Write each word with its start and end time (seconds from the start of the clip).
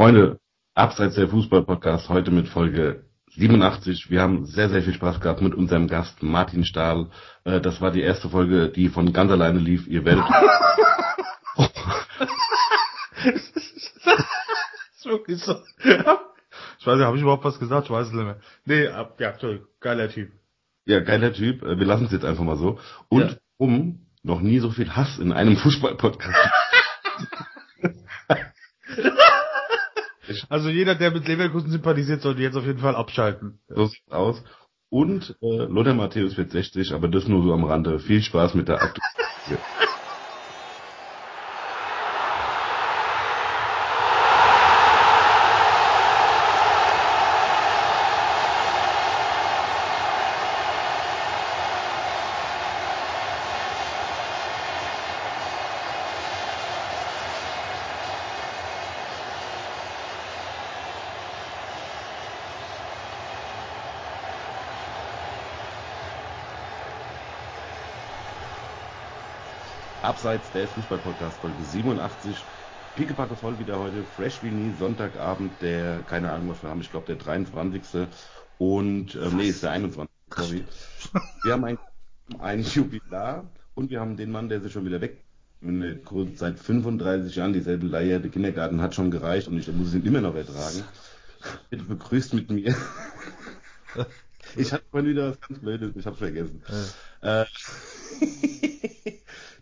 Freunde, 0.00 0.38
abseits 0.74 1.14
der 1.14 1.26
Fußball-Podcast 1.28 2.10
heute 2.10 2.30
mit 2.30 2.48
Folge 2.48 3.06
87. 3.30 4.10
Wir 4.10 4.20
haben 4.20 4.44
sehr, 4.44 4.68
sehr 4.68 4.82
viel 4.82 4.92
Spaß 4.92 5.20
gehabt 5.22 5.40
mit 5.40 5.54
unserem 5.54 5.88
Gast 5.88 6.22
Martin 6.22 6.66
Stahl. 6.66 7.08
Äh, 7.44 7.62
das 7.62 7.80
war 7.80 7.90
die 7.92 8.02
erste 8.02 8.28
Folge, 8.28 8.68
die 8.68 8.90
von 8.90 9.14
ganz 9.14 9.32
alleine 9.32 9.58
lief. 9.58 9.86
Ihr 9.88 10.04
werdet. 10.04 10.26
ist 13.24 15.06
wirklich 15.06 15.42
so. 15.42 15.54
Ich 15.82 16.86
weiß 16.86 16.96
nicht, 16.96 17.06
habe 17.06 17.16
ich 17.16 17.22
überhaupt 17.22 17.44
was 17.46 17.58
gesagt? 17.58 17.86
Ich 17.86 17.90
weiß 17.90 18.08
es 18.08 18.12
nicht 18.12 18.22
mehr. 18.22 18.40
Nee, 18.66 18.88
ab, 18.88 19.18
ja, 19.18 19.30
Entschuldigung. 19.30 19.66
Geiler 19.80 20.10
Typ. 20.10 20.30
Ja, 20.84 21.00
geiler 21.00 21.32
Typ. 21.32 21.62
Äh, 21.62 21.78
Wir 21.78 21.86
lassen 21.86 22.04
es 22.04 22.12
jetzt 22.12 22.26
einfach 22.26 22.44
mal 22.44 22.58
so. 22.58 22.78
Und 23.08 23.30
Ja. 23.30 23.36
um 23.56 24.06
noch 24.22 24.42
nie 24.42 24.58
so 24.58 24.68
viel 24.70 24.90
Hass 24.94 25.18
in 25.18 25.32
einem 25.32 25.56
Fußball-Podcast. 25.56 26.36
Also 30.48 30.68
jeder, 30.68 30.94
der 30.94 31.10
mit 31.10 31.26
Leverkusen 31.28 31.70
sympathisiert, 31.70 32.22
sollte 32.22 32.42
jetzt 32.42 32.56
auf 32.56 32.66
jeden 32.66 32.80
Fall 32.80 32.96
abschalten. 32.96 33.60
so 33.68 33.86
sieht's 33.86 34.10
aus. 34.10 34.42
Und 34.88 35.36
äh, 35.42 35.64
Lothar 35.64 35.94
Matthäus 35.94 36.36
wird 36.36 36.52
60, 36.52 36.92
aber 36.92 37.08
das 37.08 37.26
nur 37.26 37.42
so 37.42 37.52
am 37.52 37.64
Rande. 37.64 37.98
Viel 37.98 38.22
Spaß 38.22 38.54
mit 38.54 38.68
der 38.68 38.82
aktuellen. 38.82 39.60
Abseits 70.06 70.52
der 70.52 70.68
Fußball-Podcast 70.68 71.36
Folge 71.38 71.56
87. 71.72 72.36
Pickepacke 72.94 73.34
voll 73.34 73.58
wieder 73.58 73.76
heute. 73.76 74.04
Fresh 74.14 74.40
wie 74.44 74.52
nie. 74.52 74.72
Sonntagabend, 74.78 75.50
der, 75.60 75.98
keine 76.08 76.30
Ahnung, 76.30 76.50
was 76.50 76.62
wir 76.62 76.70
haben. 76.70 76.80
Ich 76.80 76.92
glaube, 76.92 77.06
der 77.06 77.16
23. 77.16 78.06
Und, 78.58 79.16
ähm, 79.16 79.36
nee, 79.36 79.48
ist 79.48 79.64
der 79.64 79.72
21. 79.72 80.08
Sorry. 80.30 80.64
Wir 81.42 81.54
haben 81.54 81.64
ein, 81.64 81.78
ein 82.38 82.62
Jubilar 82.62 83.50
und 83.74 83.90
wir 83.90 83.98
haben 83.98 84.16
den 84.16 84.30
Mann, 84.30 84.48
der 84.48 84.60
sich 84.60 84.72
schon 84.72 84.84
wieder 84.84 85.00
weg 85.00 85.24
seit 86.36 86.60
35 86.60 87.34
Jahren 87.34 87.52
dieselbe 87.52 87.88
Leier. 87.88 88.20
Der 88.20 88.30
Kindergarten 88.30 88.80
hat 88.80 88.94
schon 88.94 89.10
gereicht 89.10 89.48
und 89.48 89.58
ich 89.58 89.66
muss 89.72 89.92
ihn 89.92 90.04
immer 90.04 90.20
noch 90.20 90.36
ertragen. 90.36 90.84
Bitte 91.68 91.82
begrüßt 91.82 92.32
mit 92.32 92.48
mir. 92.48 92.76
Ich 94.54 94.72
hatte 94.72 94.84
vorhin 94.90 95.10
wieder 95.10 95.30
was 95.30 95.40
ganz 95.40 95.58
Blödes, 95.58 95.96
ich 95.96 96.06
hab's 96.06 96.18
vergessen. 96.18 96.62
Äh, 97.22 97.44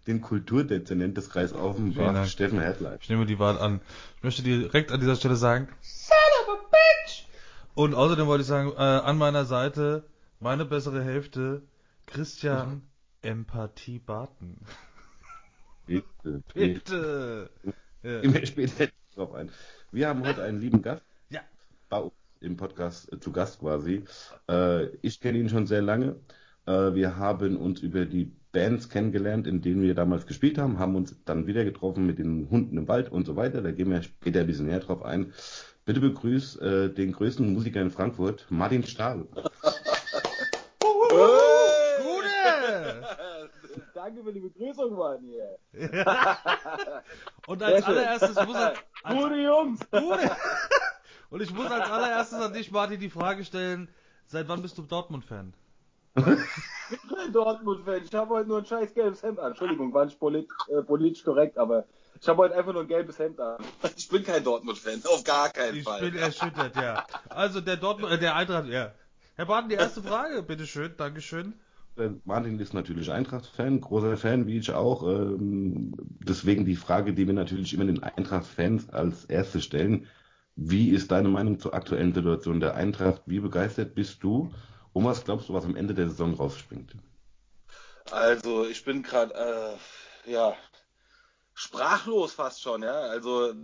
den 0.07 0.21
Kulturdezernent 0.21 1.17
des 1.17 1.31
Kreis 1.31 1.53
Offenbach. 1.53 2.27
Steffen 2.27 2.61
Hertlein. 2.61 2.99
Ich 3.01 3.09
nehme 3.09 3.27
die 3.27 3.39
Wahl 3.39 3.59
an. 3.59 3.81
Ich 4.19 4.23
möchte 4.23 4.43
direkt 4.43 4.93
an 4.93 5.01
dieser 5.01 5.17
Stelle 5.17 5.37
sagen, 5.37 5.69
Son 5.81 6.17
of 6.43 6.59
a 6.59 6.67
bitch! 6.71 7.27
Und 7.75 7.95
außerdem 7.95 8.27
wollte 8.27 8.43
ich 8.43 8.49
sagen, 8.49 8.73
äh, 8.73 8.81
an 8.81 9.19
meiner 9.19 9.45
Seite 9.45 10.05
meine 10.41 10.65
bessere 10.65 11.03
Hälfte, 11.03 11.63
Christian 12.07 12.83
Empathie 13.23 13.99
Barton. 13.99 14.59
Bitte, 15.87 16.05
bitte. 16.55 17.51
Bitte! 17.63 17.75
Ja. 18.03 18.23
Wir 18.23 18.47
später 18.47 18.89
drauf 19.15 19.35
ein. 19.35 19.51
Wir 19.91 20.09
haben 20.09 20.27
heute 20.27 20.43
einen 20.43 20.61
lieben 20.61 20.83
Gast 20.83 21.03
ja. 21.31 21.41
bei 21.89 21.99
uns 21.99 22.13
im 22.41 22.57
Podcast 22.57 23.11
äh, 23.13 23.19
zu 23.19 23.33
Gast 23.33 23.61
quasi. 23.61 24.05
Äh, 24.49 24.87
ich 25.01 25.21
kenne 25.21 25.39
ihn 25.39 25.49
schon 25.49 25.67
sehr 25.67 25.81
lange. 25.81 26.17
Äh, 26.67 26.95
wir 26.95 27.17
haben 27.17 27.57
uns 27.57 27.81
über 27.81 28.05
die 28.05 28.31
Bands 28.55 28.89
kennengelernt, 28.89 29.47
in 29.47 29.61
denen 29.61 29.83
wir 29.83 29.95
damals 29.95 30.27
gespielt 30.27 30.57
haben, 30.57 30.79
haben 30.79 30.97
uns 30.97 31.15
dann 31.27 31.47
wieder 31.47 31.65
getroffen 31.65 32.07
mit 32.07 32.19
den 32.19 32.49
Hunden 32.51 32.79
im 32.79 32.89
Wald 32.89 33.13
und 33.13 33.27
so 33.27 33.37
weiter. 33.37 33.61
Da 33.61 33.73
gehen 33.73 33.91
wir 33.91 34.03
später 34.03 34.41
ein 34.41 34.47
bisschen 34.47 34.67
näher 34.67 34.81
drauf 34.81 35.05
ein. 35.05 35.35
Bitte 35.85 36.01
begrüß 36.01 36.57
äh, 36.57 36.89
den 36.89 37.13
größten 37.13 37.53
Musiker 37.53 37.83
in 37.83 37.91
Frankfurt, 37.91 38.47
Martin 38.49 38.85
Stahl. 38.85 39.27
Gute! 40.81 41.35
Danke 43.93 44.23
für 44.23 44.33
die 44.33 44.41
Begrüßung, 44.41 44.95
Mann 44.97 45.21
hier. 45.23 45.59
Und 47.47 47.63
als 47.63 47.85
allererstes 47.85 48.47
muss 48.47 48.57
als, 48.57 48.79
als, 49.03 49.15
Gute 49.15 49.35
Jungs. 49.37 49.81
Gute. 49.91 50.31
Und 51.31 51.43
ich 51.43 51.53
muss 51.53 51.71
als 51.71 51.91
allererstes 51.91 52.41
an 52.41 52.53
dich, 52.53 52.71
Martin, 52.71 53.01
die 53.01 53.11
Frage 53.11 53.45
stellen, 53.45 53.89
seit 54.27 54.49
wann 54.49 54.63
bist 54.63 54.79
du 54.79 54.83
Dortmund-Fan? 54.83 55.53
Ich 56.91 57.01
bin 57.01 57.17
kein 57.17 57.33
Dortmund-Fan. 57.33 58.03
Ich 58.05 58.15
habe 58.15 58.35
heute 58.35 58.49
nur 58.49 58.59
ein 58.59 58.67
scheiß 58.67 58.95
gelbes 58.95 59.23
Hemd 59.23 59.39
an. 59.39 59.49
Entschuldigung, 59.53 59.93
war 59.95 60.05
nicht 60.05 60.19
polit, 60.19 60.49
äh, 60.69 60.83
politisch 60.83 61.25
korrekt, 61.25 61.57
aber 61.59 61.85
ich 62.21 62.29
habe 62.29 62.39
heute 62.39 62.55
einfach 62.57 62.73
nur 62.73 62.83
ein 62.83 62.89
gelbes 62.89 63.19
Hemd 63.19 63.41
an. 63.41 63.57
Ich 63.97 64.09
bin 64.09 64.23
kein 64.23 64.45
Dortmund-Fan, 64.45 65.03
auf 65.07 65.25
gar 65.25 65.49
keinen 65.51 65.77
Ich 65.77 65.85
Fall. 65.85 66.01
bin 66.01 66.15
erschüttert, 66.17 66.77
ja. 66.77 67.07
Also 67.29 67.61
der 67.61 67.77
Dortmund, 67.77 68.13
äh, 68.13 68.19
der 68.19 68.37
Eintracht, 68.37 68.69
ja. 68.69 68.93
Herr 69.37 69.47
Barton, 69.47 69.69
die 69.69 69.77
erste 69.77 70.03
Frage, 70.03 70.43
bitteschön, 70.43 70.93
Dankeschön. 70.97 71.55
Äh, 71.97 72.11
Martin 72.25 72.59
ist 72.59 72.75
natürlich 72.75 73.11
Eintracht-Fan, 73.11 73.81
großer 73.81 74.17
Fan, 74.17 74.47
wie 74.47 74.59
ich 74.59 74.73
auch. 74.73 75.03
Ähm, 75.05 75.95
deswegen 75.99 76.65
die 76.65 76.77
Frage, 76.77 77.15
die 77.15 77.27
wir 77.27 77.35
natürlich 77.35 77.73
immer 77.75 77.85
den 77.85 78.03
Eintracht-Fans 78.03 78.91
als 78.91 79.25
erste 79.25 79.61
stellen. 79.61 80.07
Wie 80.57 80.91
ist 80.91 81.11
deine 81.11 81.29
Meinung 81.29 81.59
zur 81.59 81.75
aktuellen 81.75 82.15
Situation 82.15 82.61
der 82.61 82.75
Eintracht? 82.75 83.23
Wie 83.27 83.41
begeistert 83.41 83.95
bist 83.95 84.23
du? 84.23 84.53
Und 84.95 85.05
was 85.05 85.25
glaubst 85.25 85.49
du, 85.49 85.55
was 85.55 85.65
am 85.65 85.77
Ende 85.77 85.93
der 85.93 86.09
Saison 86.09 86.35
rausspringt? 86.35 86.93
Also, 88.11 88.65
ich 88.65 88.85
bin 88.85 89.03
gerade, 89.03 89.35
äh, 89.35 90.31
ja, 90.31 90.55
sprachlos 91.53 92.33
fast 92.33 92.63
schon, 92.63 92.83
ja. 92.83 92.93
Also, 92.93 93.55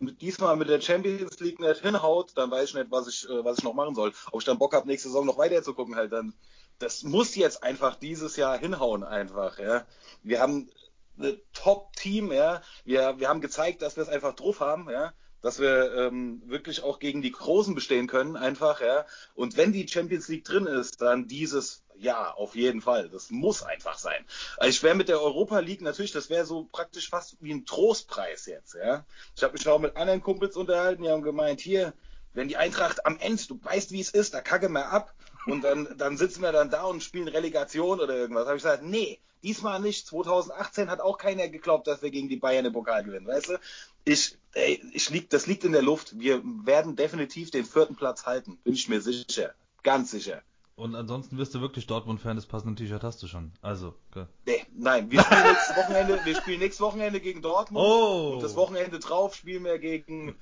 diesmal 0.00 0.56
mit 0.56 0.70
der 0.70 0.80
Champions 0.80 1.38
League 1.40 1.60
nicht 1.60 1.82
hinhaut, 1.82 2.32
dann 2.36 2.50
weiß 2.50 2.70
ich 2.70 2.74
nicht, 2.74 2.90
was 2.90 3.06
ich, 3.08 3.28
äh, 3.28 3.44
was 3.44 3.58
ich 3.58 3.64
noch 3.64 3.74
machen 3.74 3.94
soll. 3.94 4.12
Ob 4.32 4.40
ich 4.40 4.46
dann 4.46 4.58
Bock 4.58 4.74
habe, 4.74 4.88
nächste 4.88 5.08
Saison 5.08 5.26
noch 5.26 5.38
weiter 5.38 5.62
zu 5.62 5.74
gucken, 5.74 5.96
halt 5.96 6.12
dann. 6.12 6.32
Das 6.78 7.02
muss 7.02 7.36
jetzt 7.36 7.62
einfach 7.62 7.96
dieses 7.96 8.36
Jahr 8.36 8.58
hinhauen, 8.58 9.04
einfach, 9.04 9.58
ja. 9.58 9.86
Wir 10.22 10.40
haben 10.40 10.70
ein 11.18 11.40
Top-Team, 11.52 12.32
ja. 12.32 12.62
Wir, 12.84 13.18
wir 13.18 13.28
haben 13.28 13.42
gezeigt, 13.42 13.82
dass 13.82 13.96
wir 13.96 14.02
es 14.02 14.08
einfach 14.08 14.34
drauf 14.34 14.60
haben, 14.60 14.88
ja. 14.88 15.12
Dass 15.44 15.58
wir 15.58 15.94
ähm, 15.94 16.40
wirklich 16.46 16.82
auch 16.82 16.98
gegen 16.98 17.20
die 17.20 17.30
Großen 17.30 17.74
bestehen 17.74 18.06
können, 18.06 18.34
einfach, 18.34 18.80
ja. 18.80 19.04
Und 19.34 19.58
wenn 19.58 19.72
die 19.72 19.86
Champions 19.86 20.26
League 20.28 20.44
drin 20.44 20.66
ist, 20.66 21.02
dann 21.02 21.28
dieses 21.28 21.84
Jahr 21.98 22.38
auf 22.38 22.56
jeden 22.56 22.80
Fall. 22.80 23.10
Das 23.10 23.30
muss 23.30 23.62
einfach 23.62 23.98
sein. 23.98 24.24
Also 24.56 24.70
ich 24.70 24.82
wäre 24.82 24.94
mit 24.94 25.10
der 25.10 25.20
Europa 25.20 25.58
League 25.58 25.82
natürlich, 25.82 26.12
das 26.12 26.30
wäre 26.30 26.46
so 26.46 26.66
praktisch 26.72 27.10
fast 27.10 27.36
wie 27.40 27.52
ein 27.52 27.66
Trostpreis 27.66 28.46
jetzt, 28.46 28.74
ja. 28.74 29.04
Ich 29.36 29.42
habe 29.42 29.52
mich 29.52 29.68
auch 29.68 29.78
mit 29.78 29.96
anderen 29.96 30.22
Kumpels 30.22 30.56
unterhalten, 30.56 31.02
die 31.02 31.10
haben 31.10 31.22
gemeint, 31.22 31.60
hier, 31.60 31.92
wenn 32.32 32.48
die 32.48 32.56
Eintracht 32.56 33.04
am 33.04 33.18
Ende, 33.18 33.42
du 33.46 33.60
weißt, 33.62 33.92
wie 33.92 34.00
es 34.00 34.10
ist, 34.10 34.32
da 34.32 34.40
kacke 34.40 34.70
wir 34.70 34.90
ab 34.90 35.14
und 35.44 35.62
dann, 35.62 35.94
dann 35.98 36.16
sitzen 36.16 36.40
wir 36.40 36.52
dann 36.52 36.70
da 36.70 36.84
und 36.84 37.02
spielen 37.02 37.28
Relegation 37.28 38.00
oder 38.00 38.16
irgendwas. 38.16 38.46
Habe 38.46 38.56
ich 38.56 38.62
gesagt, 38.62 38.82
nee, 38.82 39.20
diesmal 39.42 39.78
nicht. 39.78 40.06
2018 40.06 40.90
hat 40.90 41.00
auch 41.00 41.18
keiner 41.18 41.48
geglaubt, 41.48 41.86
dass 41.86 42.02
wir 42.02 42.10
gegen 42.10 42.28
die 42.28 42.38
Bayern 42.38 42.64
den 42.64 42.72
Pokal 42.72 43.04
gewinnen, 43.04 43.26
weißt 43.26 43.50
du? 43.50 43.60
Ich, 44.04 44.36
ey, 44.54 44.82
ich 44.92 45.10
lieg, 45.10 45.30
das 45.30 45.46
liegt 45.46 45.64
in 45.64 45.72
der 45.72 45.82
Luft. 45.82 46.18
Wir 46.18 46.42
werden 46.64 46.96
definitiv 46.96 47.50
den 47.50 47.64
vierten 47.64 47.96
Platz 47.96 48.26
halten, 48.26 48.58
bin 48.64 48.74
ich 48.74 48.88
mir 48.88 49.00
sicher. 49.00 49.54
Ganz 49.82 50.10
sicher. 50.10 50.42
Und 50.76 50.96
ansonsten 50.96 51.38
wirst 51.38 51.54
du 51.54 51.60
wirklich 51.60 51.86
Dortmund-Fan, 51.86 52.34
das 52.34 52.46
passende 52.46 52.74
T-Shirt 52.74 53.04
hast 53.04 53.22
du 53.22 53.28
schon. 53.28 53.52
Also, 53.62 53.94
okay. 54.10 54.26
Nee, 54.44 54.64
nein, 54.74 55.08
wir 55.10 55.22
spielen 55.22 55.42
nächstes 55.44 55.76
Wochenende, 55.76 56.20
wir 56.24 56.34
spielen 56.34 56.58
nächstes 56.58 56.80
Wochenende 56.80 57.20
gegen 57.20 57.42
Dortmund. 57.42 57.86
Oh. 57.86 58.32
Und 58.34 58.42
das 58.42 58.56
Wochenende 58.56 58.98
drauf 58.98 59.36
spielen 59.36 59.62
wir 59.64 59.78
gegen 59.78 60.34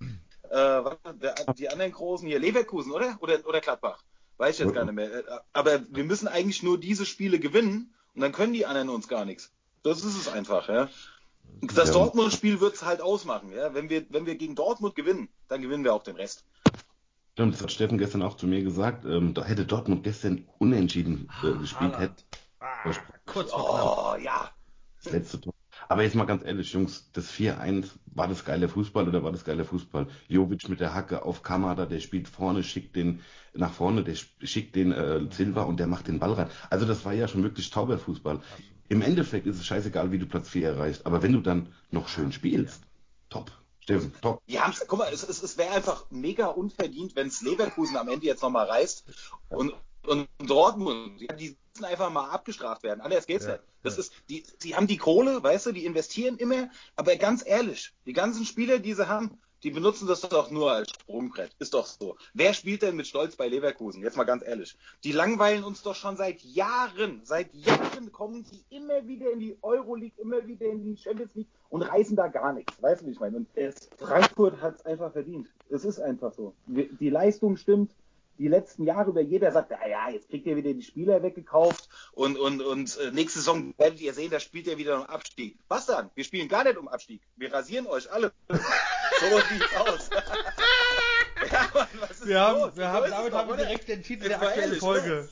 äh, 0.49 0.83
die 1.59 1.69
anderen 1.69 1.93
großen 1.93 2.27
hier, 2.27 2.39
Leverkusen, 2.39 2.93
oder? 2.93 3.19
Oder, 3.21 3.47
oder 3.47 3.61
Gladbach. 3.61 4.03
Weiß 4.39 4.59
ich 4.59 4.65
jetzt 4.65 4.75
gar 4.75 4.87
nicht 4.87 4.95
mehr. 4.95 5.13
Äh, 5.13 5.23
Aber 5.53 5.83
wir 5.91 6.05
müssen 6.05 6.29
eigentlich 6.29 6.63
nur 6.63 6.79
diese 6.79 7.05
Spiele 7.05 7.39
gewinnen 7.39 7.93
und 8.15 8.23
dann 8.23 8.33
können 8.33 8.55
die 8.55 8.65
anderen 8.65 8.89
uns 8.89 9.09
gar 9.09 9.27
nichts. 9.27 9.53
Das 9.83 9.99
ist 9.99 10.17
es 10.17 10.29
einfach, 10.29 10.69
ja. 10.69 10.89
Das 11.61 11.89
Ja. 11.89 11.95
Dortmund-Spiel 11.95 12.61
wird 12.61 12.75
es 12.75 12.85
halt 12.85 13.01
ausmachen, 13.01 13.53
ja. 13.53 13.75
Wenn 13.75 13.89
wir, 13.89 14.05
wenn 14.11 14.27
wir 14.27 14.37
gegen 14.37 14.55
Dortmund 14.55 14.95
gewinnen, 14.95 15.29
dann 15.49 15.63
gewinnen 15.63 15.85
wir 15.85 15.95
auch 15.95 16.03
den 16.03 16.17
Rest. 16.17 16.45
Stimmt, 17.33 17.55
das 17.55 17.63
hat 17.63 17.73
Steffen 17.73 17.99
gestern 17.99 18.23
auch 18.23 18.37
zu 18.37 18.47
mir 18.47 18.63
gesagt. 18.63 19.05
Ähm, 19.05 19.33
da 19.33 19.45
hätte 19.45 19.65
Dortmund 19.65 20.05
gestern 20.05 20.47
unentschieden 20.59 21.31
äh, 21.43 21.53
gespielt, 21.59 21.95
Haaland. 21.95 22.25
hätte 22.85 23.01
Kurz 23.27 23.51
vor 23.51 23.71
knapp. 23.71 24.15
Oh, 24.15 24.23
ja. 24.23 24.51
das 25.03 25.13
letzte 25.13 25.41
Tor. 25.41 25.55
Aber 25.89 26.03
jetzt 26.03 26.15
mal 26.15 26.25
ganz 26.25 26.45
ehrlich, 26.45 26.73
Jungs, 26.73 27.11
das 27.13 27.31
4-1, 27.31 27.87
war 28.07 28.29
das 28.29 28.45
geiler 28.45 28.69
Fußball 28.69 29.09
oder 29.09 29.23
war 29.23 29.33
das 29.33 29.45
geiler 29.45 29.65
Fußball? 29.65 30.07
Jovic 30.29 30.69
mit 30.69 30.81
der 30.81 30.95
Hacke 30.95 31.25
auf 31.25 31.43
Kamada, 31.43 31.87
der 31.87 32.01
spielt 32.01 32.29
vorne, 32.29 32.63
schickt 32.63 32.97
den 32.97 33.21
nach 33.55 33.73
vorne, 33.73 34.03
der 34.03 34.17
schickt 34.43 34.77
den 34.77 34.93
äh, 34.93 35.21
Silva 35.31 35.63
und 35.63 35.79
der 35.79 35.87
macht 35.87 36.09
den 36.09 36.19
Ball 36.19 36.33
rein. 36.33 36.51
Also 36.71 36.87
das 36.87 37.05
war 37.05 37.13
ja 37.13 37.29
schon 37.29 37.43
wirklich 37.43 37.71
Tauberfußball. 37.71 38.41
Im 38.89 39.03
Endeffekt 39.03 39.47
ist 39.47 39.57
es 39.57 39.67
scheißegal, 39.67 40.13
wie 40.13 40.19
du 40.19 40.27
Platz 40.27 40.49
4 40.51 40.69
erreichst, 40.69 41.07
aber 41.07 41.23
wenn 41.23 41.33
du 41.33 41.41
dann 41.41 41.69
noch 41.91 42.09
schön 42.09 42.33
spielst, 42.33 42.83
top. 43.31 43.51
Steffen, 43.81 44.13
top. 44.21 44.41
Haben's, 44.49 44.85
guck 44.87 45.01
mal, 45.01 45.13
es, 45.13 45.29
es, 45.29 45.43
es 45.43 45.59
wäre 45.59 45.73
einfach 45.75 46.07
mega 46.11 46.47
unverdient, 46.47 47.17
wenn 47.17 47.27
es 47.27 47.43
Leverkusen 47.43 47.97
am 47.97 48.09
Ende 48.09 48.27
jetzt 48.27 48.43
nochmal 48.43 48.67
reißt 48.67 49.05
und, 49.49 49.75
und 50.07 50.29
Dortmund, 50.39 51.21
die, 51.21 51.29
die 51.39 51.57
müssen 51.75 51.85
einfach 51.85 52.11
mal 52.11 52.31
abgestraft 52.31 52.83
werden. 52.83 53.01
Anders 53.01 53.27
geht's 53.27 53.47
Ja, 53.47 53.53
nicht. 53.53 53.65
Das 53.83 53.97
ja. 53.97 54.01
ist, 54.01 54.13
die, 54.29 54.45
die 54.63 54.77
haben 54.77 54.87
die 54.87 54.97
Kohle, 54.97 55.43
weißt 55.43 55.67
du, 55.67 55.73
die 55.73 55.85
investieren 55.85 56.37
immer, 56.37 56.71
aber 56.97 57.17
ganz 57.17 57.45
ehrlich, 57.47 57.93
die 58.07 58.13
ganzen 58.13 58.45
Spieler, 58.45 58.79
die 58.79 58.95
sie 58.95 59.09
haben, 59.09 59.39
die 59.63 59.71
benutzen 59.71 60.09
das 60.09 60.23
doch 60.23 60.51
nur 60.51 60.73
als 60.73 60.91
Sprungbrett. 60.91 61.55
Ist 61.61 61.75
doch 61.75 61.87
so. 61.87 62.17
Wer 62.35 62.53
spielt 62.53 62.83
denn 62.83 62.97
mit 62.97 63.07
Stolz 63.07 63.37
bei 63.37 63.47
Leverkusen? 63.47 64.03
Jetzt 64.03 64.17
mal 64.17 64.25
ganz 64.25 64.43
ehrlich. 64.45 64.77
Die 65.05 65.13
langweilen 65.13 65.63
uns 65.63 65.83
doch 65.83 65.95
schon 65.95 66.17
seit 66.17 66.41
Jahren. 66.43 67.21
Seit 67.23 67.55
Jahren 67.55 68.11
kommen 68.11 68.45
sie 68.45 68.65
immer 68.71 69.07
wieder 69.07 69.31
in 69.31 69.39
die 69.39 69.57
Euroleague, 69.63 70.21
immer 70.21 70.45
wieder 70.47 70.67
in 70.67 70.83
die 70.83 70.97
Champions 70.97 71.35
League 71.37 71.49
und 71.69 71.83
reißen 71.83 72.17
da 72.17 72.27
gar 72.27 72.53
nichts. 72.53 72.83
Weißt 72.83 73.03
du, 73.03 73.07
wie 73.07 73.13
ich 73.13 73.21
meine? 73.21 73.37
Und 73.37 73.49
es, 73.55 73.89
Frankfurt 73.99 74.61
hat 74.61 74.77
es 74.77 74.85
einfach 74.85 75.13
verdient. 75.13 75.49
Es 75.71 75.85
ist 75.85 76.01
einfach 76.01 76.33
so. 76.33 76.55
Die 76.67 77.11
Leistung 77.11 77.57
stimmt. 77.57 77.93
Die 78.43 78.49
letzten 78.49 78.83
Jahre 78.83 79.11
über 79.11 79.21
jeder 79.21 79.53
sagt, 79.53 79.71
ja, 79.71 79.87
ja, 79.87 80.11
jetzt 80.11 80.29
kriegt 80.29 80.47
ihr 80.47 80.57
wieder 80.57 80.75
die 80.75 80.83
Spieler 80.83 81.23
weggekauft 81.23 81.89
und, 82.11 82.37
und, 82.37 82.61
und 82.61 82.99
äh, 82.99 83.13
nächste 83.13 83.39
Saison 83.39 83.73
werdet 83.79 84.01
ihr 84.01 84.13
sehen, 84.15 84.33
da 84.33 84.41
spielt 84.41 84.67
ihr 84.67 84.79
wieder 84.79 84.97
um 84.97 85.07
Abstieg. 85.07 85.61
Was 85.69 85.87
dann? 85.87 86.11
Wir 86.17 86.25
spielen 86.25 86.49
gar 86.49 86.65
nicht 86.65 86.77
um 86.77 86.89
Abstieg. 86.89 87.23
Wir 87.37 87.55
rasieren 87.55 87.87
euch 87.87 88.11
alle. 88.11 88.33
so 88.49 89.39
sieht's 89.49 89.77
aus. 89.77 90.11
ja, 91.53 91.71
Mann, 91.73 91.87
was 92.01 92.11
ist 92.11 92.27
Wir 92.27 92.41
haben, 92.41 92.61
los? 92.63 92.77
wir 92.77 92.83
So 92.83 92.89
haben, 92.91 93.05
es 93.05 93.11
damit 93.13 93.33
haben 93.33 93.49
wir 93.49 93.57
direkt 93.59 93.89
den 93.89 94.03
Titel 94.03 94.27
der 94.27 94.43
aktuellen 94.43 94.61
ehrlich, 94.61 94.81
Folge. 94.81 95.09
ne? 95.09 95.29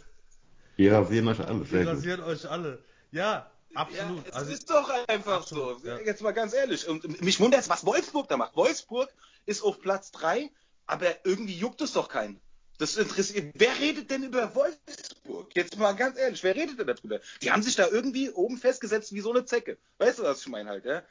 Wir 0.77 0.93
rasieren 0.93 1.27
euch 1.27 1.41
alle. 1.41 1.69
Wir 1.73 1.89
rasieren 1.89 2.23
euch 2.23 2.49
alle. 2.49 2.85
Ja, 3.11 3.51
absolut. 3.75 4.19
Ja, 4.19 4.31
es 4.31 4.37
also, 4.37 4.53
ist 4.53 4.71
doch 4.71 4.89
einfach 5.09 5.41
absolut, 5.41 5.81
so. 5.81 5.89
ja. 5.89 5.99
Jetzt 5.99 6.23
mal 6.23 6.31
ganz 6.31 6.53
ehrlich. 6.55 6.87
Und 6.87 7.21
mich 7.23 7.41
wundert 7.41 7.69
was 7.69 7.85
Wolfsburg 7.85 8.29
da 8.29 8.37
macht. 8.37 8.55
Wolfsburg 8.55 9.12
ist 9.47 9.65
auf 9.65 9.81
Platz 9.81 10.12
3, 10.12 10.49
aber 10.87 11.27
irgendwie 11.27 11.59
juckt 11.59 11.81
es 11.81 11.93
doch 11.93 12.09
keinen. 12.09 12.41
Das 12.81 12.97
interessiert. 12.97 13.53
Wer 13.59 13.79
redet 13.79 14.11
denn 14.11 14.23
über 14.23 14.55
Wolfsburg? 14.55 15.55
Jetzt 15.55 15.79
mal 15.79 15.93
ganz 15.93 16.19
ehrlich, 16.19 16.43
wer 16.43 16.56
redet 16.56 16.79
denn 16.79 16.87
darüber? 16.87 17.21
Die 17.43 17.50
haben 17.53 17.62
sich 17.62 17.77
da 17.77 17.87
irgendwie 17.87 18.31
oben 18.31 18.56
festgesetzt 18.56 19.12
wie 19.12 19.21
so 19.21 19.31
eine 19.31 19.44
Zecke. 19.44 19.77
Weißt 19.99 20.19
du, 20.19 20.23
was 20.23 20.41
ich 20.41 20.49
meine 20.49 20.71
halt, 20.71 20.87
ja? 20.87 21.03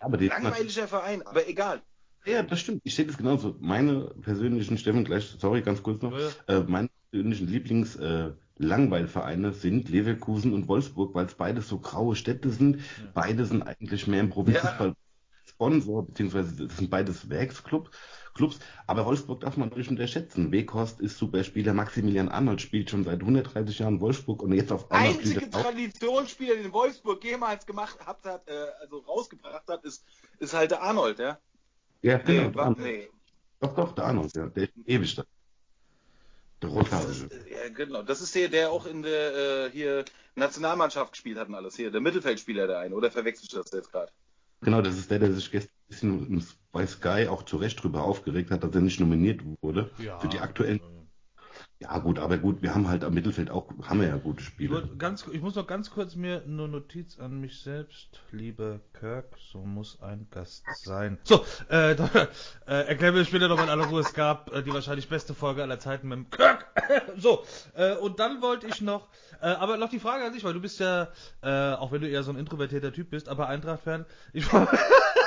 Aber 0.00 0.16
die, 0.16 0.26
Langweiliger 0.26 0.88
Verein, 0.88 1.22
aber 1.24 1.48
egal. 1.48 1.80
ja, 2.26 2.42
das 2.42 2.58
stimmt. 2.60 2.80
Ich 2.84 2.96
sehe 2.96 3.06
das 3.06 3.16
genauso. 3.16 3.56
Meine 3.60 4.12
persönlichen, 4.20 4.76
Steffen, 4.78 5.04
gleich, 5.04 5.36
sorry, 5.38 5.62
ganz 5.62 5.80
kurz 5.84 6.02
noch. 6.02 6.12
Ja, 6.18 6.30
Äh, 6.48 6.64
meine 6.64 6.88
persönlichen 7.12 7.46
Lieblings, 7.46 7.94
äh, 7.96 8.32
Langweilvereine 8.58 9.52
sind 9.52 9.88
Leverkusen 9.90 10.52
und 10.52 10.66
Wolfsburg, 10.66 11.14
weil 11.14 11.26
es 11.26 11.34
beides 11.34 11.68
so 11.68 11.78
graue 11.78 12.16
Städte 12.16 12.50
sind. 12.50 12.80
Beide 13.14 13.44
sind 13.46 13.62
eigentlich 13.62 14.08
mehr 14.08 14.20
im 14.20 14.30
Profifußball 14.30 14.94
Sponsor, 15.48 16.06
beziehungsweise 16.06 16.66
das 16.66 16.76
sind 16.76 16.90
beides 16.90 17.28
Werksclubs. 17.28 17.90
Clubs. 18.34 18.58
Aber 18.86 19.04
Wolfsburg 19.06 19.40
darf 19.40 19.56
man 19.56 19.68
nicht 19.70 19.88
unterschätzen. 19.90 20.50
Weghorst 20.52 21.00
ist 21.00 21.18
Superspieler, 21.18 21.74
Maximilian 21.74 22.28
Arnold 22.28 22.60
spielt 22.60 22.90
schon 22.90 23.04
seit 23.04 23.20
130 23.20 23.78
Jahren 23.78 24.00
Wolfsburg 24.00 24.42
und 24.42 24.52
jetzt 24.52 24.72
auf 24.72 24.90
einmal 24.90 25.10
Einzige 25.10 25.42
er. 25.42 25.50
Traditionsspieler, 25.50 26.56
den 26.56 26.72
Wolfsburg 26.72 27.22
jemals 27.24 27.66
gemacht 27.66 27.98
hat, 28.04 28.24
hat 28.24 28.48
äh, 28.48 28.52
also 28.80 28.98
rausgebracht 29.00 29.66
hat, 29.68 29.84
ist, 29.84 30.04
ist 30.38 30.54
halt 30.54 30.70
der 30.70 30.82
Arnold, 30.82 31.18
ja? 31.18 31.38
Ja, 32.02 32.18
genau. 32.18 32.32
Nee, 32.32 32.38
der 32.48 32.54
wa- 32.54 32.62
Arnold. 32.62 32.78
nee. 32.84 33.08
Doch, 33.60 33.74
doch, 33.74 33.92
der 33.92 34.04
Arnold, 34.04 34.34
ja. 34.34 34.46
Der 34.48 34.64
ist 34.64 34.72
ewig 34.86 35.14
da. 35.14 35.24
Der 36.62 36.70
Rothaarige. 36.70 37.28
Ja, 37.50 37.68
genau. 37.68 38.02
Das 38.02 38.20
ist 38.20 38.34
der, 38.34 38.48
der 38.48 38.70
auch 38.70 38.86
in 38.86 39.02
der 39.02 39.66
äh, 39.66 39.70
hier 39.70 40.04
Nationalmannschaft 40.36 41.12
gespielt 41.12 41.38
hat 41.38 41.48
und 41.48 41.54
alles. 41.54 41.76
Hier, 41.76 41.90
der 41.90 42.00
Mittelfeldspieler, 42.00 42.66
der 42.66 42.78
eine. 42.78 42.94
Oder 42.94 43.10
verwechsel 43.10 43.44
ich 43.44 43.50
das 43.50 43.70
jetzt 43.72 43.90
gerade? 43.90 44.10
Genau, 44.60 44.80
das 44.80 44.96
ist 44.96 45.10
der, 45.10 45.18
der 45.18 45.32
sich 45.32 45.50
gestern 45.50 45.70
ein 45.72 45.88
bisschen 45.88 46.46
bei 46.72 46.86
Sky 46.86 47.28
auch 47.28 47.44
zu 47.44 47.58
Recht 47.58 47.82
drüber 47.82 48.02
aufgeregt 48.02 48.50
hat, 48.50 48.64
dass 48.64 48.74
er 48.74 48.80
nicht 48.80 48.98
nominiert 48.98 49.40
wurde 49.60 49.90
ja. 49.98 50.18
für 50.18 50.28
die 50.28 50.40
aktuellen. 50.40 50.80
Ja, 51.82 51.98
gut, 51.98 52.20
aber 52.20 52.38
gut, 52.38 52.62
wir 52.62 52.76
haben 52.76 52.88
halt 52.88 53.02
am 53.02 53.12
Mittelfeld 53.12 53.50
auch, 53.50 53.68
haben 53.82 54.00
wir 54.00 54.06
ja 54.06 54.16
gute 54.16 54.40
Ich, 54.40 54.46
Spiele. 54.46 54.70
wollte 54.70 54.96
ganz, 54.98 55.26
ich 55.32 55.42
muss 55.42 55.56
noch 55.56 55.66
ganz 55.66 55.90
kurz 55.90 56.14
mir 56.14 56.44
eine 56.44 56.68
Notiz 56.68 57.18
an 57.18 57.40
mich 57.40 57.60
selbst. 57.60 58.20
Liebe 58.30 58.80
Kirk, 58.92 59.36
so 59.50 59.64
muss 59.64 60.00
ein 60.00 60.28
Gast 60.30 60.64
sein. 60.84 61.18
So, 61.24 61.44
äh, 61.70 61.94
äh, 61.96 62.26
erklären 62.66 63.16
wir 63.16 63.24
später 63.24 63.48
nochmal 63.48 63.64
in 63.64 63.70
aller 63.70 63.86
Ruhe. 63.86 64.00
Es 64.00 64.14
gab 64.14 64.52
äh, 64.52 64.62
die 64.62 64.72
wahrscheinlich 64.72 65.08
beste 65.08 65.34
Folge 65.34 65.62
aller 65.62 65.80
Zeiten 65.80 66.06
mit 66.06 66.18
dem 66.18 66.30
Kirk. 66.30 66.66
so, 67.16 67.42
äh, 67.74 67.96
und 67.96 68.20
dann 68.20 68.40
wollte 68.42 68.68
ich 68.68 68.80
noch, 68.80 69.08
äh, 69.40 69.46
aber 69.46 69.76
noch 69.76 69.90
die 69.90 69.98
Frage 69.98 70.24
an 70.24 70.32
dich, 70.32 70.44
weil 70.44 70.54
du 70.54 70.60
bist 70.60 70.78
ja, 70.78 71.08
äh, 71.42 71.72
auch 71.74 71.90
wenn 71.90 72.00
du 72.00 72.08
eher 72.08 72.22
so 72.22 72.30
ein 72.30 72.38
introvertierter 72.38 72.92
Typ 72.92 73.10
bist, 73.10 73.28
aber 73.28 73.48
Eintracht-Fan. 73.48 74.06
Ich 74.32 74.46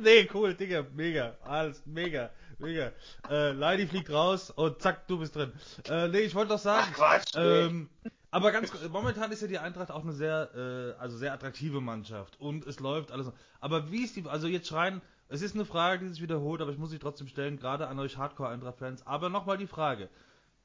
Nee, 0.04 0.28
cool, 0.34 0.54
Digga, 0.54 0.84
mega, 0.94 1.36
alles 1.42 1.82
mega, 1.86 2.30
mega. 2.58 2.92
Äh, 3.28 3.52
Leidi 3.52 3.86
fliegt 3.86 4.10
raus 4.10 4.50
und 4.50 4.80
zack, 4.80 5.06
du 5.08 5.18
bist 5.18 5.36
drin. 5.36 5.52
Äh, 5.88 6.08
nee, 6.08 6.20
ich 6.20 6.34
wollte 6.34 6.50
doch 6.50 6.58
sagen, 6.58 6.86
Ach, 6.92 6.96
Quatsch, 6.96 7.34
ähm, 7.36 7.88
aber 8.30 8.52
ganz 8.52 8.72
momentan 8.90 9.32
ist 9.32 9.42
ja 9.42 9.48
die 9.48 9.58
Eintracht 9.58 9.90
auch 9.90 10.02
eine 10.02 10.12
sehr, 10.12 10.50
äh, 10.54 11.00
also 11.00 11.16
sehr 11.16 11.32
attraktive 11.32 11.80
Mannschaft 11.80 12.40
und 12.40 12.66
es 12.66 12.80
läuft 12.80 13.10
alles. 13.12 13.30
Aber 13.60 13.90
wie 13.90 14.04
ist 14.04 14.16
die, 14.16 14.24
also 14.26 14.46
jetzt 14.46 14.68
schreien, 14.68 15.02
es 15.28 15.42
ist 15.42 15.54
eine 15.54 15.64
Frage, 15.64 16.04
die 16.04 16.10
sich 16.12 16.22
wiederholt, 16.22 16.60
aber 16.60 16.72
ich 16.72 16.78
muss 16.78 16.90
sie 16.90 16.98
trotzdem 16.98 17.28
stellen, 17.28 17.56
gerade 17.56 17.86
an 17.86 17.98
euch 18.00 18.16
Hardcore-Eintracht-Fans. 18.16 19.06
Aber 19.06 19.28
nochmal 19.28 19.58
die 19.58 19.68
Frage. 19.68 20.08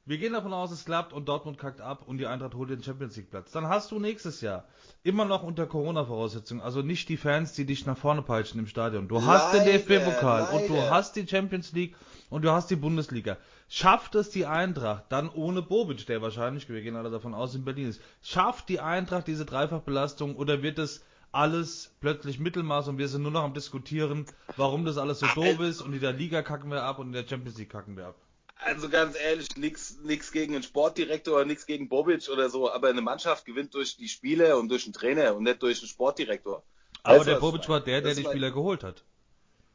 Wir 0.08 0.18
gehen 0.18 0.34
davon 0.34 0.52
aus, 0.52 0.70
es 0.70 0.84
klappt 0.84 1.12
und 1.12 1.28
Dortmund 1.28 1.58
kackt 1.58 1.80
ab 1.80 2.04
und 2.06 2.18
die 2.18 2.28
Eintracht 2.28 2.54
holt 2.54 2.70
den 2.70 2.80
Champions 2.80 3.16
League 3.16 3.28
Platz. 3.28 3.50
Dann 3.50 3.66
hast 3.66 3.90
du 3.90 3.98
nächstes 3.98 4.40
Jahr 4.40 4.64
immer 5.02 5.24
noch 5.24 5.42
unter 5.42 5.66
Corona-Voraussetzungen, 5.66 6.62
also 6.62 6.80
nicht 6.80 7.08
die 7.08 7.16
Fans, 7.16 7.54
die 7.54 7.66
dich 7.66 7.86
nach 7.86 7.98
vorne 7.98 8.22
peitschen 8.22 8.60
im 8.60 8.68
Stadion. 8.68 9.08
Du 9.08 9.24
hast 9.24 9.52
den 9.52 9.66
Leider, 9.66 9.78
DFB-Pokal 9.78 10.54
und 10.54 10.68
du 10.68 10.80
hast 10.80 11.16
die 11.16 11.26
Champions 11.26 11.72
League 11.72 11.96
und 12.30 12.44
du 12.44 12.52
hast 12.52 12.70
die 12.70 12.76
Bundesliga. 12.76 13.36
Schafft 13.68 14.14
es 14.14 14.30
die 14.30 14.46
Eintracht 14.46 15.06
dann 15.08 15.28
ohne 15.28 15.60
Bobic, 15.60 16.06
der 16.06 16.22
wahrscheinlich, 16.22 16.68
wir 16.68 16.82
gehen 16.82 16.94
alle 16.94 17.10
davon 17.10 17.34
aus, 17.34 17.56
in 17.56 17.64
Berlin 17.64 17.88
ist, 17.88 18.00
schafft 18.22 18.68
die 18.68 18.78
Eintracht 18.78 19.26
diese 19.26 19.44
Dreifachbelastung 19.44 20.36
oder 20.36 20.62
wird 20.62 20.78
es 20.78 21.04
alles 21.32 21.96
plötzlich 22.00 22.38
Mittelmaß 22.38 22.86
und 22.86 22.98
wir 22.98 23.08
sind 23.08 23.22
nur 23.22 23.32
noch 23.32 23.42
am 23.42 23.54
diskutieren, 23.54 24.26
warum 24.56 24.84
das 24.84 24.98
alles 24.98 25.18
so 25.18 25.26
doof 25.34 25.58
ist 25.58 25.82
und 25.82 25.94
in 25.94 26.00
der 26.00 26.12
Liga 26.12 26.42
kacken 26.42 26.70
wir 26.70 26.84
ab 26.84 27.00
und 27.00 27.08
in 27.08 27.12
der 27.12 27.26
Champions 27.26 27.58
League 27.58 27.70
kacken 27.70 27.96
wir 27.96 28.06
ab. 28.06 28.25
Also 28.56 28.88
ganz 28.88 29.16
ehrlich, 29.18 29.48
nix, 29.56 29.98
nix 30.02 30.32
gegen 30.32 30.54
einen 30.54 30.62
Sportdirektor 30.62 31.34
oder 31.36 31.44
nix 31.44 31.66
gegen 31.66 31.88
Bobic 31.88 32.28
oder 32.28 32.48
so, 32.48 32.70
aber 32.70 32.88
eine 32.88 33.02
Mannschaft 33.02 33.44
gewinnt 33.44 33.74
durch 33.74 33.96
die 33.96 34.08
Spieler 34.08 34.58
und 34.58 34.68
durch 34.68 34.84
den 34.84 34.92
Trainer 34.92 35.34
und 35.34 35.44
nicht 35.44 35.62
durch 35.62 35.80
den 35.80 35.88
Sportdirektor. 35.88 36.62
Aber 37.02 37.18
Weißt 37.18 37.28
der 37.28 37.34
Bobic 37.36 37.68
war 37.68 37.80
der, 37.80 38.00
der 38.00 38.10
Das 38.10 38.18
die 38.18 38.24
Spieler 38.24 38.50
geholt 38.50 38.82
hat. 38.82 39.04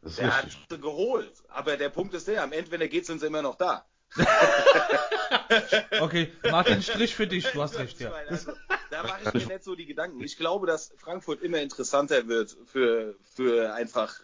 Das 0.01 0.15
Der 0.15 0.35
hat 0.35 0.47
sie 0.69 0.79
geholt. 0.79 1.31
Aber 1.49 1.77
der 1.77 1.89
Punkt 1.89 2.13
ist 2.15 2.27
der, 2.27 2.43
am 2.43 2.51
Ende, 2.51 2.71
wenn 2.71 2.81
er 2.81 2.87
geht, 2.87 3.05
sind 3.05 3.19
sie 3.19 3.27
immer 3.27 3.41
noch 3.41 3.55
da. 3.55 3.85
Okay, 5.99 6.31
Martin, 6.49 6.81
Strich 6.81 7.15
für 7.15 7.27
dich, 7.27 7.45
du 7.47 7.61
hast 7.61 7.77
recht, 7.77 7.99
ja. 7.99 8.11
Also, 8.11 8.53
da 8.89 9.03
mache 9.03 9.21
ich 9.25 9.33
mir 9.33 9.53
nicht 9.53 9.63
so 9.63 9.75
die 9.75 9.85
Gedanken. 9.85 10.21
Ich 10.21 10.37
glaube, 10.37 10.67
dass 10.67 10.93
Frankfurt 10.97 11.41
immer 11.41 11.59
interessanter 11.59 12.27
wird 12.27 12.55
für, 12.65 13.15
für 13.23 13.73
einfach. 13.73 14.19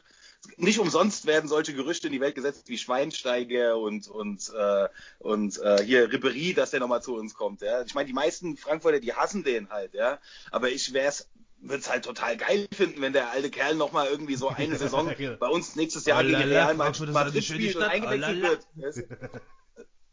Nicht 0.57 0.79
umsonst 0.79 1.25
werden 1.25 1.49
solche 1.49 1.73
Gerüchte 1.73 2.07
in 2.07 2.13
die 2.13 2.21
Welt 2.21 2.35
gesetzt 2.35 2.69
wie 2.69 2.77
Schweinsteiger 2.77 3.77
und, 3.77 4.07
und, 4.07 4.51
äh, 4.55 4.87
und 5.19 5.59
äh, 5.59 5.83
hier 5.83 6.11
Ribery, 6.11 6.53
dass 6.53 6.71
der 6.71 6.79
nochmal 6.79 7.01
zu 7.01 7.15
uns 7.15 7.33
kommt. 7.33 7.61
Ja? 7.61 7.83
Ich 7.83 7.93
meine, 7.95 8.07
die 8.07 8.13
meisten 8.13 8.57
Frankfurter, 8.57 8.99
die 8.99 9.13
hassen 9.13 9.43
den 9.43 9.69
halt, 9.69 9.93
ja. 9.93 10.19
Aber 10.51 10.69
ich 10.69 10.93
wär's, 10.93 11.29
würde 11.59 11.79
es 11.79 11.89
halt 11.89 12.05
total 12.05 12.37
geil 12.37 12.67
finden, 12.71 13.01
wenn 13.01 13.13
der 13.13 13.31
alte 13.31 13.49
Kerl 13.49 13.75
nochmal 13.75 14.07
irgendwie 14.07 14.35
so 14.35 14.49
eine 14.49 14.75
Saison 14.77 15.11
bei 15.39 15.47
uns 15.47 15.75
nächstes 15.75 16.05
Jahr 16.05 16.21
Oh 16.21 16.23
gegen 16.23 16.37
Real 16.37 16.75
Madrid 16.75 17.43
schöne 17.43 17.61
spielt 17.61 17.75
und 17.75 17.83
eingewechselt 17.83 18.43
Oh 18.43 18.47
wird. 18.47 18.67
Das, 18.75 19.03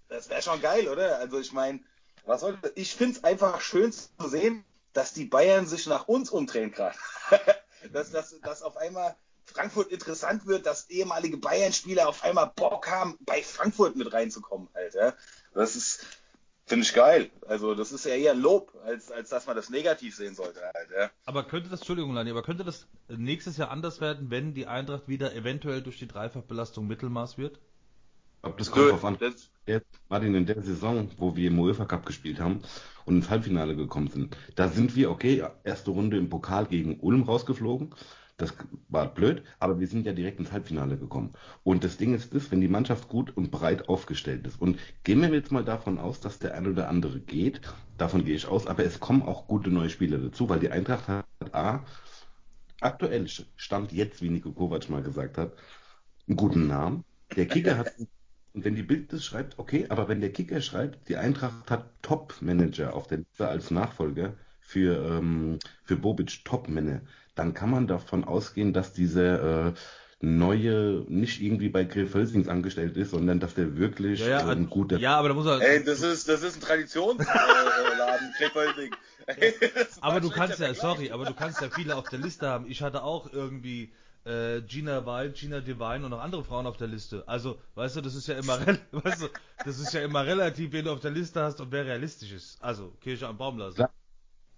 das 0.08 0.28
wäre 0.28 0.42
schon 0.42 0.60
geil, 0.60 0.88
oder? 0.88 1.18
Also 1.18 1.38
ich 1.38 1.52
meine, 1.52 1.80
was 2.24 2.40
soll 2.40 2.58
das? 2.60 2.72
Ich 2.74 2.94
finde 2.94 3.18
es 3.18 3.24
einfach 3.24 3.60
schön 3.60 3.92
zu 3.92 4.08
sehen, 4.28 4.64
dass 4.92 5.12
die 5.12 5.24
Bayern 5.24 5.66
sich 5.66 5.86
nach 5.86 6.08
uns 6.08 6.30
umdrehen 6.30 6.70
gerade. 6.72 6.96
dass, 7.92 8.10
dass, 8.10 8.40
dass 8.40 8.62
auf 8.62 8.76
einmal 8.76 9.16
Frankfurt 9.44 9.92
interessant 9.92 10.46
wird, 10.46 10.66
dass 10.66 10.90
ehemalige 10.90 11.36
Bayern-Spieler 11.36 12.08
auf 12.08 12.24
einmal 12.24 12.52
Bock 12.54 12.90
haben, 12.90 13.16
bei 13.20 13.42
Frankfurt 13.42 13.96
mit 13.96 14.12
reinzukommen 14.12 14.68
halt. 14.74 14.94
Ja? 14.94 15.14
Das 15.52 15.76
ist, 15.76 16.04
finde 16.66 16.84
ich 16.84 16.94
geil. 16.94 17.30
Also 17.46 17.74
das 17.74 17.92
ist 17.92 18.04
ja 18.04 18.14
eher 18.14 18.32
ein 18.32 18.40
Lob, 18.40 18.74
als, 18.84 19.10
als 19.10 19.28
dass 19.28 19.46
man 19.46 19.56
das 19.56 19.70
negativ 19.70 20.16
sehen 20.16 20.34
sollte 20.34 20.60
halt. 20.62 20.90
Ja? 20.96 21.10
Aber 21.26 21.44
könnte 21.44 21.68
das, 21.68 21.80
Entschuldigung, 21.80 22.14
Lani, 22.14 22.30
aber 22.30 22.42
könnte 22.42 22.64
das 22.64 22.86
nächstes 23.08 23.56
Jahr 23.56 23.70
anders 23.70 24.00
werden, 24.00 24.30
wenn 24.30 24.54
die 24.54 24.66
Eintracht 24.66 25.08
wieder 25.08 25.34
eventuell 25.34 25.82
durch 25.82 25.98
die 25.98 26.08
Dreifachbelastung 26.08 26.86
Mittelmaß 26.86 27.38
wird? 27.38 27.56
Ich 27.56 28.42
glaube, 28.42 28.58
das 28.58 28.70
kommt 28.70 28.90
drauf 28.90 29.04
an. 29.04 29.16
Das, 29.18 29.50
Jetzt, 29.66 29.98
Martin, 30.10 30.34
in 30.34 30.44
der 30.44 30.62
Saison, 30.62 31.10
wo 31.16 31.36
wir 31.36 31.48
im 31.48 31.58
UEFA 31.58 31.86
Cup 31.86 32.04
gespielt 32.04 32.38
haben 32.38 32.60
und 33.06 33.16
ins 33.16 33.30
Halbfinale 33.30 33.74
gekommen 33.74 34.08
sind, 34.08 34.36
da 34.56 34.68
sind 34.68 34.94
wir, 34.94 35.10
okay, 35.10 35.42
erste 35.64 35.90
Runde 35.90 36.18
im 36.18 36.28
Pokal 36.28 36.66
gegen 36.66 37.00
Ulm 37.00 37.22
rausgeflogen. 37.22 37.94
Das 38.44 38.54
war 38.88 39.12
blöd, 39.12 39.42
aber 39.58 39.80
wir 39.80 39.86
sind 39.86 40.04
ja 40.04 40.12
direkt 40.12 40.38
ins 40.38 40.52
Halbfinale 40.52 40.98
gekommen. 40.98 41.32
Und 41.62 41.82
das 41.82 41.96
Ding 41.96 42.14
ist 42.14 42.34
das, 42.34 42.50
wenn 42.50 42.60
die 42.60 42.68
Mannschaft 42.68 43.08
gut 43.08 43.34
und 43.34 43.50
breit 43.50 43.88
aufgestellt 43.88 44.46
ist. 44.46 44.60
Und 44.60 44.78
gehen 45.02 45.22
wir 45.22 45.28
jetzt 45.30 45.50
mal 45.50 45.64
davon 45.64 45.98
aus, 45.98 46.20
dass 46.20 46.38
der 46.38 46.54
ein 46.54 46.66
oder 46.66 46.88
andere 46.88 47.20
geht. 47.20 47.62
Davon 47.96 48.24
gehe 48.24 48.34
ich 48.34 48.46
aus. 48.46 48.66
Aber 48.66 48.84
es 48.84 49.00
kommen 49.00 49.22
auch 49.22 49.46
gute 49.46 49.70
neue 49.70 49.88
Spieler 49.88 50.18
dazu, 50.18 50.48
weil 50.50 50.60
die 50.60 50.70
Eintracht 50.70 51.08
hat 51.08 51.24
A, 51.52 51.84
aktuell 52.80 53.26
stand 53.56 53.92
jetzt, 53.92 54.20
wie 54.20 54.28
Nico 54.28 54.52
Kovac 54.52 54.90
mal 54.90 55.02
gesagt 55.02 55.38
hat, 55.38 55.54
einen 56.28 56.36
guten 56.36 56.66
Namen. 56.66 57.04
Der 57.34 57.46
Kicker 57.46 57.78
hat 57.78 57.94
und 58.52 58.64
wenn 58.64 58.76
die 58.76 58.84
Bild 58.84 59.12
das 59.12 59.24
schreibt, 59.24 59.58
okay, 59.58 59.86
aber 59.88 60.06
wenn 60.06 60.20
der 60.20 60.32
Kicker 60.32 60.60
schreibt, 60.60 61.08
die 61.08 61.16
Eintracht 61.16 61.68
hat 61.72 61.90
Top-Manager 62.02 62.94
auf 62.94 63.08
der 63.08 63.18
Liste 63.18 63.48
als 63.48 63.72
Nachfolger 63.72 64.34
für, 64.60 65.04
ähm, 65.04 65.58
für 65.82 65.96
Bobic, 65.96 66.44
Top-Manager, 66.44 67.00
dann 67.34 67.54
kann 67.54 67.70
man 67.70 67.86
davon 67.86 68.24
ausgehen, 68.24 68.72
dass 68.72 68.92
dieser 68.92 69.68
äh, 69.68 69.72
neue 70.20 71.04
nicht 71.08 71.40
irgendwie 71.42 71.68
bei 71.68 71.84
Grill 71.84 72.06
Völsings 72.06 72.48
angestellt 72.48 72.96
ist, 72.96 73.10
sondern 73.10 73.40
dass 73.40 73.54
der 73.54 73.76
wirklich 73.76 74.20
Ja, 74.20 74.28
ja, 74.28 74.48
äh, 74.48 74.52
ein 74.52 74.70
guter. 74.70 74.96
ja, 74.98 75.16
aber 75.16 75.28
da 75.28 75.34
muss 75.34 75.46
er. 75.46 75.60
Ey, 75.60 75.84
das 75.84 76.02
ist, 76.02 76.28
das 76.28 76.42
ist 76.42 76.56
ein 76.56 76.60
Traditionsladen, 76.60 78.32
Krefeld-Ding. 78.38 78.94
aber 80.00 80.20
du 80.20 80.30
kannst 80.30 80.60
ja, 80.60 80.74
sorry, 80.74 81.10
aber 81.10 81.24
du 81.24 81.34
kannst 81.34 81.60
ja 81.60 81.70
viele 81.70 81.96
auf 81.96 82.08
der 82.08 82.18
Liste 82.18 82.48
haben. 82.48 82.66
Ich 82.68 82.82
hatte 82.82 83.02
auch 83.02 83.32
irgendwie 83.32 83.92
äh, 84.24 84.60
Gina 84.62 85.04
Wild, 85.06 85.34
Gina 85.34 85.60
Divine 85.60 86.04
und 86.04 86.10
noch 86.10 86.20
andere 86.20 86.44
Frauen 86.44 86.66
auf 86.66 86.76
der 86.76 86.88
Liste. 86.88 87.24
Also, 87.26 87.58
weißt 87.74 87.96
du, 87.96 88.00
das 88.00 88.14
ist 88.14 88.26
ja 88.26 88.36
immer, 88.36 88.58
weißt 88.92 89.22
du, 89.22 89.28
das 89.64 89.78
ist 89.78 89.92
ja 89.92 90.02
immer 90.02 90.26
relativ, 90.26 90.72
wen 90.72 90.84
du 90.84 90.92
auf 90.92 91.00
der 91.00 91.10
Liste 91.10 91.42
hast 91.42 91.60
und 91.60 91.72
wer 91.72 91.84
realistisch 91.86 92.32
ist. 92.32 92.62
Also, 92.62 92.92
Kirche 93.00 93.26
am 93.26 93.36
Baum 93.38 93.58
lassen. 93.58 93.76
Klar. 93.76 93.90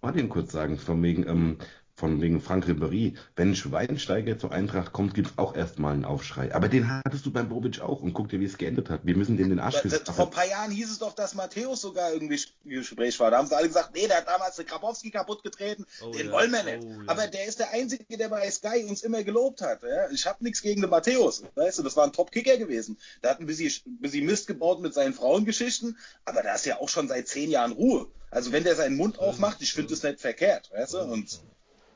Martin 0.02 0.28
kurz 0.28 0.52
sagen, 0.52 0.78
von 0.78 1.02
wegen, 1.02 1.26
ähm, 1.26 1.58
von 1.96 2.20
wegen 2.20 2.42
Frank 2.42 2.66
Ribéry. 2.66 3.14
Wenn 3.36 3.56
Schweinsteiger 3.56 4.38
zur 4.38 4.52
Eintracht 4.52 4.92
kommt, 4.92 5.14
gibt 5.14 5.28
es 5.28 5.38
auch 5.38 5.56
erstmal 5.56 5.94
einen 5.94 6.04
Aufschrei. 6.04 6.54
Aber 6.54 6.68
den 6.68 6.90
hattest 6.90 7.24
du 7.24 7.30
beim 7.30 7.48
Bobic 7.48 7.80
auch 7.80 8.02
und 8.02 8.12
guck 8.12 8.28
dir, 8.28 8.38
wie 8.38 8.44
es 8.44 8.58
geendet 8.58 8.90
hat. 8.90 9.00
Wir 9.04 9.16
müssen 9.16 9.38
den 9.38 9.48
den 9.48 9.58
Arsch 9.58 9.80
küssen. 9.80 10.04
Vor 10.04 10.26
ein 10.26 10.30
paar 10.30 10.46
Jahren 10.46 10.70
hieß 10.70 10.90
es 10.90 10.98
doch, 10.98 11.14
dass 11.14 11.34
Matthäus 11.34 11.80
sogar 11.80 12.12
irgendwie 12.12 12.38
im 12.64 12.70
Gespräch 12.70 13.18
war. 13.18 13.30
Da 13.30 13.38
haben 13.38 13.46
sie 13.46 13.56
alle 13.56 13.68
gesagt, 13.68 13.94
nee, 13.94 14.06
der 14.06 14.18
hat 14.18 14.28
damals 14.28 14.56
den 14.56 14.66
Grabowski 14.66 15.10
kaputt 15.10 15.42
getreten, 15.42 15.86
Oh 16.04 16.10
den 16.10 16.26
ja, 16.26 16.32
wollen 16.32 16.52
wir 16.52 16.62
nicht. 16.64 16.84
oh 16.84 16.90
ja. 16.90 16.98
Aber 17.06 17.26
der 17.28 17.46
ist 17.46 17.60
der 17.60 17.70
Einzige, 17.70 18.18
der 18.18 18.28
bei 18.28 18.50
Sky 18.50 18.84
uns 18.86 19.02
immer 19.02 19.24
gelobt 19.24 19.62
hat. 19.62 19.82
Ja? 19.82 20.10
Ich 20.10 20.26
habe 20.26 20.44
nichts 20.44 20.60
gegen 20.60 20.82
den 20.82 20.90
Matthäus. 20.90 21.44
Weißt 21.54 21.78
du, 21.78 21.82
das 21.82 21.96
war 21.96 22.04
ein 22.04 22.12
Top-Kicker 22.12 22.58
gewesen. 22.58 22.98
Der 23.22 23.30
hat 23.30 23.40
ein 23.40 23.46
bisschen, 23.46 23.72
ein 23.86 24.00
bisschen 24.02 24.26
Mist 24.26 24.46
gebaut 24.46 24.82
mit 24.82 24.92
seinen 24.92 25.14
Frauengeschichten, 25.14 25.96
aber 26.26 26.42
da 26.42 26.54
ist 26.54 26.66
ja 26.66 26.78
auch 26.78 26.90
schon 26.90 27.08
seit 27.08 27.26
zehn 27.26 27.50
Jahren 27.50 27.72
Ruhe. 27.72 28.06
Also 28.30 28.52
wenn 28.52 28.64
der 28.64 28.74
seinen 28.76 28.96
Mund 28.96 29.18
aufmacht, 29.18 29.62
ich 29.62 29.72
finde 29.72 29.90
das 29.90 30.02
nicht 30.02 30.20
verkehrt. 30.20 30.70
Weißt 30.74 30.92
du? 30.92 30.98
Und 30.98 31.40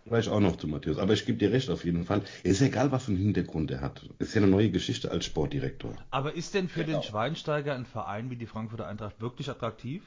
Gleich 0.06 0.28
auch 0.28 0.40
noch 0.40 0.56
zu 0.56 0.66
Matthäus. 0.66 0.98
Aber 0.98 1.12
ich 1.12 1.26
gebe 1.26 1.38
dir 1.38 1.52
recht 1.52 1.70
auf 1.70 1.84
jeden 1.84 2.04
Fall. 2.04 2.22
Ist 2.42 2.60
egal, 2.62 2.90
was 2.90 3.04
für 3.04 3.12
einen 3.12 3.20
Hintergrund 3.20 3.70
er 3.70 3.80
hat. 3.80 4.08
Ist 4.18 4.34
ja 4.34 4.40
eine 4.42 4.50
neue 4.50 4.70
Geschichte 4.70 5.10
als 5.10 5.24
Sportdirektor. 5.24 5.94
Aber 6.10 6.34
ist 6.34 6.54
denn 6.54 6.68
für 6.68 6.84
Genau. 6.84 6.98
den 7.00 7.02
Schweinsteiger 7.04 7.74
ein 7.74 7.84
Verein 7.86 8.30
wie 8.30 8.36
die 8.36 8.46
Frankfurter 8.46 8.86
Eintracht 8.88 9.20
wirklich 9.20 9.48
attraktiv? 9.50 10.02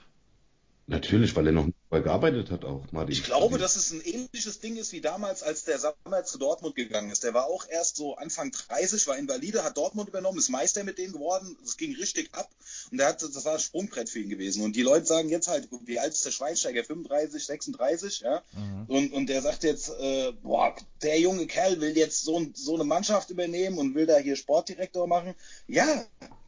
Natürlich, 0.86 1.34
weil 1.36 1.48
er 1.48 1.54
noch 1.54 1.66
nicht 1.66 1.78
mal 1.90 2.04
gearbeitet 2.04 2.52
hat 2.52 2.66
auch, 2.66 2.84
Martin. 2.92 3.13
Ich 3.13 3.24
glaube, 3.24 3.58
dass 3.58 3.78
es 3.78 3.92
ein 3.92 4.02
ähnliches 4.02 4.60
Ding 4.60 4.75
ist 4.75 4.92
wie 4.92 5.00
damals, 5.00 5.42
als 5.42 5.63
der 5.63 5.80
Sammer 5.80 6.25
zu 6.25 6.38
Dortmund 6.38 6.75
gegangen 6.75 7.10
ist. 7.10 7.24
Der 7.24 7.34
war 7.34 7.46
auch 7.46 7.66
erst 7.70 7.96
so 7.96 8.16
Anfang 8.18 8.52
30, 8.52 9.08
war 9.08 9.18
Invalide, 9.18 9.63
hat 9.63 9.78
Dortmund 9.78 10.10
übernommen, 10.10 10.40
ist 10.40 10.50
Meister 10.50 10.84
mit 10.84 10.98
denen 10.98 11.13
geworden. 11.13 11.58
Es 11.63 11.78
ging 11.78 11.96
richtig 11.96 12.34
ab 12.34 12.50
und 12.92 12.98
der 12.98 13.08
hat, 13.08 13.22
das 13.22 13.46
war 13.46 13.54
ein 13.54 13.60
Sprungbrett 13.60 14.10
für 14.10 14.20
ihn 14.20 14.30
gewesen. 14.30 14.62
Und 14.62 14.75
die 14.75 14.82
Leute 14.82 15.06
sagen 15.06 15.30
jetzt 15.30 15.48
halt, 15.48 15.70
wie 15.86 16.00
alt 16.00 16.12
ist 16.13 16.25
der 16.25 16.32
Schweinsteiger? 16.32 16.84
35, 16.84 17.46
36, 17.46 18.20
ja? 18.20 18.44
Und, 18.88 19.13
und 19.13 19.28
der 19.28 19.42
sagt 19.42 19.63
jetzt, 19.63 19.90
äh, 19.90 20.34
boah, 20.42 20.75
der 21.02 21.18
junge 21.18 21.48
Kerl 21.48 21.80
will 21.80 21.96
jetzt 21.96 22.24
so, 22.24 22.46
so 22.54 22.75
eine 22.75 22.84
Mannschaft 22.84 23.30
übernehmen 23.30 23.78
und 23.78 23.96
will 23.96 24.06
da 24.06 24.18
hier 24.18 24.36
Sportdirektor 24.36 25.08
machen. 25.08 25.34
Ja, 25.68 26.06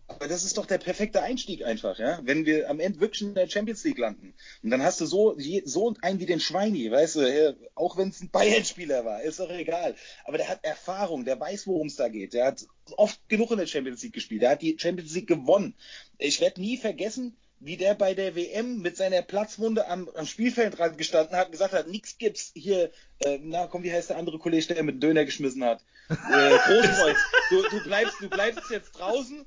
aber 0.08 0.28
das 0.28 0.44
ist 0.44 0.58
doch 0.58 0.66
der 0.66 0.78
perfekte 0.78 1.22
Einstieg 1.22 1.66
einfach, 1.66 1.98
ja. 1.98 2.20
Wenn 2.24 2.46
wir 2.46 2.70
am 2.70 2.80
Ende 2.80 3.00
wirklich 3.00 3.24
in 3.24 3.34
der 3.34 3.50
Champions 3.50 3.84
League 3.84 3.98
landen. 3.98 4.34
Und 4.62 4.70
dann 4.70 4.84
hast 4.84 5.02
du 5.02 5.06
so, 5.06 5.36
so 5.64 5.96
einen 6.02 6.20
wie 6.20 6.26
den 6.26 6.40
Schweini, 6.40 6.92
weißt 6.92 7.16
du, 7.16 7.20
äh, 7.22 7.56
auch 7.74 7.98
wenn 7.98 8.10
es 8.10 8.22
ein 8.22 8.30
Bayern-Spieler 8.30 9.04
war, 9.04 9.22
ist 9.24 9.40
doch 9.40 9.50
egal. 9.50 9.96
Aber 10.26 10.38
der 10.38 10.48
hat 10.48 10.64
Erfahrung, 10.64 11.26
der 11.26 11.40
weiß, 11.40 11.66
worum 11.68 11.88
es 11.88 11.96
da 11.96 12.08
geht. 12.08 12.34
Der 12.34 12.46
hat 12.46 12.66
oft 12.98 13.20
genug 13.30 13.52
in 13.52 13.58
der 13.58 13.68
Champions 13.68 14.04
League 14.04 14.14
gespielt. 14.14 14.44
Der 14.44 14.52
hat 14.52 14.62
die 14.62 14.78
Champions 14.80 15.14
League 15.16 15.28
gewonnen. 15.28 15.74
Ich 16.20 16.40
werde 16.40 16.62
nie 16.62 16.78
vergessen, 16.78 17.36
wie 17.60 17.78
der 17.78 17.96
bei 17.96 18.14
der 18.14 18.36
WM 18.36 18.82
mit 18.82 18.98
seiner 18.98 19.24
Platzwunde 19.24 19.88
am, 19.88 20.08
am 20.10 20.28
Spielfeldrand 20.28 20.98
gestanden 21.00 21.36
hat 21.36 21.48
und 21.48 21.54
gesagt 21.54 21.74
hat, 21.74 21.88
nix 21.88 22.18
gibt's 22.20 22.52
hier, 22.54 22.92
äh, 23.20 23.40
na 23.42 23.66
komm, 23.68 23.82
wie 23.84 23.92
heißt 23.92 24.12
der 24.12 24.18
andere 24.18 24.38
Kollege, 24.38 24.74
der 24.74 24.84
mit 24.84 25.02
Döner 25.02 25.26
geschmissen 25.26 25.64
hat? 25.64 25.82
Äh, 26.10 26.14
Großkreuz. 26.14 27.18
Du, 27.50 27.64
du 27.70 27.84
bleibst, 27.84 28.22
du 28.22 28.30
bleibst 28.30 28.70
jetzt 28.70 28.92
draußen. 28.92 29.46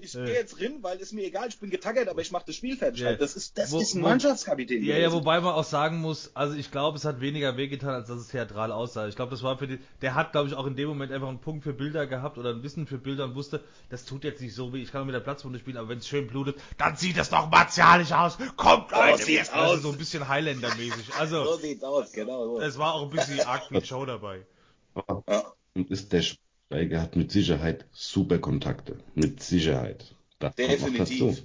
Ich 0.00 0.12
Ja. 0.14 0.24
gehe 0.24 0.34
jetzt 0.34 0.60
rin, 0.60 0.78
weil 0.82 0.98
ist 0.98 1.12
mir 1.12 1.24
egal, 1.24 1.48
ich 1.48 1.58
bin 1.58 1.70
getaggert, 1.70 2.08
aber 2.08 2.20
ich 2.20 2.30
mache 2.30 2.44
das 2.46 2.54
Spiel 2.54 2.76
fertig. 2.76 3.00
Ja. 3.00 3.14
Das 3.14 3.34
ist, 3.34 3.58
das 3.58 3.72
Wo- 3.72 3.80
ist 3.80 3.94
ein 3.94 4.02
Mannschaftskapitän. 4.02 4.84
Ja, 4.84 4.96
ja, 4.96 5.12
wobei 5.12 5.40
man 5.40 5.52
auch 5.54 5.64
sagen 5.64 5.98
muss, 6.00 6.30
also 6.34 6.54
ich 6.56 6.70
glaube, 6.70 6.96
es 6.98 7.04
hat 7.04 7.20
weniger 7.20 7.56
wehgetan, 7.56 7.90
als 7.90 8.06
dass 8.08 8.20
es 8.20 8.28
theatral 8.28 8.70
aussah. 8.70 9.08
Ich 9.08 9.16
glaube, 9.16 9.30
das 9.32 9.42
war 9.42 9.58
für 9.58 9.66
die, 9.66 9.78
der 10.00 10.14
hat, 10.14 10.30
glaube 10.32 10.48
ich, 10.48 10.54
auch 10.54 10.66
in 10.66 10.76
dem 10.76 10.88
Moment 10.88 11.10
einfach 11.10 11.28
einen 11.28 11.40
Punkt 11.40 11.64
für 11.64 11.72
Bilder 11.72 12.06
gehabt 12.06 12.38
oder 12.38 12.50
ein 12.50 12.62
Wissen 12.62 12.86
für 12.86 12.98
Bilder 12.98 13.24
und 13.24 13.34
wusste, 13.34 13.60
das 13.90 14.04
tut 14.04 14.22
jetzt 14.24 14.40
nicht 14.40 14.54
so 14.54 14.72
weh, 14.72 14.82
ich 14.82 14.92
kann 14.92 15.04
mit 15.04 15.14
der 15.14 15.20
Platzwunde 15.20 15.58
spielen, 15.58 15.76
aber 15.76 15.88
wenn 15.88 15.98
es 15.98 16.06
schön 16.06 16.28
blutet, 16.28 16.56
dann 16.78 16.94
sieht 16.96 17.16
das 17.18 17.30
doch 17.30 17.50
martialisch 17.50 18.12
aus. 18.12 18.38
Kommt, 18.56 18.92
Leute, 18.92 19.22
sieht's 19.24 19.50
also 19.50 19.74
aus. 19.74 19.82
so 19.82 19.90
ein 19.90 19.98
bisschen 19.98 20.28
Highlander-mäßig. 20.28 21.06
so 21.06 21.12
Also, 21.18 21.56
sieht's 21.56 21.82
aus, 21.82 22.12
genau. 22.12 22.44
So. 22.56 22.60
es 22.60 22.78
war 22.78 22.94
auch 22.94 23.02
ein 23.02 23.10
bisschen 23.10 23.40
arg 23.40 23.66
viel 23.66 23.84
Show 23.84 24.06
dabei. 24.06 24.46
Ja. 25.28 25.52
Und 25.74 25.90
ist 25.90 26.12
der 26.12 26.22
Schweinsteiger 26.68 27.00
hat 27.02 27.16
mit 27.16 27.32
Sicherheit 27.32 27.86
super 27.92 28.38
Kontakte. 28.38 28.98
Mit 29.14 29.42
Sicherheit. 29.42 30.14
Das 30.38 30.54
kommt 30.54 30.68
noch 30.68 30.76
Definitiv. 30.78 31.42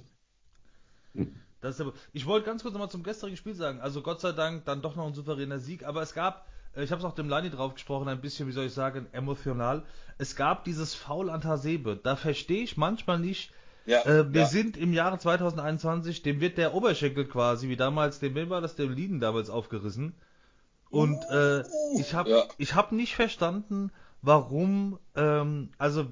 Das 1.60 1.76
ist 1.76 1.80
aber, 1.80 1.94
ich 2.12 2.26
wollte 2.26 2.46
ganz 2.46 2.62
kurz 2.62 2.74
nochmal 2.74 2.90
zum 2.90 3.02
gestrigen 3.02 3.36
Spiel 3.36 3.54
sagen. 3.54 3.80
Also 3.80 4.02
Gott 4.02 4.20
sei 4.20 4.32
Dank 4.32 4.66
dann 4.66 4.82
doch 4.82 4.96
noch 4.96 5.06
ein 5.06 5.14
souveräner 5.14 5.58
Sieg. 5.60 5.84
Aber 5.86 6.02
es 6.02 6.12
gab, 6.12 6.46
äh, 6.76 6.84
ich 6.84 6.90
habe 6.90 6.98
es 7.00 7.04
auch 7.06 7.14
dem 7.14 7.28
Lani 7.28 7.48
drauf 7.50 7.74
gesprochen, 7.74 8.08
ein 8.08 8.20
bisschen, 8.20 8.46
wie 8.48 8.52
soll 8.52 8.66
ich 8.66 8.74
sagen, 8.74 9.06
emotional. 9.12 9.82
Es 10.18 10.36
gab 10.36 10.64
dieses 10.64 10.94
Foul 10.94 11.30
an 11.30 11.42
Hasebe. 11.42 11.98
Da 12.02 12.16
verstehe 12.16 12.62
ich 12.62 12.76
manchmal 12.76 13.18
nicht. 13.18 13.50
Ja, 13.86 14.02
Äh, 14.04 14.32
wir 14.32 14.42
ja. 14.42 14.46
sind 14.46 14.76
im 14.76 14.92
Jahre 14.92 15.18
2021, 15.18 16.22
dem 16.22 16.40
wird 16.40 16.58
der 16.58 16.74
Oberschenkel 16.74 17.26
quasi, 17.26 17.68
wie 17.68 17.76
damals, 17.76 18.18
dem 18.18 18.34
wem 18.34 18.50
war 18.50 18.60
das, 18.60 18.76
dem 18.76 18.92
Lieden 18.92 19.20
damals 19.20 19.48
aufgerissen. 19.50 20.14
Und 20.90 21.18
äh, 21.30 21.60
ich 21.98 22.12
habe 22.14 22.30
Ja. 22.30 22.44
ich 22.58 22.74
hab 22.74 22.92
nicht 22.92 23.14
verstanden, 23.14 23.90
warum, 24.24 24.98
ähm, 25.14 25.70
also, 25.78 26.06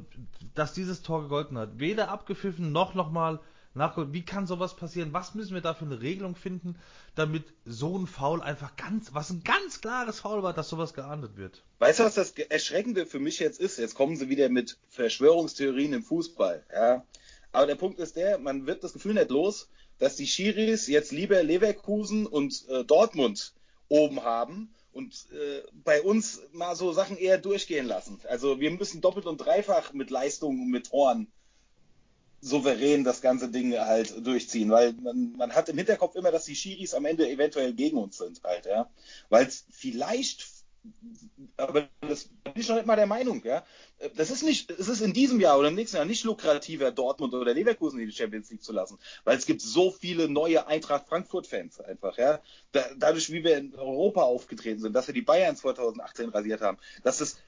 dass 0.54 0.75
dieses 0.75 1.02
Tor 1.02 1.23
gegolten 1.23 1.59
hat. 1.59 1.78
Weder 1.78 2.11
abgepfiffen 2.11 2.73
noch 2.73 2.95
nochmal 2.95 3.40
nachgeholt. 3.75 4.12
Wie 4.12 4.25
kann 4.25 4.47
sowas 4.47 4.76
passieren? 4.76 5.12
Was 5.12 5.35
müssen 5.35 5.54
wir 5.54 5.62
da 5.62 5.75
für 5.75 5.85
eine 5.85 6.00
Regelung 6.00 6.37
finden, 6.37 6.76
damit 7.14 7.45
so 7.64 7.97
ein 7.99 8.07
Foul 8.07 8.42
einfach 8.42 8.76
ganz, 8.76 9.14
was 9.14 9.31
ein 9.31 9.42
ganz 9.45 9.81
klares 9.81 10.21
Foul 10.21 10.42
war, 10.42 10.52
dass 10.52 10.69
sowas 10.69 10.95
geahndet 10.95 11.37
wird? 11.37 11.62
Weißt 11.78 12.00
du, 12.00 12.04
was 12.04 12.14
das 12.14 12.33
Erschreckende 12.33 13.07
für 13.07 13.19
mich 13.19 13.38
jetzt 13.38 13.61
ist? 13.61 13.78
Jetzt 13.78 13.95
kommen 13.95 14.16
sie 14.16 14.28
wieder 14.28 14.49
mit 14.49 14.78
Verschwörungstheorien 14.88 15.95
im 15.95 16.02
Fußball. 16.02 16.64
Ja? 16.73 17.04
Aber 17.52 17.66
der 17.66 17.76
Punkt 17.76 17.99
ist 17.99 18.16
der, 18.16 18.38
man 18.38 18.66
wird 18.66 18.85
das 18.85 18.92
Gefühl 18.92 19.14
nicht 19.14 19.31
los, 19.31 19.69
dass 19.99 20.16
die 20.16 20.26
Schiris 20.26 20.87
jetzt 20.88 21.12
lieber 21.12 21.42
Leverkusen 21.42 22.26
und 22.26 22.69
äh, 22.69 22.85
Dortmund 22.85 23.54
oben 23.88 24.23
haben 24.23 24.75
und 24.93 25.27
äh, 25.33 25.63
bei 25.85 26.03
uns 26.03 26.43
mal 26.53 26.77
so 26.77 26.93
Sachen 26.93 27.17
eher 27.17 27.39
durchgehen 27.39 27.87
lassen. 27.87 28.21
Also 28.29 28.61
wir 28.61 28.71
müssen 28.71 29.01
doppelt 29.01 29.27
und 29.27 29.39
dreifach 29.39 29.93
mit 29.93 30.11
Leistungen 30.11 30.63
und 30.63 30.71
mit 30.71 30.91
Toren 30.91 31.29
souverän 32.43 33.05
das 33.05 33.21
ganze 33.23 33.49
Ding 33.49 33.73
halt 33.79 34.27
durchziehen, 34.27 34.71
weil 34.71 34.93
man, 34.95 35.33
man 35.37 35.55
hat 35.55 35.69
im 35.69 35.79
Hinterkopf 35.79 36.17
immer, 36.17 36.33
dass 36.33 36.45
die 36.45 36.57
Schiris 36.57 36.93
am 36.93 37.05
Ende 37.05 37.31
eventuell 37.31 37.73
gegen 37.73 37.97
uns 37.97 38.19
sind 38.19 38.43
halt, 38.43 38.67
ja. 38.67 38.91
Weil 39.29 39.47
es 39.47 39.65
vielleicht 39.71 40.45
aber 41.57 41.89
das 42.01 42.25
bin 42.25 42.55
ich 42.57 42.69
noch 42.69 42.77
nicht 42.77 42.87
mal 42.87 42.97
der 42.97 43.07
Meinung, 43.07 43.43
ja. 43.45 43.65
Das 44.17 44.31
ist 44.31 44.43
nicht, 44.43 44.71
es 44.71 44.89
ist 44.89 45.01
in 45.01 45.12
diesem 45.12 45.41
Jahr 45.41 45.59
oder 45.59 45.69
im 45.69 45.75
nächsten 45.75 45.97
Jahr 45.97 46.05
nicht 46.05 46.25
lukrativer, 46.25 46.91
Dortmund 46.91 47.35
oder 47.35 47.55
Leverkusen 47.55 48.01
in 48.01 48.07
die 48.07 48.15
Champions 48.15 48.51
League 48.51 48.62
zu 48.62 48.73
lassen, 48.73 48.99
weil 49.25 49.37
es 49.37 49.47
gibt 49.47 49.61
so 49.61 49.91
viele 49.91 50.29
neue 50.29 50.67
Eintracht 50.67 51.07
Frankfurt-Fans 51.09 51.81
einfach, 51.81 52.19
ja. 52.19 52.41
Da, 52.73 52.85
dadurch, 52.97 53.31
wie 53.31 53.45
wir 53.45 53.59
in 53.59 53.75
Europa 53.75 54.23
aufgetreten 54.23 54.81
sind, 54.81 54.95
dass 54.95 55.07
wir 55.07 55.15
die 55.15 55.23
Bayern 55.23 55.57
2018 55.57 56.31
rasiert 56.31 56.61
haben, 56.61 56.79
das 57.03 57.21
ist, 57.21 57.43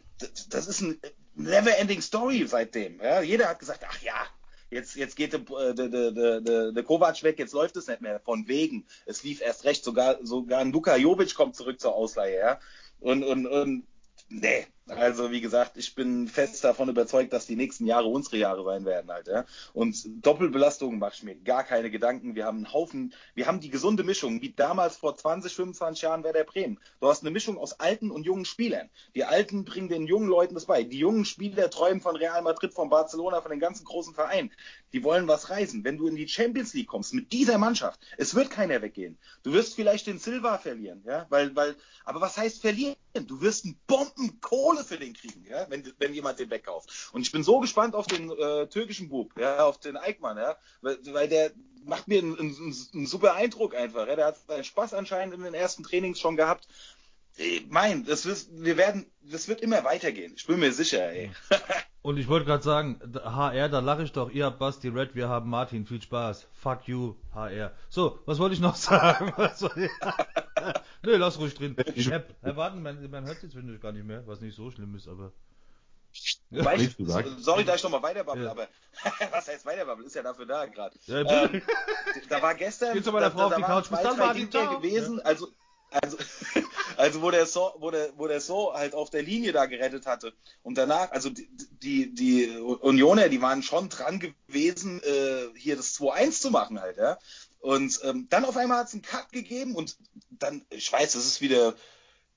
das, 0.49 0.67
ist 0.69 0.81
ein 0.81 1.00
never-ending 1.35 2.00
Story 2.00 2.45
seitdem, 2.47 3.00
ja. 3.00 3.21
Jeder 3.21 3.49
hat 3.49 3.59
gesagt, 3.59 3.85
ach 3.88 4.03
ja, 4.03 4.26
Jetzt, 4.71 4.97
jetzt 4.97 5.14
geht 5.14 5.33
der, 5.33 5.41
der, 5.73 5.88
der, 5.88 6.41
der, 6.41 6.73
der 6.73 6.83
Kovac 6.83 7.23
weg, 7.23 7.38
jetzt 7.38 7.53
läuft 7.53 7.76
es 7.76 7.87
nicht 7.87 8.00
mehr. 8.00 8.19
Von 8.19 8.49
wegen. 8.49 8.85
Es 9.07 9.23
lief 9.23 9.41
erst 9.41 9.64
recht. 9.64 9.85
Sogar, 9.85 10.19
sogar 10.26 10.59
ein 10.59 10.73
Luka 10.73 10.97
Jovic 10.97 11.37
kommt 11.37 11.55
zurück 11.55 11.81
zur 11.81 11.95
Ausleihe, 11.95 12.37
ja. 12.37 12.61
Und, 13.04 13.23
und, 13.23 13.46
und 13.46 13.87
nee, 14.30 14.66
also 14.87 15.31
wie 15.31 15.41
gesagt, 15.41 15.79
ich 15.79 15.95
bin 15.95 16.29
fest 16.29 16.62
davon 16.62 16.91
überzeugt, 16.91 17.33
dass 17.33 17.47
die 17.47 17.57
nächsten 17.57 17.87
Jahre 17.87 18.07
unsere 18.07 18.37
Jahre 18.37 18.64
sein 18.64 18.85
werden 18.85 19.11
halt, 19.11 19.29
ja. 19.29 19.47
Und 19.73 19.97
Doppelbelastung 20.25 20.99
mache 20.99 21.14
ich 21.14 21.23
mir 21.23 21.37
gar 21.37 21.64
keine 21.64 21.91
Gedanken. 21.91 22.35
Wir 22.35 22.45
haben 22.45 22.59
einen 22.59 22.73
Haufen, 22.73 23.14
wir 23.35 23.47
haben 23.47 23.61
die 23.61 23.71
gesunde 23.71 24.05
Mischung, 24.05 24.43
wie 24.43 24.53
damals 24.53 24.97
vor 24.97 25.17
20, 25.17 25.55
25 25.55 26.03
Jahren 26.03 26.23
Werder 26.23 26.45
Bremen. 26.45 26.79
Du 27.00 27.09
hast 27.09 27.23
eine 27.23 27.31
Mischung 27.31 27.57
aus 27.57 27.81
alten 27.81 28.11
und 28.11 28.26
jungen 28.26 28.45
Spielern. 28.45 28.91
Die 29.14 29.25
Alten 29.25 29.64
bringen 29.64 29.88
den 29.88 30.07
jungen 30.07 30.29
Leuten 30.29 30.55
das 30.55 30.67
bei. 30.67 30.85
Die 30.85 30.99
jungen 30.99 31.25
Spieler 31.25 31.71
träumen 31.71 32.03
von 32.03 32.17
Real 32.17 32.43
Madrid, 32.43 32.75
von 32.75 32.91
Barcelona, 32.91 33.41
von 33.41 33.50
den 33.50 33.61
ganzen 33.61 33.87
großen 33.87 34.14
Vereinen. 34.14 34.50
Die 34.93 35.03
wollen 35.03 35.26
was 35.29 35.49
reisen. 35.49 35.83
Wenn 35.83 35.97
du 35.97 36.07
in 36.09 36.17
die 36.17 36.29
Champions 36.29 36.75
League 36.75 36.88
kommst 36.88 37.14
mit 37.14 37.33
dieser 37.33 37.57
Mannschaft, 37.57 38.00
es 38.19 38.35
wird 38.35 38.50
keiner 38.50 38.83
weggehen. 38.83 39.17
Du 39.43 39.53
wirst 39.55 39.75
vielleicht 39.75 40.07
den 40.07 40.19
Silva 40.19 40.59
verlieren, 40.59 41.03
ja, 41.07 41.26
weil, 41.31 41.57
weil, 41.57 41.75
aber 42.05 42.21
was 42.21 42.37
heißt 42.37 42.61
verlieren? 42.61 42.97
Du 43.26 43.41
wirst 43.41 43.64
einen 43.64 43.79
Bombenkohle 43.87 44.74
Kohle 44.75 44.85
für 44.85 44.99
den 44.99 45.14
kriegen, 45.14 45.45
ja, 45.49 45.66
wenn, 45.71 45.93
wenn 45.99 46.14
jemand 46.14 46.38
den 46.38 46.50
wegkauft. 46.50 47.11
Und 47.12 47.23
ich 47.23 47.33
bin 47.33 47.43
so 47.43 47.61
gespannt 47.61 47.95
auf 47.95 48.07
den 48.07 48.31
äh, 48.31 48.66
türkischen 48.66 49.09
Bub, 49.09 49.33
ja, 49.38 49.64
auf 49.64 49.78
den 49.78 49.97
Eickmann, 49.97 50.37
ja, 50.37 50.57
weil, 50.83 50.99
weil 51.07 51.28
der 51.28 51.52
macht 51.85 52.09
mir 52.09 52.19
einen, 52.19 52.38
einen, 52.38 52.75
einen 52.95 53.07
super 53.07 53.35
Eindruck 53.35 53.75
einfach. 53.75 54.07
Ja. 54.07 54.16
Der 54.16 54.26
hat 54.26 54.38
seinen 54.47 54.64
Spaß 54.64 54.95
anscheinend 54.95 55.35
in 55.35 55.43
den 55.43 55.54
ersten 55.54 55.83
Trainings 55.83 56.21
schon 56.21 56.37
gehabt. 56.37 56.66
Ey, 57.37 57.66
mein, 57.69 58.04
das 58.04 58.26
wird, 58.26 58.47
wir 58.50 58.76
werden, 58.76 59.11
das 59.23 59.49
wird 59.49 59.61
immer 59.61 59.85
weitergehen. 59.85 60.35
Ich 60.37 60.47
bin 60.47 60.61
mir 60.61 60.73
sicher, 60.73 61.11
ey. 61.11 61.31
Und 62.04 62.18
ich 62.18 62.28
wollte 62.28 62.44
gerade 62.44 62.62
sagen, 62.62 63.00
HR, 63.14 63.70
da 63.70 63.78
lache 63.78 64.02
ich 64.02 64.12
doch. 64.12 64.30
Ihr 64.30 64.44
habt 64.44 64.58
Basti 64.58 64.88
Red, 64.88 65.14
wir 65.14 65.30
haben 65.30 65.49
Martin. 65.49 65.87
Viel 65.87 66.02
Spaß. 66.02 66.46
Fuck 66.52 66.87
you, 66.87 67.14
HR. 67.32 67.73
So, 67.88 68.18
was 68.26 68.38
wollte 68.38 68.54
ich 68.54 68.61
noch 68.61 68.75
sagen? 68.75 69.32
Nö, 71.02 71.16
lass 71.16 71.38
ruhig 71.38 71.54
drin. 71.54 71.75
Herr, 71.78 72.25
Herr 72.42 72.56
Warten, 72.58 72.82
man, 72.82 73.11
man 73.11 73.25
hört 73.25 73.42
jetzt 73.42 73.56
gar 73.80 73.92
nicht 73.92 74.04
mehr, 74.04 74.26
was 74.26 74.42
nicht 74.42 74.54
so 74.54 74.70
schlimm 74.70 74.94
ist, 74.94 75.08
aber. 75.08 75.32
Wobei 76.50 76.76
ich, 76.76 76.94
sorry, 77.38 77.64
da 77.64 77.75
ich 77.75 77.82
nochmal 77.82 78.02
weiterbubble, 78.02 78.44
ja. 78.44 78.50
aber 78.50 78.68
was 79.32 79.49
heißt 79.49 79.64
weiterbubble? 79.64 80.04
Ist 80.04 80.14
ja 80.14 80.23
dafür 80.23 80.44
da 80.44 80.66
gerade. 80.66 80.94
Ja, 81.06 81.20
ähm, 81.20 81.62
da 82.28 82.42
war 82.42 82.54
gestern. 82.54 82.94
Jetzt 82.94 83.08
aber 83.08 83.20
der 83.20 83.30
Frau 83.30 83.46
auf 83.46 83.54
die 83.54 83.62
Couch. 83.62 83.88
Bis 83.88 84.02
dann, 84.02 84.18
Martin, 84.18 84.50
gewesen. 84.50 85.16
Ja. 85.16 85.25
Also, 85.25 85.49
also, 85.90 86.18
also 86.99 87.23
wo 87.23 87.31
der 87.31 87.47
so, 87.47 87.73
wo 87.79 87.91
der, 87.91 88.11
wo 88.17 88.27
der 88.27 88.41
so 88.41 88.73
halt 88.73 88.95
auf 88.95 89.11
der 89.11 89.23
Linie 89.23 89.53
da 89.53 89.67
gerettet 89.67 90.07
hatte. 90.07 90.33
Und 90.63 90.77
danach, 90.77 91.11
also 91.13 91.31
die, 91.31 91.49
die, 91.83 92.15
die 92.15 92.49
Unioner, 92.59 93.29
die 93.29 93.43
waren 93.43 93.63
schon 93.63 93.89
dran 93.89 94.21
gewesen, 94.21 95.03
äh, 95.03 95.59
hier 95.59 95.77
das 95.77 95.99
2-1 95.99 96.41
zu 96.41 96.51
machen 96.51 96.81
halt, 96.81 96.97
ja. 96.97 97.19
Und 97.61 98.01
ähm, 98.05 98.27
dann 98.29 98.45
auf 98.45 98.59
einmal 98.59 98.79
hat 98.79 98.89
es 98.89 98.93
einen 98.93 99.03
Cut 99.03 99.33
gegeben 99.33 99.75
und 99.75 99.97
dann, 100.31 100.67
ich 100.69 100.93
weiß, 100.93 101.13
das 101.13 101.25
ist 101.25 101.41
wieder 101.41 101.75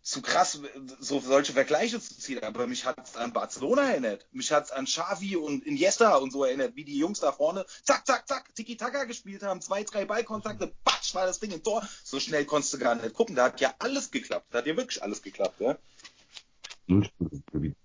zu 0.08 0.22
krass, 0.22 0.62
so 1.02 1.20
solche 1.20 1.52
Vergleiche 1.52 2.00
zu 2.00 2.18
ziehen, 2.18 2.42
aber 2.42 2.66
mich 2.66 2.86
hat 2.86 2.96
es 3.04 3.18
an 3.18 3.34
Barcelona 3.34 3.90
erinnert. 3.90 4.26
Mich 4.32 4.54
hat 4.54 4.64
es 4.64 4.72
an 4.72 4.86
Xavi 4.86 5.36
und 5.36 5.66
Iniesta 5.66 6.16
und 6.16 6.32
so 6.32 6.46
erinnert, 6.46 6.78
wie 6.78 6.86
die 6.86 6.98
Jungs 6.98 7.20
da 7.20 7.34
vorne 7.34 7.66
zack, 7.84 8.08
zack, 8.08 8.26
zack, 8.26 8.56
Tiki-Taka 8.56 9.04
gespielt 9.04 9.44
haben, 9.44 9.62
zwei, 9.62 9.84
drei 9.84 10.06
Ballkontakte, 10.06 10.72
batsch, 10.86 10.97
war 11.16 11.26
das 11.26 11.40
Ding 11.40 11.52
im 11.52 11.64
Tor. 11.64 11.88
So 12.04 12.20
schnell 12.20 12.46
konntest 12.46 12.74
du 12.74 12.78
gar 12.80 12.96
nicht 12.96 13.14
gucken. 13.14 13.36
Da 13.36 13.46
hat 13.46 13.62
ja 13.62 13.74
alles 13.80 14.12
geklappt. 14.12 14.48
Da 14.52 14.60
hat 14.60 14.68
ja 14.68 14.78
wirklich 14.78 15.02
alles 15.02 15.22
geklappt, 15.22 15.60
ja. 15.60 15.78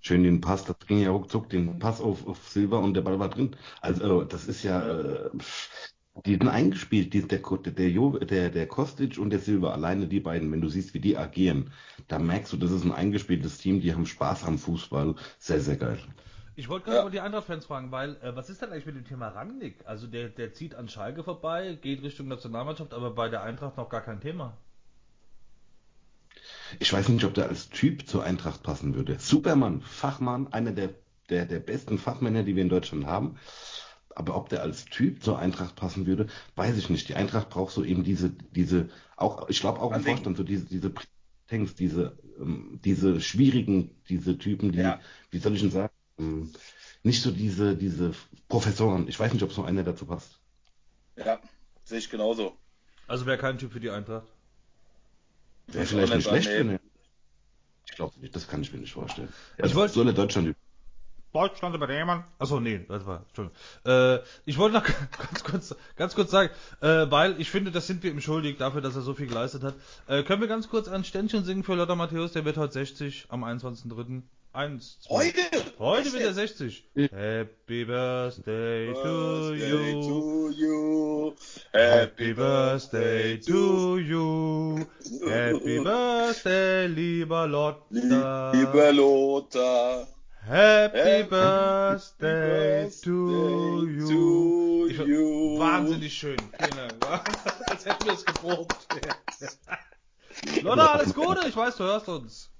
Schön 0.00 0.23
den 0.23 0.41
Pass, 0.41 0.64
das 0.64 0.76
ging 0.87 1.00
ja 1.00 1.11
ruckzuck, 1.11 1.50
den 1.50 1.81
Pass 1.81 2.00
auf, 2.00 2.26
auf 2.26 2.49
Silber 2.49 2.79
und 2.79 2.95
der 2.95 3.02
Ball 3.02 3.19
war 3.19 3.31
drin. 3.31 3.57
Also, 3.81 4.23
das 4.23 4.47
ist 4.47 4.62
ja, 4.62 4.81
äh, 5.00 5.31
die 6.25 6.33
sind 6.33 6.49
eingespielt, 6.49 7.12
die, 7.12 7.26
der, 7.26 7.41
der, 7.41 7.91
jo, 7.91 8.19
der, 8.19 8.50
der 8.50 8.69
Kostic 8.69 9.19
und 9.19 9.31
der 9.31 9.41
Silber, 9.41 9.73
alleine 9.73 10.07
die 10.07 10.21
beiden, 10.21 10.52
wenn 10.52 10.61
du 10.61 10.69
siehst, 10.69 10.95
wie 10.95 11.00
die 11.00 11.17
agieren, 11.17 11.73
da 12.07 12.21
merkst 12.21 12.52
du, 12.52 12.57
das 12.57 12.71
ist 12.71 12.85
ein 12.85 12.93
eingespieltes 12.93 13.59
Team, 13.59 13.81
die 13.81 13.93
haben 13.93 14.07
Spaß 14.07 14.45
am 14.45 14.59
Fußball. 14.59 15.17
Sehr, 15.38 15.61
sehr 15.61 15.76
geil. 15.76 15.99
Ich 16.54 16.68
wollte 16.68 16.87
gerade 16.87 16.99
ja. 16.99 17.04
mal 17.04 17.11
die 17.11 17.21
Eintracht-Fans 17.21 17.66
fragen, 17.66 17.90
weil, 17.92 18.16
äh, 18.23 18.37
was 18.37 18.50
ist 18.50 18.61
denn 18.61 18.71
eigentlich 18.71 18.87
mit 18.87 18.97
dem 18.97 19.04
Thema 19.04 19.28
Rangnick? 19.28 19.76
Also 19.87 20.06
der, 20.06 20.28
der 20.28 20.52
zieht 20.52 20.75
an 20.75 20.88
Schalke 20.88 21.25
vorbei, 21.25 21.78
geht 21.80 22.02
Richtung 22.02 22.28
Nationalmannschaft, 22.28 22.92
aber 22.92 23.11
bei 23.11 23.28
der 23.28 23.42
Eintracht 23.42 23.76
noch 23.76 23.88
gar 23.88 24.02
kein 24.02 24.21
Thema. 24.21 24.56
Ich 26.78 26.92
weiß 26.92 27.09
nicht, 27.09 27.25
ob 27.25 27.35
der 27.35 27.49
als 27.49 27.71
Typ 27.71 28.06
zur 28.09 28.25
Eintracht 28.25 28.62
passen 28.62 28.94
würde. 28.94 29.18
Supermann, 29.18 29.80
Fachmann, 29.82 30.52
einer 30.52 30.73
der, 30.73 30.90
der, 31.30 31.47
der 31.47 31.61
besten 31.61 31.99
Fachmänner, 31.99 32.42
die 32.42 32.56
wir 32.56 32.62
in 32.62 32.68
Deutschland 32.68 33.06
haben 33.06 33.38
aber 34.14 34.37
ob 34.37 34.49
der 34.49 34.62
als 34.62 34.85
Typ 34.87 35.23
zur 35.23 35.38
Eintracht 35.38 35.76
passen 35.76 36.06
würde, 36.06 36.26
weiß 36.56 36.76
ich 36.76 36.90
nicht. 36.90 37.09
Die 37.09 37.14
Eintracht 37.14 37.50
braucht 37.50 37.73
so 37.73 37.85
eben 37.85 38.04
diese, 38.04 38.30
diese, 38.30 38.88
auch, 39.16 39.49
ich 39.49 39.61
glaube 39.61 39.80
auch 39.80 39.94
im 39.94 40.02
Vorstand, 40.02 40.37
so 40.37 40.44
diese, 40.44 40.66
diese 40.66 40.92
Tanks, 41.49 41.75
diese, 41.75 42.18
ähm, 42.40 42.80
diese 42.85 43.21
schwierigen, 43.21 43.90
diese 44.09 44.38
Typen, 44.38 44.73
die, 44.73 44.78
ja. 44.78 45.00
wie 45.30 45.38
soll 45.38 45.54
ich 45.54 45.62
denn 45.62 45.71
sagen, 45.71 45.91
nicht 47.02 47.23
so 47.23 47.31
diese, 47.31 47.76
diese 47.76 48.12
Professoren. 48.49 49.09
Ich 49.09 49.19
weiß 49.19 49.33
nicht, 49.33 49.42
ob 49.42 49.52
so 49.52 49.64
einer 49.64 49.83
dazu 49.83 50.07
passt. 50.07 50.38
Ja, 51.16 51.38
sehe 51.85 51.99
ich 51.99 52.11
genauso. 52.11 52.57
Also 53.07 53.26
wäre 53.26 53.38
kein 53.38 53.58
Typ 53.58 53.73
für 53.73 53.80
die 53.80 53.91
Eintracht? 53.91 54.26
Wäre 55.67 55.86
vielleicht 55.86 56.15
nicht 56.15 56.28
schlecht, 56.28 56.49
wenn 56.49 56.78
Ich 57.86 57.93
glaube 57.95 58.19
nicht, 58.21 58.34
das 58.34 58.49
kann 58.49 58.63
ich 58.63 58.73
mir 58.73 58.78
nicht 58.78 58.93
vorstellen. 58.93 59.32
Also 59.58 59.71
ich 59.71 59.75
wollte 59.75 59.95
so 59.95 60.00
eine 60.00 60.15
Deutschland 60.15 60.54
Deutschland 61.32 61.75
übernehmen. 61.75 62.25
Achso, 62.39 62.60
nee, 62.60 62.84
das 62.89 63.06
war, 63.06 63.25
Entschuldigung. 63.26 63.56
Äh, 63.86 64.19
ich 64.45 64.58
wollte 64.58 64.76
noch 64.76 64.84
ganz 65.19 65.45
kurz, 65.45 65.75
ganz 65.97 66.15
kurz 66.15 66.30
sagen, 66.30 66.50
äh, 66.80 67.10
weil 67.10 67.41
ich 67.41 67.50
finde, 67.50 67.71
das 67.71 67.86
sind 67.86 68.02
wir 68.02 68.10
ihm 68.10 68.21
schuldig 68.21 68.58
dafür, 68.58 68.82
dass 68.82 68.97
er 68.97 69.02
so 69.02 69.15
viel 69.15 69.26
geleistet 69.28 69.63
hat. 69.63 69.75
Äh, 70.06 70.25
können 70.25 70.43
wir 70.43 70.49
ganz 70.49 70.69
kurz 70.69 70.89
ein 70.89 71.04
Ständchen 71.04 71.45
singen 71.45 71.65
für 71.65 71.75
Lothar 71.75 71.97
Matthäus, 71.97 72.32
der 72.32 72.45
wird 72.45 72.58
heute 72.58 72.75
60 72.75 73.26
am 73.30 73.45
21.03. 73.45 74.23
Eins, 74.54 75.00
zwei. 75.00 75.28
Heute? 75.28 75.41
Heute 75.78 76.12
wird 76.12 76.25
er 76.25 76.34
60. 76.34 76.84
Happy 76.95 77.86
Birthday, 77.86 78.93
to, 78.93 80.50
you. 80.50 81.34
Happy 81.73 82.34
Birthday 82.34 83.38
to 83.38 83.97
you. 83.97 84.84
Happy 85.26 85.80
Birthday, 85.82 86.86
lieber 86.86 87.47
Lothar. 87.47 88.52
Lieber 88.52 88.93
Lothar. 88.93 90.06
Happy, 90.47 91.23
Birthday, 91.30 92.91
to 93.02 93.86
you. 93.86 94.86
Ich, 94.88 94.99
you. 94.99 95.58
Wahnsinnig 95.58 96.12
schön. 96.12 96.36
Vielen 96.58 97.00
Dank. 97.00 97.25
Als 97.71 97.86
hätten 97.86 98.04
wir 98.04 98.12
es 98.12 98.25
geprobt. 98.26 98.86
Lotta, 100.62 100.86
alles 100.88 101.15
Gute. 101.15 101.49
Ich 101.49 101.56
weiß, 101.56 101.76
du 101.76 101.84
hörst 101.84 102.08
uns. 102.10 102.50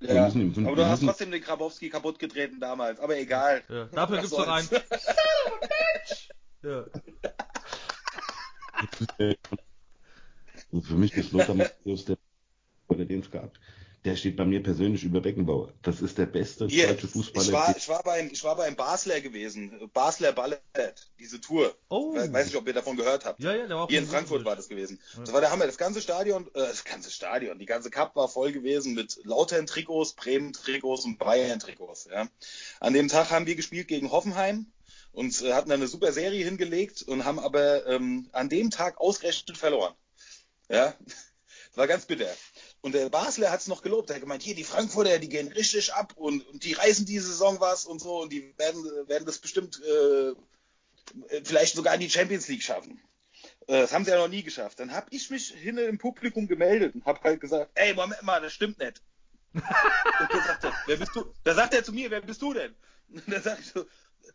Ja, 0.00 0.30
müssen, 0.32 0.66
aber 0.66 0.76
du 0.76 0.86
hast 0.86 1.04
trotzdem 1.04 1.30
den 1.30 1.42
Grabowski 1.42 1.90
kaputt 1.90 2.18
getreten 2.18 2.58
damals. 2.58 2.98
Aber 3.00 3.18
egal. 3.18 3.62
Ja, 3.68 3.84
dafür 3.86 4.16
gibt's 4.18 4.32
noch 4.32 4.48
einen. 4.48 4.68
ja. 6.62 6.84
Für 10.82 10.94
mich 10.94 11.12
ist 11.14 11.32
Lothar 11.32 11.54
Matthäus 11.54 12.06
der, 12.06 12.16
der 12.90 13.04
den 13.04 13.20
es 13.20 13.30
gab 13.30 13.52
der 14.04 14.16
steht 14.16 14.36
bei 14.36 14.46
mir 14.46 14.62
persönlich 14.62 15.04
über 15.04 15.20
Beckenbauer. 15.20 15.74
Das 15.82 16.00
ist 16.00 16.16
der 16.16 16.26
beste 16.26 16.66
yeah, 16.66 16.88
deutsche 16.88 17.08
Fußballer. 17.08 17.46
Ich 17.46 17.52
war, 17.52 17.76
ich 17.76 17.88
war 17.88 18.02
beim, 18.02 18.30
ich 18.32 18.42
war 18.44 18.56
beim 18.56 18.74
Basler 18.74 19.20
gewesen. 19.20 19.90
Basler 19.92 20.32
Ballett, 20.32 20.60
diese 21.18 21.40
Tour. 21.40 21.76
Oh. 21.90 22.14
Ich 22.16 22.32
weiß 22.32 22.46
nicht, 22.46 22.56
ob 22.56 22.66
ihr 22.66 22.72
davon 22.72 22.96
gehört 22.96 23.26
habt. 23.26 23.42
Ja, 23.42 23.54
ja, 23.54 23.66
der 23.66 23.76
war 23.76 23.88
Hier 23.88 23.98
in 23.98 24.06
Frankfurt 24.06 24.44
war 24.44 24.56
das 24.56 24.68
gewesen. 24.68 25.00
Ja. 25.16 25.20
Das 25.24 25.32
war 25.34 25.40
der 25.42 25.50
Hammer. 25.50 25.66
Das 25.66 25.76
ganze 25.76 26.00
Stadion, 26.00 26.46
äh, 26.54 26.60
das 26.60 26.84
ganze 26.84 27.10
Stadion, 27.10 27.58
die 27.58 27.66
ganze 27.66 27.90
Cup 27.90 28.16
war 28.16 28.28
voll 28.28 28.52
gewesen 28.52 28.94
mit 28.94 29.20
lauteren 29.24 29.66
Trikots, 29.66 30.14
Bremen 30.14 30.54
Trikots 30.54 31.04
und 31.04 31.18
Bayern 31.18 31.60
Trikots, 31.60 32.08
ja. 32.10 32.26
An 32.80 32.94
dem 32.94 33.08
Tag 33.08 33.30
haben 33.30 33.46
wir 33.46 33.54
gespielt 33.54 33.88
gegen 33.88 34.10
Hoffenheim 34.10 34.66
und 35.12 35.42
äh, 35.42 35.52
hatten 35.52 35.68
dann 35.68 35.80
eine 35.80 35.88
super 35.88 36.12
Serie 36.12 36.42
hingelegt 36.44 37.02
und 37.02 37.26
haben 37.26 37.38
aber 37.38 37.86
ähm, 37.86 38.28
an 38.32 38.48
dem 38.48 38.70
Tag 38.70 38.98
ausgerechnet 38.98 39.58
verloren. 39.58 39.94
Ja. 40.70 40.94
War 41.74 41.86
ganz 41.86 42.06
bitter. 42.06 42.28
Und 42.82 42.92
der 42.94 43.10
Basler 43.10 43.50
hat 43.50 43.60
es 43.60 43.68
noch 43.68 43.82
gelobt. 43.82 44.08
Er 44.08 44.16
hat 44.16 44.22
gemeint, 44.22 44.42
hier, 44.42 44.54
die 44.54 44.64
Frankfurter, 44.64 45.18
die 45.18 45.28
gehen 45.28 45.48
richtig 45.48 45.92
ab 45.92 46.14
und, 46.16 46.46
und 46.48 46.64
die 46.64 46.72
reißen 46.72 47.04
diese 47.04 47.26
Saison 47.26 47.60
was 47.60 47.84
und 47.84 48.00
so 48.00 48.22
und 48.22 48.32
die 48.32 48.54
werden, 48.56 48.82
werden 49.06 49.26
das 49.26 49.38
bestimmt 49.38 49.80
äh, 49.82 50.32
vielleicht 51.44 51.74
sogar 51.74 51.94
in 51.94 52.00
die 52.00 52.10
Champions 52.10 52.48
League 52.48 52.62
schaffen. 52.62 53.00
Äh, 53.66 53.82
das 53.82 53.92
haben 53.92 54.04
sie 54.04 54.10
ja 54.10 54.18
noch 54.18 54.28
nie 54.28 54.42
geschafft. 54.42 54.80
Dann 54.80 54.92
habe 54.92 55.08
ich 55.10 55.28
mich 55.30 55.48
hin 55.48 55.76
im 55.76 55.98
Publikum 55.98 56.48
gemeldet 56.48 56.94
und 56.94 57.04
habe 57.04 57.20
halt 57.22 57.40
gesagt, 57.40 57.70
ey, 57.74 57.94
Moment 57.94 58.22
mal, 58.22 58.40
das 58.40 58.52
stimmt 58.52 58.78
nicht. 58.78 59.02
und 59.52 60.32
der 60.32 60.42
sagt 60.42 60.64
er, 60.64 60.72
wer 60.86 60.96
bist 60.96 61.14
du? 61.14 61.34
Da 61.44 61.54
sagt 61.54 61.74
er 61.74 61.84
zu 61.84 61.92
mir, 61.92 62.10
wer 62.10 62.20
bist 62.20 62.40
du 62.40 62.54
denn? 62.54 62.74
Und 63.08 63.24
dann 63.26 63.42
sag 63.42 63.58
ich 63.58 63.66
so, 63.66 63.84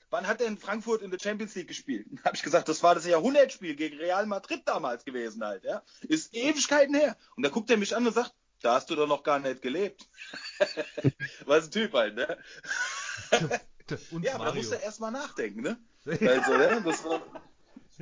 wann 0.09 0.27
hat 0.27 0.39
denn 0.39 0.57
Frankfurt 0.57 1.01
in 1.01 1.11
der 1.11 1.19
Champions 1.19 1.55
League 1.55 1.67
gespielt? 1.67 2.07
Dann 2.11 2.23
habe 2.23 2.35
ich 2.35 2.43
gesagt, 2.43 2.69
das 2.69 2.83
war 2.83 2.95
das 2.95 3.05
Jahrhundertspiel 3.05 3.75
gegen 3.75 3.97
Real 3.97 4.25
Madrid 4.25 4.61
damals 4.65 5.05
gewesen 5.05 5.43
halt, 5.43 5.63
ja. 5.63 5.83
Ist 6.01 6.33
Ewigkeiten 6.33 6.95
her. 6.95 7.17
Und 7.35 7.43
da 7.43 7.49
guckt 7.49 7.69
er 7.69 7.77
mich 7.77 7.95
an 7.95 8.05
und 8.05 8.13
sagt, 8.13 8.33
da 8.61 8.75
hast 8.75 8.89
du 8.89 8.95
doch 8.95 9.07
noch 9.07 9.23
gar 9.23 9.39
nicht 9.39 9.61
gelebt. 9.61 10.07
Was 11.45 11.65
ein 11.65 11.71
Typ 11.71 11.93
halt, 11.93 12.15
ne? 12.15 12.37
ja, 14.21 14.35
aber 14.35 14.45
da 14.45 14.53
musst 14.53 14.71
du 14.71 14.75
erst 14.75 14.99
mal 14.99 15.11
nachdenken, 15.11 15.61
ne? 15.61 15.77
Also, 16.05 16.57
ne? 16.57 16.81
Das 16.85 17.03
war, 17.03 17.21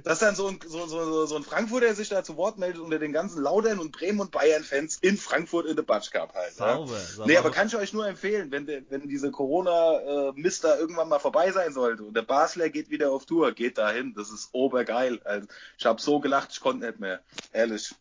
dass 0.04 0.20
dann 0.20 0.36
so 0.36 0.48
ein, 0.48 0.60
so, 0.66 0.88
so, 0.88 1.26
so 1.26 1.36
ein 1.36 1.44
Frankfurter 1.44 1.94
sich 1.94 2.10
da 2.10 2.24
zu 2.24 2.36
Wort 2.36 2.58
meldet 2.58 2.82
unter 2.82 2.98
den 2.98 3.14
ganzen 3.14 3.42
Laudern 3.42 3.80
und 3.80 3.92
Bremen 3.92 4.22
und 4.22 4.32
Bayern-Fans 4.32 4.98
in 5.02 5.18
Frankfurt 5.18 5.68
in 5.68 5.76
der 5.76 5.84
Batsch 5.84 6.12
Cup 6.12 6.34
halt. 6.34 6.54
Sauber, 6.54 6.98
sauber. 6.98 7.28
Nee, 7.28 7.38
aber 7.38 7.52
kann 7.52 7.68
ich 7.68 7.76
euch 7.76 7.94
nur 7.94 8.08
empfehlen, 8.08 8.52
wenn, 8.52 8.66
der, 8.66 8.82
wenn 8.90 9.08
diese 9.08 9.30
Corona-Mist 9.30 10.64
da 10.64 10.78
irgendwann 10.78 11.10
mal 11.10 11.20
vorbei 11.20 11.52
sein 11.52 11.74
sollte 11.74 12.04
und 12.04 12.16
der 12.16 12.24
Basler 12.24 12.70
geht 12.70 12.90
wieder 12.90 13.12
auf 13.12 13.26
Tour, 13.26 13.52
geht 13.52 13.78
dahin. 13.78 14.14
Das 14.16 14.32
ist 14.32 14.50
obergeil. 14.54 15.22
Also, 15.24 15.48
ich 15.78 15.86
habe 15.86 16.02
so 16.02 16.20
gelacht, 16.20 16.50
ich 16.52 16.60
konnte 16.60 16.88
nicht 16.88 17.00
mehr. 17.00 17.22
Ehrlich. 17.52 17.94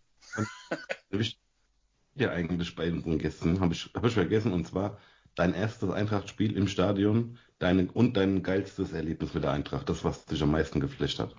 ja 2.14 2.30
eigentlich 2.30 2.74
bei 2.74 2.88
den 2.88 3.18
Gästen, 3.18 3.60
habe 3.60 3.74
ich, 3.74 3.90
hab 3.94 4.04
ich 4.04 4.14
vergessen, 4.14 4.52
und 4.52 4.66
zwar 4.66 4.98
dein 5.34 5.54
erstes 5.54 5.90
Eintracht-Spiel 5.90 6.56
im 6.56 6.68
Stadion 6.68 7.38
deine, 7.58 7.90
und 7.92 8.16
dein 8.16 8.42
geilstes 8.42 8.92
Erlebnis 8.92 9.34
mit 9.34 9.44
der 9.44 9.52
Eintracht, 9.52 9.88
das, 9.88 10.04
was 10.04 10.24
dich 10.26 10.42
am 10.42 10.50
meisten 10.50 10.80
geflasht 10.80 11.18
hat. 11.18 11.34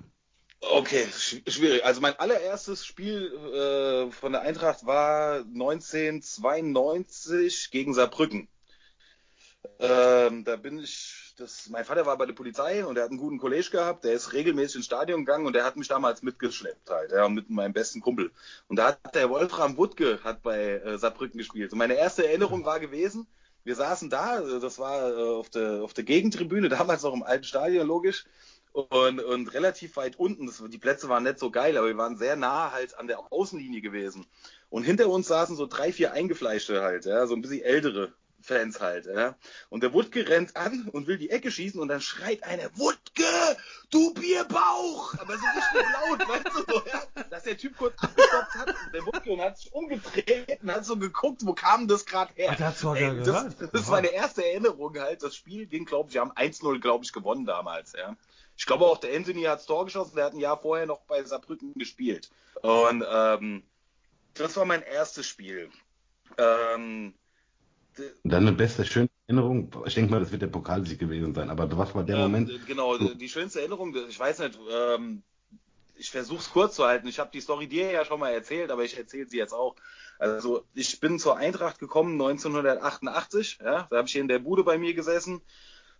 Okay, 0.71 1.05
schwierig. 1.47 1.83
Also 1.83 1.99
mein 1.99 2.17
allererstes 2.17 2.85
Spiel 2.85 3.33
äh, 3.53 4.09
von 4.11 4.31
der 4.31 4.39
Eintracht 4.41 4.85
war 4.85 5.39
1992 5.39 7.69
gegen 7.69 7.93
Saarbrücken. 7.93 8.47
Ähm, 9.79 10.45
da 10.45 10.55
bin 10.55 10.79
ich, 10.79 11.33
das, 11.37 11.67
mein 11.69 11.83
Vater 11.83 12.05
war 12.05 12.17
bei 12.17 12.25
der 12.25 12.33
Polizei 12.33 12.85
und 12.85 12.97
er 12.97 13.03
hat 13.03 13.09
einen 13.09 13.19
guten 13.19 13.39
Kollege 13.39 13.71
gehabt, 13.71 14.05
der 14.05 14.13
ist 14.13 14.31
regelmäßig 14.33 14.77
ins 14.77 14.85
Stadion 14.85 15.25
gegangen 15.25 15.45
und 15.45 15.53
der 15.53 15.65
hat 15.65 15.75
mich 15.75 15.89
damals 15.89 16.23
mitgeschleppt 16.23 16.89
halt, 16.89 17.11
ja, 17.11 17.27
mit 17.27 17.49
meinem 17.49 17.73
besten 17.73 17.99
Kumpel. 17.99 18.31
Und 18.67 18.77
da 18.77 18.87
hat 18.87 19.15
der 19.15 19.29
Wolfram 19.29 19.75
Wuttke 19.77 20.23
hat 20.23 20.43
bei 20.43 20.75
äh, 20.75 20.97
Saarbrücken 20.97 21.37
gespielt. 21.37 21.73
Und 21.73 21.79
meine 21.79 21.95
erste 21.95 22.25
Erinnerung 22.25 22.63
war 22.65 22.79
gewesen, 22.79 23.27
wir 23.65 23.75
saßen 23.75 24.09
da, 24.09 24.39
das 24.41 24.79
war 24.79 25.09
äh, 25.09 25.21
auf 25.21 25.49
der, 25.49 25.83
auf 25.83 25.93
der 25.93 26.05
Gegentribüne, 26.05 26.69
damals 26.69 27.03
noch 27.03 27.13
im 27.13 27.23
alten 27.23 27.43
Stadion, 27.43 27.87
logisch, 27.87 28.25
und, 28.73 29.19
und 29.23 29.53
relativ 29.53 29.95
weit 29.95 30.17
unten. 30.17 30.47
Das, 30.47 30.61
die 30.67 30.77
Plätze 30.77 31.07
waren 31.07 31.23
nicht 31.23 31.39
so 31.39 31.51
geil, 31.51 31.77
aber 31.77 31.87
wir 31.87 31.97
waren 31.97 32.17
sehr 32.17 32.35
nah 32.35 32.71
halt 32.71 32.97
an 32.97 33.07
der 33.07 33.31
Außenlinie 33.31 33.81
gewesen. 33.81 34.25
Und 34.69 34.83
hinter 34.83 35.07
uns 35.07 35.27
saßen 35.27 35.55
so 35.55 35.67
drei, 35.67 35.93
vier 35.93 36.13
Eingefleischte 36.13 36.81
halt, 36.81 37.05
ja, 37.05 37.27
so 37.27 37.35
ein 37.35 37.41
bisschen 37.41 37.61
ältere 37.61 38.13
Fans 38.41 38.81
halt, 38.81 39.05
ja. 39.05 39.35
Und 39.69 39.83
der 39.83 39.93
Wutke 39.93 40.27
rennt 40.27 40.57
an 40.57 40.89
und 40.91 41.07
will 41.07 41.17
die 41.17 41.29
Ecke 41.29 41.49
schießen 41.49 41.79
und 41.79 41.87
dann 41.87 42.01
schreit 42.01 42.43
einer, 42.43 42.75
Wutke, 42.77 43.57
du 43.89 44.13
Bierbauch! 44.13 45.13
Aber 45.17 45.37
so 45.37 45.45
richtig 45.55 45.93
laut, 45.93 46.19
weißt 46.27 46.45
du, 46.47 46.73
so, 46.73 46.81
ja, 46.87 47.23
dass 47.29 47.43
der 47.43 47.57
Typ 47.57 47.77
kurz 47.77 47.93
abgestoppt 48.01 48.55
hat, 48.55 48.75
der 48.93 49.05
Wutke 49.05 49.31
und 49.31 49.41
hat 49.41 49.57
sich 49.57 49.71
umgedreht 49.71 50.59
und 50.61 50.73
hat 50.73 50.83
so 50.83 50.97
geguckt, 50.97 51.45
wo 51.45 51.53
kam 51.53 51.87
das 51.87 52.05
gerade 52.05 52.33
her? 52.33 52.57
Hat's 52.59 52.81
sogar 52.81 52.97
Ey, 52.97 53.23
das, 53.23 53.55
das 53.55 53.69
ist 53.71 53.89
meine 53.89 54.11
erste 54.11 54.45
Erinnerung 54.45 54.99
halt. 54.99 55.23
Das 55.23 55.35
Spiel 55.35 55.65
ging, 55.65 55.85
glaube 55.85 56.09
ich, 56.09 56.15
wir 56.15 56.21
haben 56.21 56.33
1-0, 56.33 56.79
glaube 56.79 57.05
ich, 57.05 57.13
gewonnen 57.13 57.45
damals, 57.45 57.93
ja. 57.93 58.17
Ich 58.63 58.67
glaube 58.67 58.85
auch, 58.85 58.97
der 58.97 59.13
Anthony 59.13 59.41
hat 59.41 59.59
das 59.59 59.65
Tor 59.65 59.83
geschossen, 59.83 60.15
der 60.15 60.23
hat 60.23 60.31
ein 60.31 60.39
Jahr 60.39 60.57
vorher 60.57 60.85
noch 60.85 61.01
bei 61.01 61.21
Saarbrücken 61.21 61.73
gespielt. 61.73 62.29
Und 62.61 63.03
ähm, 63.11 63.63
das 64.35 64.55
war 64.55 64.63
mein 64.63 64.81
erstes 64.81 65.25
Spiel. 65.25 65.69
Ähm, 66.37 67.13
eine 68.23 68.53
beste, 68.53 68.85
schöne 68.85 69.09
Erinnerung. 69.27 69.69
Ich 69.85 69.95
denke 69.95 70.11
mal, 70.11 70.21
das 70.21 70.31
wird 70.31 70.43
der 70.43 70.47
Pokalsieg 70.47 70.97
gewesen 70.97 71.35
sein. 71.35 71.49
Aber 71.49 71.77
was 71.77 71.93
war 71.93 72.05
der 72.05 72.15
ähm, 72.15 72.21
Moment? 72.21 72.65
Genau, 72.65 72.97
die 72.97 73.27
schönste 73.27 73.59
Erinnerung, 73.59 73.93
ich 74.07 74.17
weiß 74.17 74.39
nicht, 74.39 74.57
ähm, 74.71 75.23
ich 75.95 76.09
versuche 76.09 76.39
es 76.39 76.49
kurz 76.49 76.75
zu 76.75 76.85
halten. 76.85 77.09
Ich 77.09 77.19
habe 77.19 77.31
die 77.33 77.41
Story 77.41 77.67
dir 77.67 77.91
ja 77.91 78.05
schon 78.05 78.21
mal 78.21 78.31
erzählt, 78.31 78.71
aber 78.71 78.85
ich 78.85 78.97
erzähle 78.97 79.27
sie 79.27 79.39
jetzt 79.39 79.53
auch. 79.53 79.75
Also 80.19 80.63
ich 80.73 81.01
bin 81.01 81.19
zur 81.19 81.35
Eintracht 81.35 81.79
gekommen 81.79 82.13
1988. 82.13 83.59
Ja, 83.61 83.87
da 83.89 83.97
habe 83.97 84.07
ich 84.07 84.13
hier 84.13 84.21
in 84.21 84.29
der 84.29 84.39
Bude 84.39 84.63
bei 84.63 84.77
mir 84.77 84.93
gesessen 84.93 85.41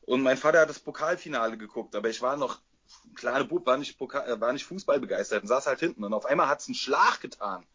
und 0.06 0.22
mein 0.22 0.38
Vater 0.38 0.62
hat 0.62 0.70
das 0.70 0.80
Pokalfinale 0.80 1.58
geguckt, 1.58 1.96
aber 1.96 2.10
ich 2.10 2.22
war 2.22 2.38
noch 2.38 2.60
ein 3.06 3.16
kleiner 3.16 3.44
Bub, 3.44 3.66
war 3.66 3.78
nicht, 3.78 3.98
Pokal, 3.98 4.30
äh, 4.30 4.39
war 4.39 4.54
nicht 4.54 4.66
Fußball 4.66 5.00
begeistert 5.00 5.42
und 5.44 5.48
saß 5.48 5.68
halt 5.68 5.80
hinten 5.80 6.04
und 6.04 6.13
auf 6.13 6.26
einmal 6.26 6.48
hat 6.48 6.62
es 6.62 6.68
einen 6.68 6.76
Schlag 6.76 7.22
getan. 7.22 7.66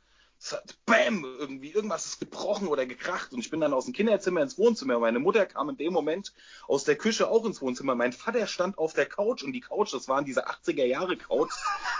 Es 0.40 0.52
hat, 0.52 0.76
bam, 0.86 1.24
irgendwie, 1.24 1.72
irgendwas 1.72 2.06
ist 2.06 2.20
gebrochen 2.20 2.68
oder 2.68 2.86
gekracht 2.86 3.32
und 3.32 3.40
ich 3.40 3.50
bin 3.50 3.60
dann 3.60 3.72
aus 3.72 3.86
dem 3.86 3.94
Kinderzimmer 3.94 4.40
ins 4.40 4.56
Wohnzimmer. 4.56 5.00
Meine 5.00 5.18
Mutter 5.18 5.46
kam 5.46 5.68
in 5.70 5.76
dem 5.76 5.92
Moment 5.92 6.32
aus 6.68 6.84
der 6.84 6.94
Küche 6.94 7.28
auch 7.28 7.44
ins 7.44 7.60
Wohnzimmer. 7.60 7.96
Mein 7.96 8.12
Vater 8.12 8.46
stand 8.46 8.78
auf 8.78 8.92
der 8.92 9.06
Couch 9.06 9.42
und 9.42 9.52
die 9.52 9.60
Couch, 9.60 9.92
das 9.92 10.06
waren 10.06 10.24
diese 10.24 10.46
80er 10.46 10.84
Jahre 10.84 11.16
Couch 11.16 11.52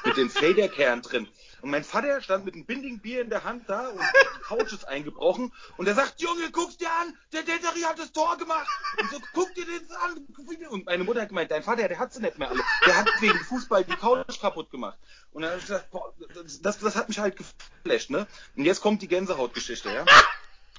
mit 0.04 0.16
den 0.16 0.30
Federkernen 0.30 1.02
drin. 1.02 1.28
Und 1.60 1.70
mein 1.70 1.84
Vater 1.84 2.20
stand 2.20 2.44
mit 2.44 2.54
einem 2.54 2.64
Binding 2.64 3.00
Bier 3.00 3.22
in 3.22 3.30
der 3.30 3.44
Hand 3.44 3.68
da 3.68 3.88
und 3.88 4.00
die 4.36 4.40
Couch 4.42 4.72
ist 4.72 4.86
eingebrochen 4.86 5.52
und 5.76 5.86
er 5.86 5.94
sagt, 5.94 6.20
Junge, 6.20 6.50
guck's 6.50 6.76
dir 6.76 6.90
an, 6.90 7.16
der 7.32 7.42
Deteri 7.42 7.80
hat 7.80 7.98
das 7.98 8.12
Tor 8.12 8.36
gemacht. 8.36 8.68
Und 9.00 9.10
so, 9.10 9.18
guck 9.32 9.54
dir 9.54 9.64
das 9.66 9.96
an. 9.98 10.26
Und 10.70 10.86
meine 10.86 11.04
Mutter 11.04 11.22
hat 11.22 11.28
gemeint, 11.28 11.50
dein 11.50 11.62
Vater, 11.62 11.88
der 11.88 11.98
hat 11.98 12.12
sie 12.12 12.20
nicht 12.20 12.38
mehr 12.38 12.48
alle. 12.48 12.62
Der 12.86 12.96
hat 12.96 13.08
wegen 13.20 13.38
Fußball 13.38 13.84
die 13.84 13.96
Couch 13.96 14.40
kaputt 14.40 14.70
gemacht. 14.70 14.98
Und 15.32 15.42
dann 15.42 15.50
habe 15.52 15.60
ich 15.60 15.66
gesagt, 15.66 15.90
boah, 15.90 16.12
das, 16.34 16.60
das, 16.60 16.78
das 16.78 16.96
hat 16.96 17.08
mich 17.08 17.18
halt 17.18 17.36
geflasht, 17.36 18.10
ne? 18.10 18.26
Und 18.56 18.64
jetzt 18.64 18.80
kommt 18.80 19.02
die 19.02 19.08
Gänsehautgeschichte, 19.08 19.92
ja? 19.92 20.04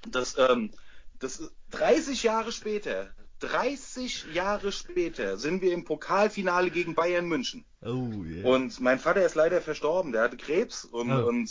Das, 0.08 0.38
ähm, 0.38 0.72
das 1.20 1.40
ist 1.40 1.52
30 1.72 2.24
Jahre 2.24 2.52
später, 2.52 3.10
30 3.40 4.34
Jahre 4.34 4.72
später 4.72 5.38
sind 5.38 5.62
wir 5.62 5.74
im 5.74 5.86
Pokalfinale 5.86 6.70
gegen 6.70 6.96
Bayern 6.96 7.26
München. 7.26 7.66
Oh, 7.82 8.10
yeah. 8.24 8.46
Und 8.46 8.80
mein 8.80 9.00
Vater 9.00 9.26
ist 9.26 9.36
leider 9.36 9.62
verstorben, 9.62 10.12
der 10.12 10.24
hatte 10.24 10.38
Krebs 10.38 10.86
und, 10.86 11.12
Oh. 11.12 11.28
und 11.28 11.50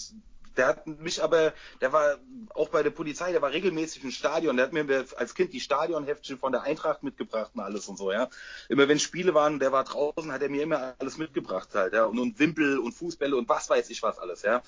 der 0.58 0.66
hat 0.66 0.86
mich 0.86 1.22
aber, 1.22 1.54
der 1.80 1.92
war 1.92 2.18
auch 2.54 2.68
bei 2.68 2.82
der 2.82 2.90
Polizei, 2.90 3.32
der 3.32 3.40
war 3.40 3.52
regelmäßig 3.52 4.02
im 4.04 4.10
Stadion, 4.10 4.56
der 4.56 4.66
hat 4.66 4.72
mir 4.72 5.04
als 5.16 5.34
Kind 5.34 5.52
die 5.52 5.60
Stadionheftchen 5.60 6.38
von 6.38 6.52
der 6.52 6.62
Eintracht 6.62 7.02
mitgebracht 7.02 7.52
und 7.54 7.60
alles 7.60 7.88
und 7.88 7.96
so, 7.96 8.12
ja. 8.12 8.28
Immer 8.68 8.88
wenn 8.88 8.98
Spiele 8.98 9.34
waren, 9.34 9.60
der 9.60 9.72
war 9.72 9.84
draußen, 9.84 10.32
hat 10.32 10.42
er 10.42 10.48
mir 10.50 10.64
immer 10.64 10.94
alles 10.98 11.16
mitgebracht 11.16 11.68
halt, 11.74 11.94
ja. 11.94 12.04
Und, 12.04 12.18
und 12.18 12.38
Wimpel 12.38 12.78
und 12.78 12.92
Fußbälle 12.92 13.36
und 13.36 13.48
was 13.48 13.70
weiß 13.70 13.88
ich 13.90 14.02
was 14.02 14.18
alles, 14.18 14.42
ja. 14.42 14.62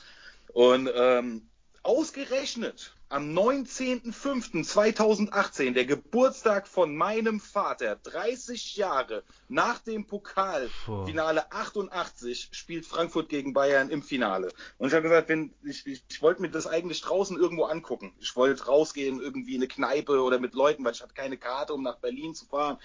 Und 0.52 0.88
ähm, 0.94 1.48
ausgerechnet 1.82 2.94
am 3.10 3.36
19.05.2018, 3.36 5.72
der 5.72 5.84
Geburtstag 5.84 6.66
von 6.68 6.94
meinem 6.94 7.40
Vater, 7.40 7.96
30 7.96 8.76
Jahre 8.76 9.24
nach 9.48 9.80
dem 9.80 10.06
Pokalfinale 10.06 11.50
88, 11.50 12.50
spielt 12.52 12.86
Frankfurt 12.86 13.28
gegen 13.28 13.52
Bayern 13.52 13.90
im 13.90 14.04
Finale. 14.04 14.52
Und 14.78 14.86
ich 14.88 14.94
habe 14.94 15.02
gesagt, 15.02 15.28
wenn 15.28 15.52
ich, 15.64 15.84
ich, 15.88 16.04
ich 16.08 16.22
wollte 16.22 16.40
mir 16.40 16.50
das 16.50 16.68
eigentlich 16.68 17.00
draußen 17.00 17.36
irgendwo 17.36 17.64
angucken. 17.64 18.12
Ich 18.20 18.36
wollte 18.36 18.66
rausgehen, 18.66 19.20
irgendwie 19.20 19.56
in 19.56 19.60
eine 19.60 19.66
Kneipe 19.66 20.22
oder 20.22 20.38
mit 20.38 20.54
Leuten, 20.54 20.84
weil 20.84 20.92
ich 20.92 21.02
hatte 21.02 21.14
keine 21.14 21.36
Karte, 21.36 21.74
um 21.74 21.82
nach 21.82 21.98
Berlin 21.98 22.36
zu 22.36 22.46
fahren. 22.46 22.78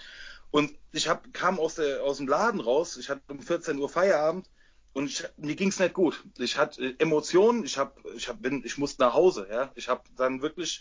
Und 0.50 0.74
ich 0.90 1.08
hab, 1.08 1.32
kam 1.34 1.60
aus, 1.60 1.76
der, 1.76 2.02
aus 2.02 2.16
dem 2.16 2.26
Laden 2.26 2.60
raus, 2.60 2.96
ich 2.96 3.10
hatte 3.10 3.22
um 3.28 3.40
14 3.40 3.78
Uhr 3.78 3.88
Feierabend 3.88 4.48
und 4.96 5.10
ich, 5.10 5.22
mir 5.36 5.54
ging's 5.56 5.78
nicht 5.78 5.92
gut. 5.92 6.24
Ich 6.38 6.56
hatte 6.56 6.82
äh, 6.82 6.94
Emotionen, 6.96 7.64
ich 7.66 7.76
hab, 7.76 8.02
ich 8.16 8.30
hab, 8.30 8.40
bin, 8.40 8.62
ich 8.64 8.78
musste 8.78 9.02
nach 9.02 9.12
Hause, 9.12 9.46
ja. 9.50 9.70
Ich 9.74 9.90
habe 9.90 10.00
dann 10.16 10.40
wirklich 10.40 10.80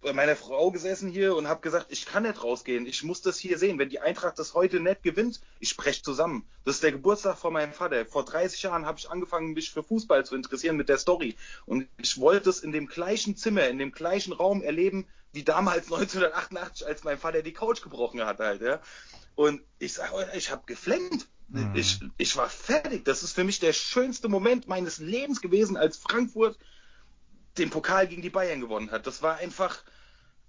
bei 0.00 0.12
meiner 0.12 0.36
Frau 0.36 0.70
gesessen 0.70 1.10
hier 1.10 1.34
und 1.34 1.48
habe 1.48 1.60
gesagt, 1.60 1.86
ich 1.88 2.06
kann 2.06 2.22
nicht 2.22 2.44
rausgehen, 2.44 2.86
ich 2.86 3.02
muss 3.02 3.20
das 3.20 3.36
hier 3.36 3.58
sehen. 3.58 3.80
Wenn 3.80 3.88
die 3.88 3.98
Eintracht 3.98 4.38
das 4.38 4.54
heute 4.54 4.78
nicht 4.78 5.02
gewinnt, 5.02 5.40
ich 5.58 5.70
spreche 5.70 6.02
zusammen. 6.02 6.46
Das 6.64 6.76
ist 6.76 6.84
der 6.84 6.92
Geburtstag 6.92 7.36
von 7.36 7.52
meinem 7.52 7.72
Vater. 7.72 8.06
Vor 8.06 8.24
30 8.24 8.62
Jahren 8.62 8.86
habe 8.86 9.00
ich 9.00 9.10
angefangen, 9.10 9.54
mich 9.54 9.72
für 9.72 9.82
Fußball 9.82 10.24
zu 10.24 10.36
interessieren 10.36 10.76
mit 10.76 10.88
der 10.88 10.98
Story. 10.98 11.34
Und 11.66 11.88
ich 12.00 12.20
wollte 12.20 12.50
es 12.50 12.60
in 12.60 12.70
dem 12.70 12.86
gleichen 12.86 13.36
Zimmer, 13.36 13.66
in 13.66 13.78
dem 13.78 13.90
gleichen 13.90 14.32
Raum 14.32 14.62
erleben, 14.62 15.04
wie 15.32 15.42
damals 15.42 15.86
1988, 15.92 16.86
als 16.86 17.02
mein 17.02 17.18
Vater 17.18 17.42
die 17.42 17.54
Couch 17.54 17.82
gebrochen 17.82 18.24
hat 18.24 18.38
halt, 18.38 18.62
ja. 18.62 18.80
Und 19.34 19.62
ich 19.80 19.94
sage 19.94 20.30
ich 20.36 20.52
habe 20.52 20.62
geflennt. 20.64 21.26
Mhm. 21.48 21.74
Ich, 21.74 22.00
ich 22.18 22.36
war 22.36 22.48
fertig. 22.48 23.04
Das 23.04 23.22
ist 23.22 23.32
für 23.32 23.44
mich 23.44 23.58
der 23.58 23.72
schönste 23.72 24.28
Moment 24.28 24.68
meines 24.68 24.98
Lebens 24.98 25.40
gewesen, 25.40 25.76
als 25.76 25.96
Frankfurt 25.96 26.58
den 27.56 27.70
Pokal 27.70 28.06
gegen 28.06 28.22
die 28.22 28.30
Bayern 28.30 28.60
gewonnen 28.60 28.90
hat. 28.90 29.06
Das 29.06 29.22
war 29.22 29.36
einfach, 29.36 29.82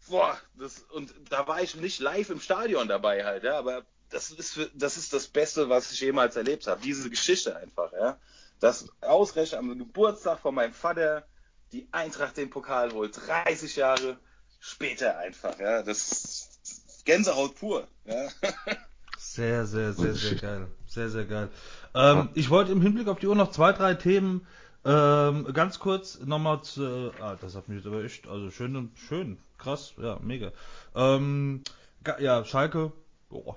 boah, 0.08 0.38
das, 0.58 0.80
und 0.92 1.14
da 1.30 1.48
war 1.48 1.62
ich 1.62 1.76
nicht 1.76 2.00
live 2.00 2.30
im 2.30 2.42
Stadion 2.42 2.88
dabei 2.88 3.24
halt, 3.26 3.44
ja, 3.44 3.58
aber 3.58 3.86
das 4.10 4.32
ist, 4.32 4.54
für, 4.54 4.70
das 4.74 4.98
ist 4.98 5.14
das 5.14 5.28
Beste, 5.28 5.70
was 5.70 5.92
ich 5.92 6.02
jemals 6.02 6.36
erlebt 6.36 6.68
habe. 6.68 6.82
Diese 6.82 7.10
Geschichte 7.10 7.56
einfach, 7.56 7.92
ja. 7.94 8.20
Das 8.60 8.90
ausgerechnet 9.02 9.60
am 9.60 9.78
Geburtstag 9.78 10.40
von 10.40 10.54
meinem 10.54 10.74
Vater 10.74 11.26
die 11.72 11.88
Eintracht 11.92 12.36
den 12.36 12.50
Pokal 12.50 12.92
holt. 12.92 13.16
30 13.28 13.76
Jahre 13.76 14.20
später 14.60 15.18
einfach, 15.18 15.58
ja. 15.60 15.82
Das 15.82 16.12
ist 16.12 17.06
Gänsehaut 17.06 17.56
pur, 17.56 17.88
ja. 18.06 18.30
Sehr, 19.18 19.66
sehr, 19.66 19.92
sehr, 19.92 20.16
sehr 20.16 20.36
geil. 20.36 20.72
Sehr, 20.90 21.10
sehr 21.10 21.26
geil. 21.26 21.50
Ähm, 21.94 22.30
ich 22.34 22.50
wollte 22.50 22.72
im 22.72 22.82
Hinblick 22.82 23.08
auf 23.08 23.20
die 23.20 23.28
Uhr 23.28 23.36
noch 23.36 23.52
zwei, 23.52 23.74
drei 23.74 23.94
Themen 23.94 24.46
ähm, 24.86 25.48
ganz 25.54 25.78
kurz 25.78 26.20
nochmal 26.20 26.64
zu. 26.64 27.12
Ah, 27.22 27.36
das 27.40 27.54
hat 27.56 27.68
mich 27.68 27.78
jetzt 27.78 27.86
aber 27.88 28.04
echt, 28.04 28.28
also 28.28 28.50
schön 28.50 28.76
und 28.76 28.98
schön, 28.98 29.38
krass, 29.60 29.94
ja, 29.98 30.18
mega. 30.22 30.52
Ähm, 30.96 31.64
ga- 32.04 32.20
ja, 32.20 32.44
Schalke. 32.44 32.92
Oh. 33.30 33.54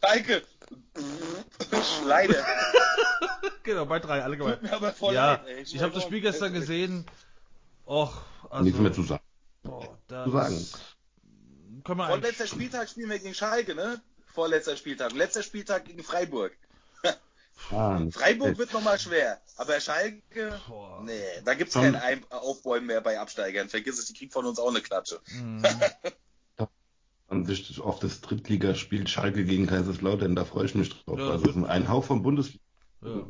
Danke. 0.00 0.42
Leider. 2.06 2.44
Genau, 3.62 3.86
bei 3.86 3.98
drei, 4.00 4.22
alle 4.24 4.36
voll 4.92 5.14
Ja, 5.14 5.34
leid, 5.34 5.46
ey. 5.46 5.62
ich 5.62 5.80
habe 5.82 5.92
das 5.92 6.02
Spiel 6.02 6.20
gestern 6.20 6.52
gesehen. 6.52 7.06
Och, 7.86 8.22
also. 8.50 8.64
Nichts 8.64 8.80
mehr 8.80 8.92
zu 8.92 9.02
sagen. 9.02 9.22
Boah, 9.62 9.96
das 10.08 10.24
Zu 10.24 10.30
sagen. 10.30 10.66
Können 11.84 11.98
wir 11.98 12.06
Vorletzter. 12.08 12.46
Spieltag 12.46 12.88
spielen 12.88 13.10
wir 13.10 13.18
gegen 13.18 13.34
Schalke, 13.34 13.74
ne? 13.74 14.00
Vorletzter 14.34 14.76
Spieltag. 14.76 15.12
Letzter 15.12 15.42
Spieltag 15.42 15.84
gegen 15.84 16.02
Freiburg. 16.02 16.56
Ah, 17.70 18.00
Freiburg 18.10 18.58
wird 18.58 18.72
nochmal 18.72 18.98
schwer. 18.98 19.40
Aber 19.56 19.78
Schalke, 19.80 20.60
Boah. 20.66 21.00
nee, 21.04 21.22
da 21.44 21.54
gibt's 21.54 21.72
Schon- 21.74 21.82
kein 21.92 21.94
Ein- 21.94 22.24
Aufbäumen 22.30 22.88
mehr 22.88 23.00
bei 23.00 23.18
Absteigern. 23.20 23.68
Vergiss 23.68 23.96
es, 23.98 24.06
die 24.06 24.12
kriegen 24.14 24.32
von 24.32 24.44
uns 24.44 24.58
auch 24.58 24.68
eine 24.70 24.80
Klatsche. 24.80 25.20
Mhm. 25.32 25.62
an 27.28 27.46
sich 27.46 27.80
auf 27.80 28.00
das 28.00 28.20
Drittligaspiel 28.20 29.06
Schalke 29.08 29.44
gegen 29.44 29.66
Kaiserslautern, 29.66 30.34
da 30.36 30.44
freue 30.44 30.66
ich 30.66 30.74
mich 30.74 30.90
drauf. 31.04 31.18
Ja, 31.18 31.30
also 31.30 31.48
es 31.48 31.56
ein 31.64 31.88
Hauch 31.88 32.04
von 32.04 32.22
Bundesliga. 32.22 32.62
Ja. 33.02 33.22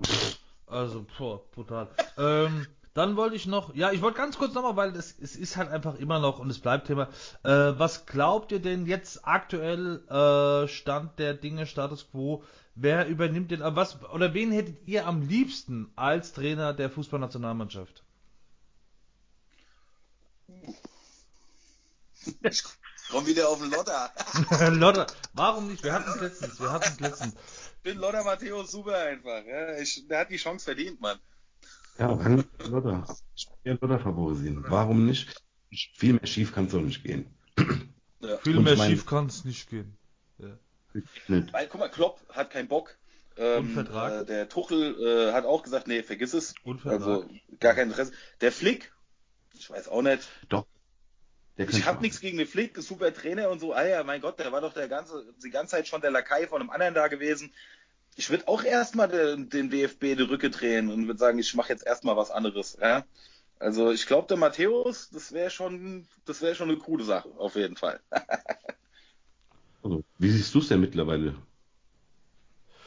Also, 0.66 1.06
boah, 1.18 1.44
brutal. 1.52 1.88
ähm, 2.18 2.66
dann 2.94 3.16
wollte 3.16 3.34
ich 3.34 3.46
noch, 3.46 3.74
ja, 3.74 3.90
ich 3.90 4.02
wollte 4.02 4.18
ganz 4.18 4.38
kurz 4.38 4.54
nochmal, 4.54 4.76
weil 4.76 4.96
es, 4.96 5.14
es 5.20 5.34
ist 5.34 5.56
halt 5.56 5.68
einfach 5.68 5.96
immer 5.96 6.20
noch 6.20 6.38
und 6.38 6.48
es 6.48 6.60
bleibt 6.60 6.86
Thema. 6.86 7.08
Äh, 7.42 7.50
was 7.50 8.06
glaubt 8.06 8.52
ihr 8.52 8.60
denn 8.60 8.86
jetzt 8.86 9.26
aktuell 9.26 10.04
äh, 10.08 10.68
Stand 10.68 11.18
der 11.18 11.34
Dinge, 11.34 11.66
Status 11.66 12.08
quo? 12.10 12.44
Wer 12.76 13.08
übernimmt 13.08 13.50
den, 13.50 13.62
äh, 13.62 13.74
was 13.74 14.02
oder 14.12 14.32
wen 14.32 14.52
hättet 14.52 14.86
ihr 14.86 15.06
am 15.08 15.22
liebsten 15.22 15.90
als 15.96 16.32
Trainer 16.32 16.72
der 16.72 16.88
Fußballnationalmannschaft? 16.88 18.04
Komm 23.10 23.26
wieder 23.26 23.48
auf 23.48 23.58
den 23.58 23.70
Lotter. 23.70 24.12
Lotter. 24.70 25.06
Warum 25.32 25.66
nicht? 25.66 25.82
Wir 25.82 25.92
hatten 25.92 26.10
es 26.10 26.20
letztens. 26.20 26.60
Wir 26.60 26.72
hatten 26.72 26.92
es 26.92 27.00
letztens. 27.00 27.34
bin 27.82 27.98
Lotter 27.98 28.22
Matthäus 28.22 28.70
super 28.70 28.96
einfach. 28.96 29.44
Ja, 29.44 29.76
ich, 29.78 30.06
der 30.06 30.20
hat 30.20 30.30
die 30.30 30.36
Chance 30.36 30.64
verdient, 30.64 31.00
Mann. 31.00 31.18
Ja, 31.98 32.14
dann 32.14 32.44
Lotter. 32.68 33.04
Ich 33.36 33.48
will 33.62 33.78
Lotter 33.80 33.98
favorisieren. 34.00 34.64
Warum 34.68 35.06
nicht? 35.06 35.42
Viel 35.70 36.14
mehr 36.14 36.26
schief 36.26 36.52
kann 36.54 36.66
es 36.66 36.72
doch 36.72 36.80
nicht 36.80 37.02
gehen. 37.04 37.26
Ja. 38.20 38.38
Viel 38.38 38.58
Und 38.58 38.64
mehr 38.64 38.76
mein- 38.76 38.90
schief 38.90 39.06
kann 39.06 39.26
es 39.26 39.44
nicht 39.44 39.68
gehen. 39.70 39.96
Ja. 40.38 40.56
Nicht. 41.28 41.52
Weil, 41.52 41.66
guck 41.68 41.80
mal, 41.80 41.88
Klopp 41.88 42.20
hat 42.30 42.50
keinen 42.50 42.68
Bock. 42.68 42.96
Ähm, 43.36 43.74
Vertrag? 43.74 44.22
Äh, 44.22 44.24
der 44.26 44.48
Tuchel 44.48 44.94
äh, 45.00 45.32
hat 45.32 45.44
auch 45.44 45.62
gesagt, 45.64 45.88
nee, 45.88 46.02
vergiss 46.04 46.34
es. 46.34 46.54
Und 46.62 46.80
Vertrag. 46.80 47.00
Also 47.00 47.28
gar 47.58 47.74
kein 47.74 47.88
Interesse. 47.88 48.12
Der 48.40 48.52
Flick, 48.52 48.92
ich 49.54 49.68
weiß 49.68 49.88
auch 49.88 50.02
nicht. 50.02 50.28
Doch. 50.48 50.66
Der 51.58 51.68
Ich 51.68 51.84
habe 51.86 52.00
nichts 52.00 52.20
gegen 52.20 52.38
den 52.38 52.46
Flick, 52.46 52.76
super 52.78 53.12
Trainer 53.12 53.50
und 53.50 53.60
so. 53.60 53.72
Ah 53.72 53.84
ja, 53.84 54.02
mein 54.04 54.20
Gott, 54.20 54.38
der 54.38 54.50
war 54.52 54.60
doch 54.60 54.72
der 54.72 54.88
ganze, 54.88 55.24
die 55.44 55.50
ganze 55.50 55.72
Zeit 55.72 55.86
schon 55.88 56.00
der 56.00 56.10
Lakai 56.12 56.46
von 56.46 56.60
einem 56.60 56.70
anderen 56.70 56.94
da 56.94 57.08
gewesen. 57.08 57.52
Ich 58.16 58.30
würde 58.30 58.46
auch 58.48 58.62
erstmal 58.62 59.08
den, 59.08 59.48
den 59.48 59.70
DFB 59.70 60.16
die 60.16 60.22
Rücke 60.22 60.50
drehen 60.50 60.90
und 60.90 61.06
würde 61.06 61.18
sagen, 61.18 61.38
ich 61.38 61.54
mache 61.54 61.70
jetzt 61.70 61.86
erstmal 61.86 62.16
was 62.16 62.30
anderes. 62.30 62.76
Ja? 62.80 63.04
Also 63.58 63.90
ich 63.92 64.06
glaube, 64.06 64.28
der 64.28 64.36
Matthäus, 64.36 65.10
das 65.10 65.32
wäre 65.32 65.50
schon, 65.50 66.06
das 66.24 66.42
wäre 66.42 66.54
schon 66.54 66.70
eine 66.70 66.78
coole 66.78 67.04
Sache, 67.04 67.30
auf 67.38 67.56
jeden 67.56 67.76
Fall. 67.76 68.00
Also, 69.82 70.02
wie 70.16 70.30
siehst 70.30 70.54
du 70.54 70.60
es 70.60 70.68
denn 70.68 70.80
mittlerweile? 70.80 71.34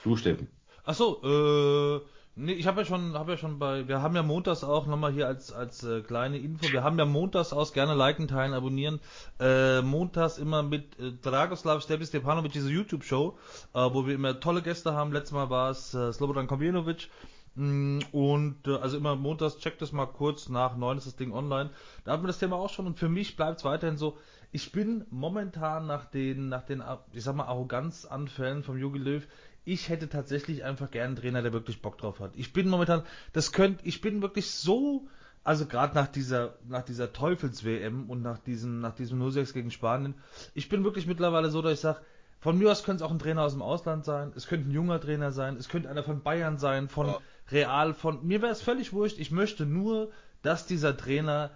Du, 0.03 0.17
Steffen. 0.17 0.47
Ach 0.83 0.95
so, 0.95 1.21
äh, 1.21 2.01
nee, 2.37 2.53
ich 2.53 2.67
habe 2.67 2.81
ja 2.81 2.85
schon, 2.85 3.13
habe 3.13 3.31
ja 3.31 3.37
schon 3.37 3.59
bei, 3.59 3.87
wir 3.87 4.01
haben 4.01 4.15
ja 4.15 4.23
montags 4.23 4.63
auch 4.63 4.85
nochmal 4.87 5.11
hier 5.11 5.27
als 5.27 5.51
als 5.51 5.83
äh, 5.83 6.01
kleine 6.01 6.37
Info, 6.37 6.71
wir 6.71 6.83
haben 6.83 6.97
ja 6.97 7.05
montags 7.05 7.51
aus 7.51 7.73
gerne 7.73 7.93
liken, 7.93 8.27
teilen, 8.27 8.53
abonnieren, 8.53 8.99
äh, 9.39 9.81
montags 9.81 10.37
immer 10.37 10.63
mit 10.63 10.99
äh, 10.99 11.11
Dragoslav 11.21 11.81
Stepanovic 11.81 12.53
diese 12.53 12.69
YouTube 12.69 13.03
Show, 13.03 13.37
äh, 13.73 13.79
wo 13.79 14.07
wir 14.07 14.15
immer 14.15 14.39
tolle 14.39 14.61
Gäste 14.61 14.93
haben. 14.93 15.11
Letztes 15.11 15.33
Mal 15.33 15.49
war 15.49 15.71
es 15.71 15.93
äh, 15.93 16.13
Slobodan 16.13 16.47
Komjenovic. 16.47 17.09
Mm, 17.57 18.01
Und 18.11 18.67
äh, 18.67 18.75
also 18.75 18.97
immer 18.97 19.15
montags, 19.15 19.57
checkt 19.57 19.81
das 19.81 19.91
mal 19.91 20.05
kurz, 20.05 20.47
nach 20.47 20.77
neun 20.77 20.99
ist 20.99 21.07
das 21.07 21.15
Ding 21.15 21.31
online. 21.33 21.71
Da 22.05 22.11
hatten 22.11 22.23
wir 22.23 22.27
das 22.27 22.37
Thema 22.37 22.55
auch 22.55 22.69
schon 22.69 22.85
und 22.85 22.99
für 22.99 23.09
mich 23.09 23.35
bleibt 23.35 23.57
es 23.57 23.65
weiterhin 23.65 23.97
so, 23.97 24.15
ich 24.51 24.71
bin 24.71 25.05
momentan 25.09 25.87
nach 25.87 26.05
den, 26.05 26.49
nach 26.49 26.63
den, 26.63 26.83
ich 27.13 27.23
sag 27.23 27.35
mal, 27.35 27.45
Arroganzanfällen 27.45 28.63
vom 28.63 28.77
Jogi 28.77 28.99
Löw, 28.99 29.27
ich 29.65 29.89
hätte 29.89 30.07
tatsächlich 30.07 30.63
einfach 30.63 30.91
gern 30.91 31.07
einen 31.07 31.15
Trainer, 31.17 31.41
der 31.41 31.53
wirklich 31.53 31.81
Bock 31.81 31.97
drauf 31.97 32.19
hat. 32.19 32.31
Ich 32.35 32.53
bin 32.53 32.69
momentan, 32.69 33.03
das 33.33 33.51
könnt, 33.51 33.85
ich 33.85 33.99
bin 33.99 34.21
wirklich 34.21 34.49
so, 34.51 35.07
also 35.43 35.65
gerade 35.65 35.93
nach 35.93 36.07
dieser, 36.07 36.55
nach 36.67 36.83
dieser 36.83 37.11
Teufels-WM 37.11 38.09
und 38.09 38.21
nach 38.21 38.39
diesem, 38.39 38.79
nach 38.79 38.95
diesem 38.95 39.21
0-6 39.21 39.53
gegen 39.53 39.71
Spanien, 39.71 40.15
ich 40.53 40.69
bin 40.69 40.83
wirklich 40.83 41.07
mittlerweile 41.07 41.49
so, 41.49 41.61
dass 41.61 41.73
ich 41.73 41.79
sage, 41.81 41.99
von 42.39 42.57
mir 42.57 42.71
aus 42.71 42.83
könnte 42.83 43.03
es 43.03 43.09
auch 43.09 43.11
ein 43.11 43.19
Trainer 43.19 43.41
aus 43.41 43.53
dem 43.53 43.61
Ausland 43.61 44.05
sein, 44.05 44.31
es 44.35 44.47
könnte 44.47 44.69
ein 44.69 44.71
junger 44.71 45.01
Trainer 45.01 45.31
sein, 45.31 45.57
es 45.57 45.69
könnte 45.69 45.89
einer 45.89 46.03
von 46.03 46.21
Bayern 46.21 46.57
sein, 46.57 46.87
von. 46.87 47.15
Real, 47.51 47.93
von 47.93 48.25
mir 48.25 48.41
wäre 48.41 48.51
es 48.51 48.61
völlig 48.61 48.93
wurscht. 48.93 49.19
Ich 49.19 49.31
möchte 49.31 49.65
nur, 49.65 50.11
dass 50.41 50.65
dieser 50.65 50.95
Trainer 50.97 51.51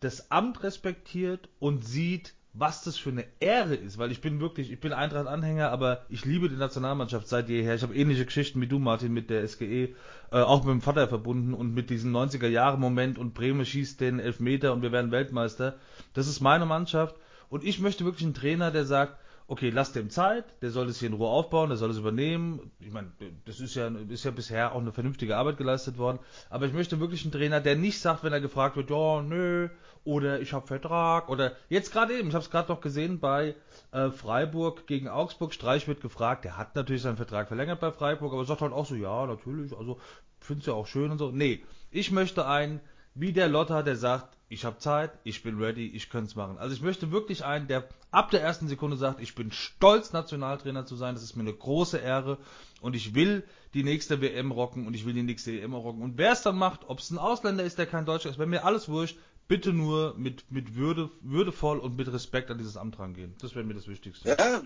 das 0.00 0.30
Amt 0.30 0.62
respektiert 0.62 1.48
und 1.58 1.84
sieht, 1.84 2.34
was 2.58 2.82
das 2.82 2.96
für 2.96 3.10
eine 3.10 3.24
Ehre 3.38 3.74
ist, 3.74 3.98
weil 3.98 4.10
ich 4.10 4.22
bin 4.22 4.40
wirklich, 4.40 4.72
ich 4.72 4.80
bin 4.80 4.94
Eintracht-Anhänger, 4.94 5.70
aber 5.70 6.06
ich 6.08 6.24
liebe 6.24 6.48
die 6.48 6.56
Nationalmannschaft 6.56 7.28
seit 7.28 7.50
jeher. 7.50 7.74
Ich 7.74 7.82
habe 7.82 7.94
ähnliche 7.94 8.24
Geschichten 8.24 8.60
wie 8.62 8.66
du, 8.66 8.78
Martin, 8.78 9.12
mit 9.12 9.28
der 9.28 9.46
SGE, 9.46 9.94
äh, 10.32 10.40
auch 10.40 10.64
mit 10.64 10.72
dem 10.72 10.80
Vater 10.80 11.06
verbunden 11.06 11.52
und 11.52 11.74
mit 11.74 11.90
diesem 11.90 12.16
90er-Jahre-Moment 12.16 13.18
und 13.18 13.34
Bremen 13.34 13.66
schießt 13.66 14.00
den 14.00 14.20
Elfmeter 14.20 14.72
und 14.72 14.80
wir 14.80 14.90
werden 14.90 15.10
Weltmeister. 15.10 15.74
Das 16.14 16.28
ist 16.28 16.40
meine 16.40 16.64
Mannschaft 16.64 17.16
und 17.50 17.62
ich 17.62 17.78
möchte 17.78 18.06
wirklich 18.06 18.24
einen 18.24 18.34
Trainer, 18.34 18.70
der 18.70 18.86
sagt, 18.86 19.18
okay, 19.48 19.70
lass 19.70 19.92
dem 19.92 20.10
Zeit, 20.10 20.44
der 20.62 20.70
soll 20.70 20.88
es 20.88 20.98
hier 20.98 21.08
in 21.08 21.14
Ruhe 21.14 21.28
aufbauen, 21.28 21.68
der 21.68 21.78
soll 21.78 21.90
es 21.90 21.98
übernehmen. 21.98 22.72
Ich 22.80 22.92
meine, 22.92 23.12
das 23.44 23.60
ist 23.60 23.74
ja, 23.74 23.88
ist 24.08 24.24
ja 24.24 24.30
bisher 24.30 24.72
auch 24.72 24.80
eine 24.80 24.92
vernünftige 24.92 25.36
Arbeit 25.36 25.56
geleistet 25.56 25.98
worden. 25.98 26.18
Aber 26.50 26.66
ich 26.66 26.72
möchte 26.72 27.00
wirklich 27.00 27.22
einen 27.22 27.32
Trainer, 27.32 27.60
der 27.60 27.76
nicht 27.76 28.00
sagt, 28.00 28.24
wenn 28.24 28.32
er 28.32 28.40
gefragt 28.40 28.76
wird, 28.76 28.90
ja, 28.90 29.22
nö, 29.22 29.68
oder 30.04 30.40
ich 30.40 30.52
habe 30.52 30.66
Vertrag, 30.66 31.28
oder 31.28 31.52
jetzt 31.68 31.92
gerade 31.92 32.18
eben, 32.18 32.28
ich 32.28 32.34
habe 32.34 32.44
es 32.44 32.50
gerade 32.50 32.72
noch 32.72 32.80
gesehen 32.80 33.20
bei 33.20 33.54
äh, 33.92 34.10
Freiburg 34.10 34.86
gegen 34.86 35.08
Augsburg, 35.08 35.52
Streich 35.52 35.88
wird 35.88 36.00
gefragt, 36.00 36.44
der 36.44 36.56
hat 36.56 36.74
natürlich 36.74 37.02
seinen 37.02 37.16
Vertrag 37.16 37.48
verlängert 37.48 37.80
bei 37.80 37.92
Freiburg, 37.92 38.32
aber 38.32 38.44
sagt 38.44 38.60
halt 38.60 38.72
auch 38.72 38.86
so, 38.86 38.94
ja, 38.94 39.26
natürlich, 39.26 39.76
also 39.76 39.98
finde 40.40 40.60
es 40.60 40.66
ja 40.66 40.74
auch 40.74 40.86
schön 40.86 41.10
und 41.10 41.18
so. 41.18 41.30
Nee, 41.30 41.62
ich 41.90 42.10
möchte 42.10 42.46
einen, 42.46 42.80
wie 43.16 43.32
der 43.32 43.48
Lotter, 43.48 43.82
der 43.82 43.96
sagt, 43.96 44.36
ich 44.48 44.64
habe 44.64 44.78
Zeit, 44.78 45.10
ich 45.24 45.42
bin 45.42 45.58
ready, 45.58 45.86
ich 45.88 46.08
könnte 46.08 46.28
es 46.28 46.36
machen. 46.36 46.58
Also 46.58 46.74
ich 46.74 46.82
möchte 46.82 47.10
wirklich 47.10 47.44
einen, 47.44 47.66
der 47.66 47.88
ab 48.12 48.30
der 48.30 48.42
ersten 48.42 48.68
Sekunde 48.68 48.96
sagt, 48.96 49.20
ich 49.20 49.34
bin 49.34 49.50
stolz, 49.50 50.12
Nationaltrainer 50.12 50.86
zu 50.86 50.94
sein, 50.94 51.14
das 51.14 51.24
ist 51.24 51.34
mir 51.34 51.42
eine 51.42 51.54
große 51.54 51.98
Ehre 51.98 52.38
und 52.80 52.94
ich 52.94 53.14
will 53.14 53.42
die 53.74 53.82
nächste 53.82 54.20
WM 54.20 54.52
rocken 54.52 54.86
und 54.86 54.94
ich 54.94 55.04
will 55.04 55.14
die 55.14 55.22
nächste 55.22 55.52
EM 55.52 55.74
rocken. 55.74 56.02
Und 56.02 56.16
wer 56.18 56.32
es 56.32 56.42
dann 56.42 56.56
macht, 56.56 56.88
ob 56.88 57.00
es 57.00 57.10
ein 57.10 57.18
Ausländer 57.18 57.64
ist, 57.64 57.78
der 57.78 57.86
kein 57.86 58.06
Deutscher 58.06 58.30
ist, 58.30 58.38
wenn 58.38 58.50
mir 58.50 58.64
alles 58.64 58.88
wurscht, 58.88 59.18
bitte 59.48 59.72
nur 59.72 60.14
mit, 60.16 60.50
mit 60.50 60.76
Würde, 60.76 61.10
würdevoll 61.20 61.78
und 61.78 61.96
mit 61.96 62.12
Respekt 62.12 62.50
an 62.50 62.58
dieses 62.58 62.76
Amt 62.76 62.98
rangehen. 62.98 63.34
Das 63.40 63.54
wäre 63.54 63.64
mir 63.64 63.74
das 63.74 63.88
Wichtigste. 63.88 64.28
Ja, 64.28 64.62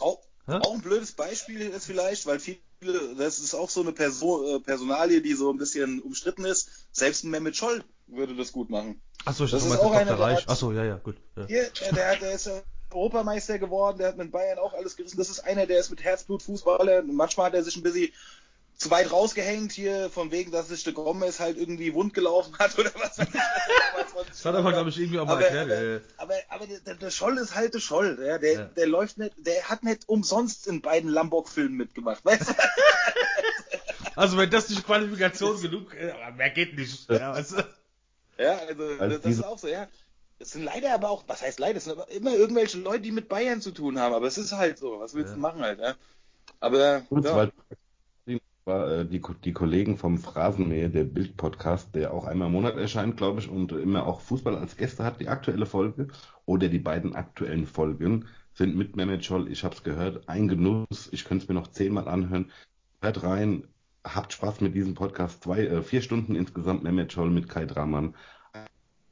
auch, 0.00 0.20
auch 0.46 0.74
ein 0.74 0.82
blödes 0.82 1.12
Beispiel 1.12 1.60
ist 1.60 1.86
vielleicht, 1.86 2.26
weil 2.26 2.40
viele, 2.40 2.58
das 3.18 3.38
ist 3.38 3.54
auch 3.54 3.68
so 3.68 3.80
eine 3.82 3.92
Person, 3.92 4.46
äh, 4.56 4.60
Personalie, 4.60 5.20
die 5.20 5.34
so 5.34 5.50
ein 5.52 5.58
bisschen 5.58 6.00
umstritten 6.00 6.44
ist. 6.44 6.70
Selbst 6.92 7.24
ein 7.24 7.30
Mehmet 7.30 7.56
Scholl 7.56 7.84
würde 8.06 8.34
das 8.34 8.52
gut 8.52 8.70
machen. 8.70 9.00
Achso, 9.24 9.44
ich 9.44 9.50
Das 9.50 9.62
dachte, 9.62 9.74
ist 9.74 9.80
auch 9.80 9.92
einer, 9.92 10.18
Reich. 10.18 10.38
hat- 10.42 10.48
Achso, 10.48 10.72
ja, 10.72 10.84
ja, 10.84 10.96
gut. 10.96 11.16
Ja. 11.36 11.46
Hier, 11.46 11.70
der, 11.94 12.16
der, 12.16 12.32
ist 12.32 12.50
Europameister 12.90 13.58
geworden, 13.58 13.98
der 13.98 14.08
hat 14.08 14.16
mit 14.16 14.32
Bayern 14.32 14.58
auch 14.58 14.72
alles 14.72 14.96
gerissen. 14.96 15.18
Das 15.18 15.28
ist 15.28 15.40
einer, 15.40 15.66
der 15.66 15.78
ist 15.78 15.90
mit 15.90 16.02
Herzblut 16.02 16.42
Fußballer. 16.42 17.02
Manchmal 17.02 17.46
hat 17.46 17.54
er 17.54 17.62
sich 17.62 17.76
ein 17.76 17.82
bisschen 17.82 18.08
zu 18.80 18.90
weit 18.90 19.12
rausgehängt 19.12 19.72
hier, 19.72 20.08
von 20.08 20.30
wegen, 20.32 20.50
dass 20.52 20.68
sich 20.68 20.82
der 20.84 20.94
Gomez 20.94 21.38
halt 21.38 21.58
irgendwie 21.58 21.92
wund 21.92 22.14
gelaufen 22.14 22.58
hat 22.58 22.78
oder 22.78 22.90
was. 22.94 23.18
weiß 23.18 23.28
ich. 23.28 24.26
Das 24.28 24.44
hat 24.46 24.54
aber, 24.54 24.72
glaube 24.72 24.88
ich, 24.88 24.98
irgendwie 24.98 25.18
auch 25.20 25.26
mal 25.26 25.34
aber, 25.34 25.46
erklärt. 25.48 25.70
aber, 25.70 25.82
ja, 25.84 26.00
aber, 26.16 26.34
aber 26.48 26.66
der, 26.66 26.94
der 26.94 27.10
Scholl 27.10 27.36
ist 27.36 27.54
halt 27.54 27.74
der 27.74 27.80
Scholl. 27.80 28.18
Ja, 28.26 28.38
der, 28.38 28.52
Ja. 28.52 28.64
der 28.64 28.86
läuft 28.86 29.18
nicht, 29.18 29.34
der 29.36 29.64
hat 29.68 29.84
nicht 29.84 30.08
umsonst 30.08 30.66
in 30.66 30.80
beiden 30.80 31.10
Lambok-Filmen 31.10 31.76
mitgemacht. 31.76 32.24
Weißt 32.24 32.48
du? 32.50 32.54
Also 34.16 34.36
wenn 34.36 34.50
das 34.50 34.68
nicht 34.68 34.84
Qualifikation 34.84 35.60
genug, 35.62 35.94
äh, 35.94 36.12
mehr 36.36 36.50
geht 36.50 36.76
nicht. 36.76 37.08
Ja, 37.10 37.32
weißt 37.32 37.52
du? 37.52 37.64
Ja, 38.38 38.58
also, 38.58 38.82
Also 38.98 39.18
das, 39.18 39.32
ist 39.32 39.44
auch 39.44 39.58
so, 39.58 39.68
ja. 39.68 39.88
Es 40.38 40.50
sind 40.52 40.64
leider 40.64 40.92
aber 40.92 41.10
auch, 41.10 41.24
was 41.26 41.40
heißt 41.42 41.58
leider, 41.60 41.78
es 41.78 41.84
sind 41.84 41.92
aber 41.92 42.10
immer 42.10 42.34
irgendwelche 42.34 42.78
Leute, 42.78 43.00
die 43.02 43.12
mit 43.12 43.28
Bayern 43.28 43.60
zu 43.62 43.70
tun 43.70 43.98
haben, 43.98 44.12
aber 44.14 44.26
es 44.26 44.36
ist 44.36 44.52
halt 44.52 44.78
so, 44.78 44.98
was 45.00 45.14
willst 45.14 45.30
Ja. 45.30 45.34
du 45.36 45.40
machen 45.40 45.62
halt, 45.62 45.78
ja. 45.80 45.94
Aber, 46.58 47.02
Kurz, 47.08 47.24
ja. 47.26 47.50
War 48.70 48.90
äh, 48.90 49.06
die, 49.06 49.20
die 49.44 49.52
Kollegen 49.52 49.98
vom 49.98 50.16
Phrasenmäher, 50.18 50.88
der 50.88 51.04
Bild-Podcast, 51.04 51.94
der 51.94 52.14
auch 52.14 52.24
einmal 52.24 52.46
im 52.46 52.52
Monat 52.52 52.76
erscheint, 52.76 53.16
glaube 53.16 53.40
ich, 53.40 53.48
und 53.48 53.72
immer 53.72 54.06
auch 54.06 54.20
Fußball 54.20 54.56
als 54.56 54.76
Gäste 54.76 55.04
hat, 55.04 55.20
die 55.20 55.28
aktuelle 55.28 55.66
Folge 55.66 56.08
oder 56.46 56.68
die 56.68 56.78
beiden 56.78 57.14
aktuellen 57.14 57.66
Folgen 57.66 58.26
sind 58.54 58.76
mit 58.76 58.96
Mehmet 58.96 59.24
Scholl, 59.24 59.50
ich 59.50 59.64
habe 59.64 59.74
es 59.74 59.82
gehört, 59.82 60.28
ein 60.28 60.48
Genuss, 60.48 61.08
ich 61.12 61.24
könnte 61.24 61.44
es 61.44 61.48
mir 61.48 61.54
noch 61.54 61.68
zehnmal 61.68 62.08
anhören. 62.08 62.50
Hört 63.00 63.22
rein, 63.22 63.64
habt 64.04 64.32
Spaß 64.32 64.60
mit 64.60 64.74
diesem 64.74 64.94
Podcast. 64.94 65.42
Zwei, 65.42 65.66
äh, 65.66 65.82
vier 65.82 66.02
Stunden 66.02 66.34
insgesamt 66.34 66.82
Mehmet 66.82 67.12
Scholl 67.12 67.30
mit 67.30 67.48
Kai 67.48 67.66
Dramann. 67.66 68.14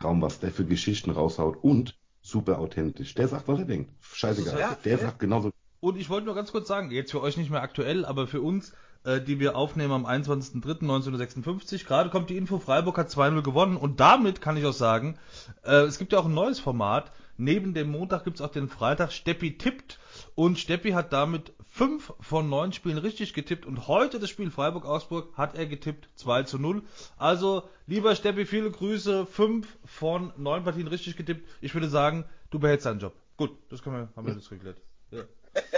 Raum, 0.02 0.22
was 0.22 0.38
der 0.38 0.52
für 0.52 0.64
Geschichten 0.64 1.10
raushaut 1.10 1.56
und 1.62 1.98
super 2.22 2.58
authentisch. 2.60 3.14
Der 3.14 3.26
sagt, 3.26 3.48
was 3.48 3.58
er 3.58 3.64
denkt. 3.64 3.90
Scheißegal. 4.00 4.60
Ja, 4.60 4.78
der 4.84 4.92
ja. 4.92 4.98
sagt 4.98 5.18
genauso. 5.18 5.50
Und 5.80 5.96
ich 5.96 6.10
wollte 6.10 6.26
nur 6.26 6.34
ganz 6.34 6.52
kurz 6.52 6.68
sagen, 6.68 6.90
jetzt 6.90 7.10
für 7.10 7.22
euch 7.22 7.36
nicht 7.36 7.50
mehr 7.50 7.62
aktuell, 7.62 8.04
aber 8.04 8.26
für 8.26 8.40
uns, 8.40 8.74
die 9.20 9.40
wir 9.40 9.56
aufnehmen 9.56 9.92
am 9.92 10.06
21.03.1956, 10.06 11.86
gerade 11.86 12.10
kommt 12.10 12.30
die 12.30 12.36
Info, 12.36 12.58
Freiburg 12.58 12.98
hat 12.98 13.08
2-0 13.08 13.42
gewonnen 13.42 13.76
und 13.76 14.00
damit 14.00 14.40
kann 14.40 14.56
ich 14.56 14.66
auch 14.66 14.72
sagen, 14.72 15.18
äh, 15.64 15.82
es 15.82 15.98
gibt 15.98 16.12
ja 16.12 16.18
auch 16.18 16.26
ein 16.26 16.34
neues 16.34 16.60
Format. 16.60 17.10
Neben 17.40 17.72
dem 17.72 17.90
Montag 17.90 18.24
gibt 18.24 18.38
es 18.38 18.42
auch 18.42 18.50
den 18.50 18.68
Freitag, 18.68 19.12
Steppi 19.12 19.56
tippt 19.56 19.98
und 20.34 20.58
Steppi 20.58 20.90
hat 20.90 21.12
damit 21.12 21.52
5 21.68 22.12
von 22.20 22.48
9 22.48 22.72
Spielen 22.72 22.98
richtig 22.98 23.32
getippt 23.32 23.64
und 23.64 23.86
heute 23.86 24.18
das 24.18 24.28
Spiel 24.28 24.50
Freiburg-Augsburg 24.50 25.36
hat 25.36 25.54
er 25.54 25.66
getippt 25.66 26.08
2 26.16 26.42
zu 26.42 26.58
0. 26.58 26.82
Also, 27.16 27.62
lieber 27.86 28.16
Steppi, 28.16 28.44
viele 28.44 28.70
Grüße, 28.70 29.26
5 29.26 29.78
von 29.84 30.32
9 30.36 30.64
Partien 30.64 30.88
richtig 30.88 31.16
getippt. 31.16 31.48
Ich 31.60 31.72
würde 31.74 31.88
sagen, 31.88 32.24
du 32.50 32.58
behältst 32.58 32.86
deinen 32.86 33.00
Job. 33.00 33.14
Gut, 33.36 33.56
das 33.70 33.82
können 33.82 33.96
wir, 33.96 34.08
haben 34.16 34.26
wir 34.26 34.34
das 34.34 34.48
geklärt. 34.48 34.78
Ja. 35.12 35.22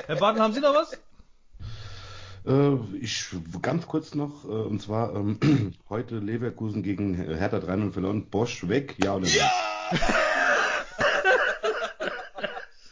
Herr 0.06 0.16
Barton, 0.16 0.42
haben 0.42 0.54
Sie 0.54 0.60
noch 0.60 0.74
was? 0.74 0.98
Äh, 2.46 2.76
ich 3.00 3.26
ganz 3.62 3.86
kurz 3.86 4.14
noch, 4.14 4.44
äh, 4.44 4.48
und 4.48 4.80
zwar 4.80 5.14
ähm, 5.14 5.74
heute 5.88 6.18
Leverkusen 6.18 6.82
gegen 6.82 7.14
Hertha 7.14 7.58
3-0 7.58 7.92
verloren. 7.92 8.26
Bosch 8.26 8.66
weg, 8.68 8.96
ja 9.02 9.14
oder 9.16 9.26
nein? 9.28 10.00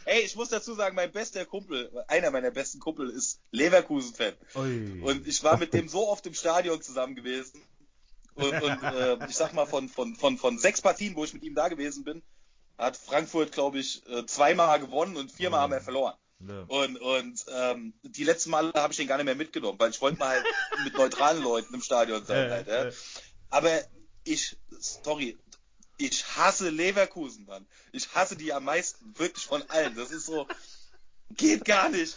Ey, 0.05 0.23
ich 0.23 0.37
muss 0.37 0.49
dazu 0.49 0.75
sagen, 0.75 0.97
mein 0.97 1.13
bester 1.13 1.45
Kumpel, 1.45 1.91
einer 2.09 2.31
meiner 2.31 2.51
besten 2.51 2.81
Kumpel 2.81 3.11
ist 3.11 3.41
Leverkusen-Fan. 3.51 4.33
Und 5.03 5.29
ich 5.29 5.45
war 5.45 5.59
mit 5.59 5.75
dem 5.75 5.87
so 5.89 6.09
oft 6.09 6.27
im 6.27 6.33
Stadion 6.33 6.81
zusammen 6.81 7.15
gewesen. 7.15 7.61
Und, 8.35 8.63
und 8.63 8.83
äh, 8.83 9.19
ich 9.29 9.37
sag 9.37 9.53
mal, 9.53 9.67
von, 9.67 9.89
von, 9.89 10.15
von, 10.15 10.39
von 10.39 10.59
sechs 10.59 10.81
Partien, 10.81 11.15
wo 11.15 11.25
ich 11.25 11.35
mit 11.35 11.43
ihm 11.43 11.55
da 11.55 11.69
gewesen 11.69 12.05
bin, 12.05 12.23
hat 12.79 12.97
Frankfurt, 12.97 13.53
glaube 13.53 13.81
ich, 13.81 14.03
äh, 14.09 14.25
zweimal 14.25 14.81
gewonnen 14.81 15.17
und 15.17 15.31
viermal 15.31 15.59
Oh. 15.59 15.63
haben 15.65 15.73
wir 15.73 15.81
verloren. 15.81 16.15
Und, 16.41 16.97
und 16.99 17.45
ähm, 17.53 17.95
die 18.03 18.25
letzten 18.25 18.51
Male 18.51 18.73
habe 18.75 18.93
ich 18.93 18.97
den 18.97 19.09
gar 19.09 19.17
nicht 19.17 19.27
mehr 19.27 19.35
mitgenommen, 19.35 19.79
weil 19.79 19.91
ich 19.91 20.01
wollte 20.01 20.19
mal 20.19 20.29
halt 20.29 20.45
mit 20.85 20.95
neutralen 20.95 21.43
Leuten 21.43 21.75
im 21.75 21.83
Stadion 21.83 22.25
sein. 22.25 22.51
Halt, 22.51 22.69
ja. 22.69 22.91
Aber 23.51 23.81
ich, 24.25 24.57
sorry, 24.79 25.37
ich 25.97 26.25
hasse 26.37 26.71
Leverkusen, 26.71 27.45
Mann. 27.45 27.67
Ich 27.93 28.15
hasse 28.15 28.37
die 28.37 28.53
am 28.53 28.65
meisten, 28.65 29.19
wirklich 29.19 29.45
von 29.45 29.63
allen. 29.69 29.97
Das 29.97 30.13
ist 30.13 30.27
so, 30.27 30.47
geht 31.31 31.65
gar 31.65 31.89
nicht. 31.89 32.15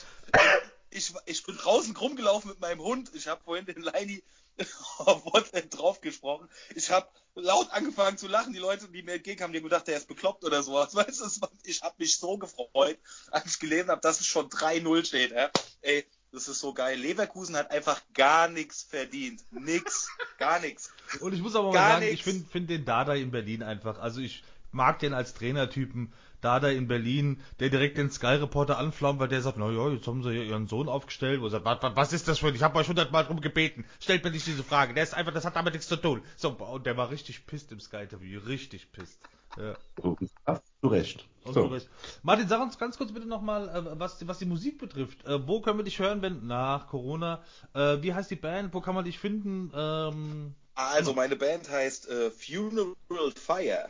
Ich, 0.92 1.14
ich 1.26 1.44
bin 1.44 1.58
draußen 1.58 1.96
rumgelaufen 1.96 2.52
mit 2.52 2.60
meinem 2.60 2.82
Hund. 2.82 3.12
Ich 3.16 3.28
habe 3.28 3.44
vorhin 3.44 3.66
den 3.66 3.82
Leini 3.82 4.24
auf 4.98 5.26
WhatsApp 5.26 5.70
draufgesprochen. 5.72 6.50
Ich 6.76 6.92
habe 6.92 7.08
laut 7.36 7.72
angefangen 7.72 8.18
zu 8.18 8.28
lachen. 8.28 8.54
Die 8.54 8.60
Leute, 8.60 8.88
die 8.90 9.04
mir 9.04 9.14
entgegen 9.14 9.42
haben, 9.42 9.54
die 9.54 9.60
haben 9.60 9.64
gedacht, 9.66 9.88
der 9.88 9.98
ist 9.98 10.08
bekloppt 10.08 10.44
oder 10.44 10.64
sowas. 10.64 10.96
Weißt 10.96 11.22
du, 11.22 11.48
ich 11.64 11.82
habe 11.82 11.96
mich 11.98 12.18
so 12.18 12.38
gefreut, 12.38 13.00
als 13.32 13.46
ich 13.46 13.60
gelesen 13.60 13.90
habe, 13.90 14.02
dass 14.02 14.20
es 14.20 14.28
schon 14.28 14.50
3-0 14.50 15.06
steht. 15.06 15.32
Ja? 15.32 15.50
Ey, 15.82 16.06
das 16.32 16.48
ist 16.48 16.60
so 16.60 16.74
geil. 16.74 16.98
Leverkusen 16.98 17.56
hat 17.56 17.72
einfach 17.72 18.02
gar 18.14 18.48
nichts 18.48 18.84
verdient. 18.84 19.44
Nix. 19.52 20.10
Gar 20.38 20.60
nichts. 20.60 20.92
Und 21.20 21.34
ich 21.34 21.42
muss 21.42 21.56
aber 21.56 21.68
mal 21.68 21.74
Gar 21.74 21.90
sagen, 21.94 22.06
nix. 22.06 22.14
ich 22.14 22.24
finde 22.24 22.50
find 22.50 22.70
den 22.70 22.84
Dada 22.84 23.14
in 23.14 23.30
Berlin 23.30 23.62
einfach, 23.62 24.00
also 24.00 24.22
ich 24.22 24.44
mag 24.72 24.98
den 24.98 25.14
als 25.14 25.36
Trainertypen. 25.36 26.14
Dada 26.42 26.70
in 26.70 26.88
Berlin, 26.88 27.40
der 27.60 27.70
direkt 27.70 27.98
den 27.98 28.12
Sky 28.12 28.36
Reporter 28.36 28.78
anflammt, 28.78 29.20
weil 29.20 29.28
der 29.28 29.42
sagt, 29.42 29.58
na 29.58 29.70
ja, 29.70 29.90
jetzt 29.90 30.08
haben 30.08 30.24
sie 30.24 30.32
ja 30.32 30.44
ihren 30.44 30.68
Sohn 30.68 30.90
aufgestellt, 30.90 31.40
wo 31.42 31.46
er 31.46 31.52
sagt, 31.52 31.66
was, 31.66 31.96
was- 31.96 32.14
ist 32.14 32.28
das 32.28 32.40
für 32.40 32.48
ein, 32.48 32.56
ich 32.56 32.64
habe 32.64 32.78
euch 32.80 32.88
hundertmal 32.90 33.24
drum 33.26 33.42
gebeten, 33.42 33.86
stellt 34.00 34.24
mir 34.24 34.32
nicht 34.32 34.46
diese 34.48 34.64
Frage, 34.64 34.94
der 34.94 35.04
ist 35.04 35.14
einfach, 35.14 35.34
das 35.34 35.46
hat 35.46 35.56
damit 35.56 35.74
nichts 35.74 35.88
zu 35.88 35.96
tun. 35.96 36.22
So, 36.36 36.50
und 36.50 36.86
der 36.86 36.98
war 36.98 37.10
richtig 37.12 37.46
pisst 37.46 37.72
im 37.72 37.80
Sky-Interview, 37.80 38.40
richtig 38.46 38.92
pisst. 38.92 39.20
Ja. 39.58 39.76
So, 40.02 40.18
hast 40.46 40.64
du 40.82 40.88
recht. 40.88 41.26
Hast 41.46 41.54
So. 41.56 41.68
du 41.68 41.74
recht. 41.74 41.90
Martin, 42.24 42.48
sag 42.48 42.62
uns 42.62 42.78
ganz 42.78 42.98
kurz 42.98 43.12
bitte 43.12 43.28
nochmal, 43.28 43.68
äh, 43.70 44.00
was, 44.00 44.26
was 44.28 44.40
die 44.40 44.46
Musik 44.46 44.78
betrifft. 44.80 45.26
Äh, 45.26 45.46
wo 45.48 45.60
können 45.62 45.78
wir 45.78 45.84
dich 45.84 46.00
hören, 46.00 46.22
wenn 46.22 46.48
nach 46.48 46.88
Corona? 46.88 47.44
Äh, 47.74 48.02
wie 48.02 48.14
heißt 48.14 48.32
die 48.32 48.36
Band? 48.38 48.74
Wo 48.74 48.80
kann 48.82 48.96
man 48.96 49.04
dich 49.06 49.20
finden? 49.20 49.72
Ähm, 49.76 50.56
Also 50.76 51.14
meine 51.14 51.36
Band 51.36 51.70
heißt 51.70 52.08
äh, 52.10 52.32
Funeral 52.32 52.94
Fire. 53.36 53.90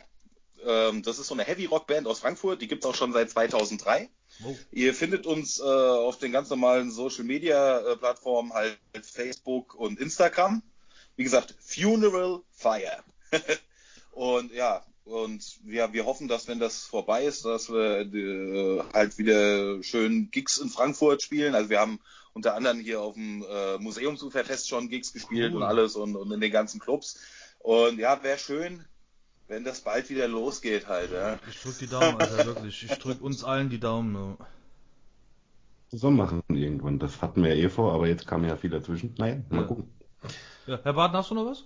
Ähm, 0.66 1.02
das 1.02 1.18
ist 1.18 1.28
so 1.28 1.34
eine 1.34 1.44
Heavy 1.44 1.66
Rock 1.66 1.86
Band 1.86 2.06
aus 2.06 2.20
Frankfurt. 2.20 2.62
Die 2.62 2.68
gibt's 2.68 2.86
auch 2.86 2.94
schon 2.94 3.12
seit 3.12 3.30
2003. 3.30 4.08
oh, 4.44 4.56
Ihr 4.70 4.94
findet 4.94 5.26
uns 5.26 5.58
äh, 5.58 5.62
auf 5.62 6.18
den 6.18 6.32
ganz 6.32 6.50
normalen 6.50 6.90
Social 6.90 7.24
Media 7.24 7.80
äh, 7.80 7.96
Plattformen 7.96 8.52
halt 8.52 8.78
Facebook 9.02 9.74
und 9.74 9.98
Instagram. 9.98 10.62
Wie 11.16 11.24
gesagt, 11.24 11.54
Funeral 11.60 12.40
Fire. 12.52 13.02
und 14.12 14.52
ja, 14.52 14.84
und 15.04 15.58
ja, 15.66 15.92
wir 15.92 16.06
hoffen, 16.06 16.28
dass 16.28 16.46
wenn 16.46 16.60
das 16.60 16.84
vorbei 16.84 17.24
ist, 17.24 17.44
dass 17.44 17.70
wir 17.70 18.00
äh, 18.02 18.84
halt 18.94 19.18
wieder 19.18 19.82
schön 19.82 20.30
Gigs 20.30 20.58
in 20.58 20.68
Frankfurt 20.68 21.22
spielen. 21.22 21.54
Also 21.54 21.70
wir 21.70 21.80
haben 21.80 21.98
unter 22.34 22.54
anderem 22.54 22.80
hier 22.80 23.00
auf 23.00 23.14
dem 23.14 23.44
äh, 23.48 23.78
Museumsuferfest 23.78 24.68
schon 24.68 24.88
Gigs 24.88 25.12
gespielt 25.12 25.52
Cool. 25.52 25.58
und 25.58 25.62
alles 25.64 25.96
und, 25.96 26.16
und 26.16 26.30
in 26.30 26.40
den 26.40 26.52
ganzen 26.52 26.80
Clubs. 26.80 27.18
Und 27.58 27.98
ja, 27.98 28.22
wäre 28.22 28.38
schön, 28.38 28.84
wenn 29.52 29.64
das 29.64 29.82
bald 29.82 30.08
wieder 30.08 30.26
losgeht 30.28 30.88
halt. 30.88 31.12
Ja. 31.12 31.38
ich 31.48 31.60
drück 31.60 31.78
die 31.78 31.86
Daumen, 31.86 32.18
Alter, 32.18 32.46
wirklich. 32.46 32.84
Ich 32.90 32.98
drück 32.98 33.20
uns 33.20 33.44
allen 33.44 33.68
die 33.68 33.78
Daumen. 33.78 34.14
Ja. 34.14 34.46
Zusammen 35.90 36.16
machen 36.16 36.42
irgendwann. 36.48 36.98
Das 36.98 37.20
hatten 37.20 37.42
wir 37.44 37.54
ja 37.54 37.66
eh 37.66 37.68
vor, 37.68 37.92
aber 37.92 38.08
jetzt 38.08 38.26
kam 38.26 38.44
ja 38.44 38.56
viel 38.56 38.70
dazwischen. 38.70 39.14
Naja, 39.18 39.36
mal 39.50 39.60
Ja. 39.60 39.66
gucken. 39.66 39.92
Ja, 40.66 40.78
Herr 40.82 40.94
Barton, 40.94 41.16
hast 41.18 41.30
du 41.30 41.34
noch 41.34 41.44
was? 41.44 41.64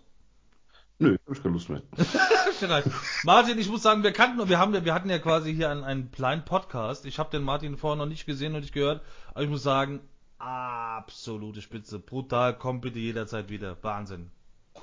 Nö, 0.98 1.16
hab 1.26 1.36
ich 1.36 1.42
keine 1.42 1.52
Lust 1.54 1.68
mehr. 1.68 1.82
Martin, 3.24 3.58
ich 3.58 3.68
muss 3.68 3.82
sagen, 3.82 4.02
wir 4.02 4.12
kannten, 4.12 4.48
wir 4.48 4.58
haben, 4.58 4.72
wir 4.84 4.94
hatten 4.94 5.10
ja 5.10 5.18
quasi 5.18 5.54
hier 5.54 5.70
einen, 5.70 5.84
einen 5.84 6.10
kleinen 6.10 6.44
Podcast. 6.44 7.04
Ich 7.06 7.18
habe 7.18 7.30
den 7.30 7.42
Martin 7.42 7.76
vorher 7.76 7.96
noch 7.96 8.10
nicht 8.10 8.26
gesehen 8.26 8.54
und 8.54 8.62
nicht 8.62 8.72
gehört, 8.72 9.02
aber 9.32 9.42
ich 9.42 9.50
muss 9.50 9.62
sagen, 9.62 10.00
absolute 10.38 11.60
Spitze, 11.60 11.98
brutal, 11.98 12.56
kommt 12.58 12.80
bitte 12.80 12.98
jederzeit 12.98 13.50
wieder, 13.50 13.76
Wahnsinn. 13.82 14.30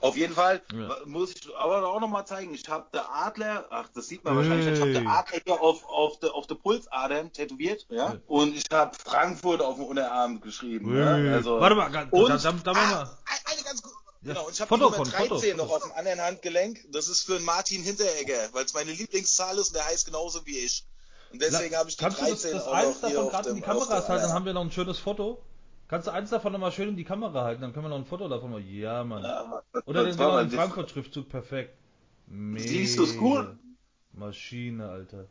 Auf 0.04 0.18
jeden 0.18 0.34
Fall 0.34 0.62
Ja. 0.74 0.98
muss 1.06 1.32
ich 1.32 1.56
aber 1.56 1.88
auch 1.88 2.00
noch 2.02 2.10
mal 2.10 2.26
zeigen, 2.26 2.54
ich 2.54 2.68
habe 2.68 2.88
der 2.94 3.10
Adler, 3.10 3.66
ach, 3.70 3.88
das 3.96 4.08
sieht 4.10 4.24
man 4.26 4.36
wahrscheinlich, 4.36 4.66
nicht, 4.66 4.76
ich 4.76 4.82
habe 4.82 4.92
Hey. 4.94 5.02
der 5.02 5.10
Adler 5.12 5.40
hier 5.46 5.62
auf, 5.62 5.86
auf, 5.88 6.20
der, 6.20 6.34
auf 6.36 6.46
der 6.46 6.56
Pulsadern 6.56 7.32
tätowiert, 7.32 7.86
ja, 7.90 7.96
Ja. 8.14 8.18
und 8.28 8.54
ich 8.54 8.66
habe 8.72 8.96
Frankfurt 9.06 9.62
auf 9.62 9.76
dem 9.76 9.86
Unterarm 9.86 10.42
geschrieben, 10.42 10.94
ja? 10.98 11.16
Hey. 11.16 11.30
also, 11.30 11.58
Warte 11.60 11.76
mal, 11.76 11.90
da, 11.90 12.02
und, 12.12 12.30
da, 12.30 12.38
da, 12.38 12.52
da 12.52 12.74
machen 12.74 12.90
wir. 12.90 12.98
ah, 12.98 13.18
eine 13.46 13.62
ganz 13.64 13.82
Ja. 13.82 13.90
genau, 14.34 14.46
und 14.48 14.54
ich 14.54 14.60
habe 14.62 14.76
die 14.76 14.82
Nummer 14.82 14.96
von, 14.98 15.10
13 15.10 15.30
Foto. 15.30 15.56
noch 15.56 15.72
auf 15.74 15.84
dem 15.84 15.92
anderen 15.94 16.20
Handgelenk, 16.22 16.80
das 16.92 17.08
ist 17.08 17.22
für 17.24 17.40
Martin 17.40 17.82
Hinteregger, 17.82 18.50
weil 18.52 18.66
es 18.66 18.74
meine 18.74 18.92
Lieblingszahl 18.92 19.58
ist 19.58 19.70
und 19.70 19.76
der 19.78 19.86
heißt 19.86 20.06
genauso 20.06 20.46
wie 20.46 20.58
ich. 20.60 20.86
Und 21.32 21.42
deswegen 21.42 21.76
habe 21.78 21.90
ich 21.90 21.96
die 21.96 22.04
Kannst 22.04 22.20
du 22.20 22.26
13 22.26 22.52
das, 22.52 22.66
das 22.66 22.68
auch 22.68 22.74
noch 22.84 23.00
hier 23.08 23.10
davon 23.16 23.30
gerade 23.30 23.50
in 23.50 23.56
die 23.56 23.62
Kamera 23.62 23.88
halten, 24.06 24.22
dann 24.22 24.34
haben 24.34 24.46
wir 24.46 24.54
noch 24.54 24.62
ein 24.62 24.72
schönes 24.72 25.00
Foto. 25.00 25.42
Kannst 25.94 26.08
du 26.08 26.12
eins 26.12 26.32
davon 26.32 26.52
nochmal 26.52 26.72
schön 26.72 26.90
in 26.90 26.96
die 26.96 27.04
Kamera 27.04 27.44
halten, 27.44 27.62
dann 27.62 27.72
können 27.72 27.86
wir 27.86 27.90
noch 27.90 28.00
ein 28.00 28.06
Foto 28.06 28.28
davon 28.28 28.50
machen. 28.50 28.66
Ja, 28.68 29.04
Mann. 29.04 29.22
Ja, 29.22 29.62
Oder 29.86 30.04
das 30.04 30.18
den, 30.18 30.26
war 30.26 30.42
den 30.44 30.50
Frankfurt-Schriftzug, 30.50 31.30
perfekt. 31.30 31.78
Siehst 32.56 32.98
du, 32.98 33.04
ist 33.04 33.22
cool. 33.22 33.60
Maschine, 34.12 34.90
Alter. 34.90 35.28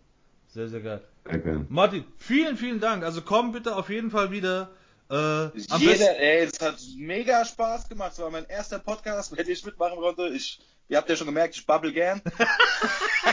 Sehr, 0.46 0.68
sehr 0.68 0.80
geil. 0.80 1.02
Danke. 1.24 1.66
Martin, 1.68 2.04
vielen, 2.16 2.56
vielen 2.56 2.78
Dank. 2.78 3.02
Also 3.02 3.22
komm 3.22 3.50
bitte 3.50 3.74
auf 3.74 3.90
jeden 3.90 4.12
Fall 4.12 4.30
wieder. 4.30 4.70
Äh, 5.10 5.48
Jeder, 5.78 6.16
ey, 6.20 6.44
es 6.44 6.60
hat 6.60 6.76
mega 6.96 7.44
Spaß 7.44 7.88
gemacht. 7.88 8.12
Es 8.12 8.20
war 8.20 8.30
mein 8.30 8.44
erster 8.44 8.78
Podcast, 8.78 9.34
bei 9.34 9.42
dem 9.42 9.52
ich 9.52 9.66
mitmachen 9.66 9.98
konnte. 9.98 10.28
Ich, 10.28 10.60
ihr 10.86 10.96
habt 10.96 11.10
ja 11.10 11.16
schon 11.16 11.26
gemerkt, 11.26 11.56
ich 11.56 11.66
babbel 11.66 11.92
gern. 11.92 12.22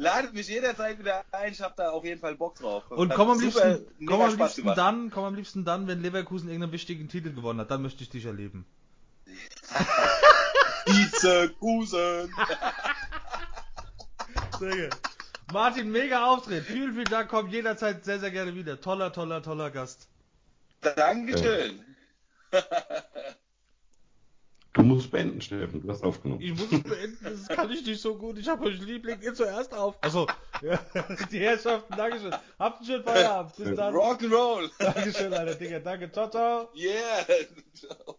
Ladet 0.00 0.32
mich 0.32 0.46
jederzeit 0.46 0.96
wieder 1.00 1.24
ein. 1.32 1.50
Ich 1.50 1.60
hab 1.60 1.74
da 1.74 1.90
auf 1.90 2.04
jeden 2.04 2.20
Fall 2.20 2.36
Bock 2.36 2.54
drauf. 2.54 2.88
und 2.88 3.10
Hat 3.10 3.16
komm 3.16 3.30
am 3.30 3.40
liebsten, 3.40 3.84
komm 4.06 4.20
am 4.20 4.36
liebsten 4.36 4.60
gemacht. 4.62 4.78
dann, 4.78 5.10
komm 5.10 5.24
am 5.24 5.34
liebsten 5.34 5.64
dann, 5.64 5.88
wenn 5.88 6.00
Leverkusen 6.00 6.48
irgendeinen 6.48 6.70
wichtigen 6.70 7.08
Titel 7.08 7.34
gewonnen 7.34 7.58
hat. 7.58 7.72
Dann 7.72 7.82
möchte 7.82 8.04
ich 8.04 8.08
dich 8.08 8.24
erleben. 8.24 8.64
Vizekusen. 10.86 12.32
Sehr 14.60 14.70
geil. 14.70 14.90
Martin, 15.52 15.90
mega 15.90 16.26
Auftritt. 16.26 16.64
Vielen, 16.64 16.92
vielen 16.92 17.04
Dank. 17.06 17.28
Komm 17.28 17.48
jederzeit 17.48 18.04
sehr, 18.04 18.20
sehr 18.20 18.30
gerne 18.30 18.54
wieder. 18.54 18.80
Toller, 18.80 19.12
toller, 19.12 19.42
toller 19.42 19.72
Gast. 19.72 20.06
Dankeschön. 20.80 21.84
Du 24.74 24.82
musst 24.82 25.10
beenden, 25.10 25.40
Steffen. 25.40 25.82
Du 25.82 25.88
hast 25.88 26.04
aufgenommen. 26.04 26.40
Ich 26.40 26.50
muss 26.50 26.70
es 26.70 26.82
beenden, 26.82 27.18
das 27.22 27.48
kann 27.48 27.70
ich 27.70 27.84
nicht 27.84 28.00
so 28.00 28.16
gut. 28.16 28.38
Ich 28.38 28.48
habe 28.48 28.66
euch 28.66 28.80
lieb, 28.80 29.06
legt 29.06 29.24
ihr 29.24 29.34
zuerst 29.34 29.74
auf. 29.74 29.96
Achso, 30.02 30.26
ja, 30.62 30.78
die 31.32 31.40
Herrschaften, 31.40 31.96
Dankeschön. 31.96 32.34
Habt 32.58 32.78
einen 32.78 32.86
schönen 32.86 33.04
Feierabend. 33.04 33.56
Bis 33.56 33.74
dann. 33.74 33.94
Rock'n'Roll. 33.94 34.70
Dankeschön, 34.78 35.32
Alter, 35.32 35.54
Digga. 35.54 35.80
Danke. 35.80 36.12
Ciao, 36.12 36.30
ciao. 36.30 36.68
Yeah. 36.74 37.26
Ciao. 37.74 38.18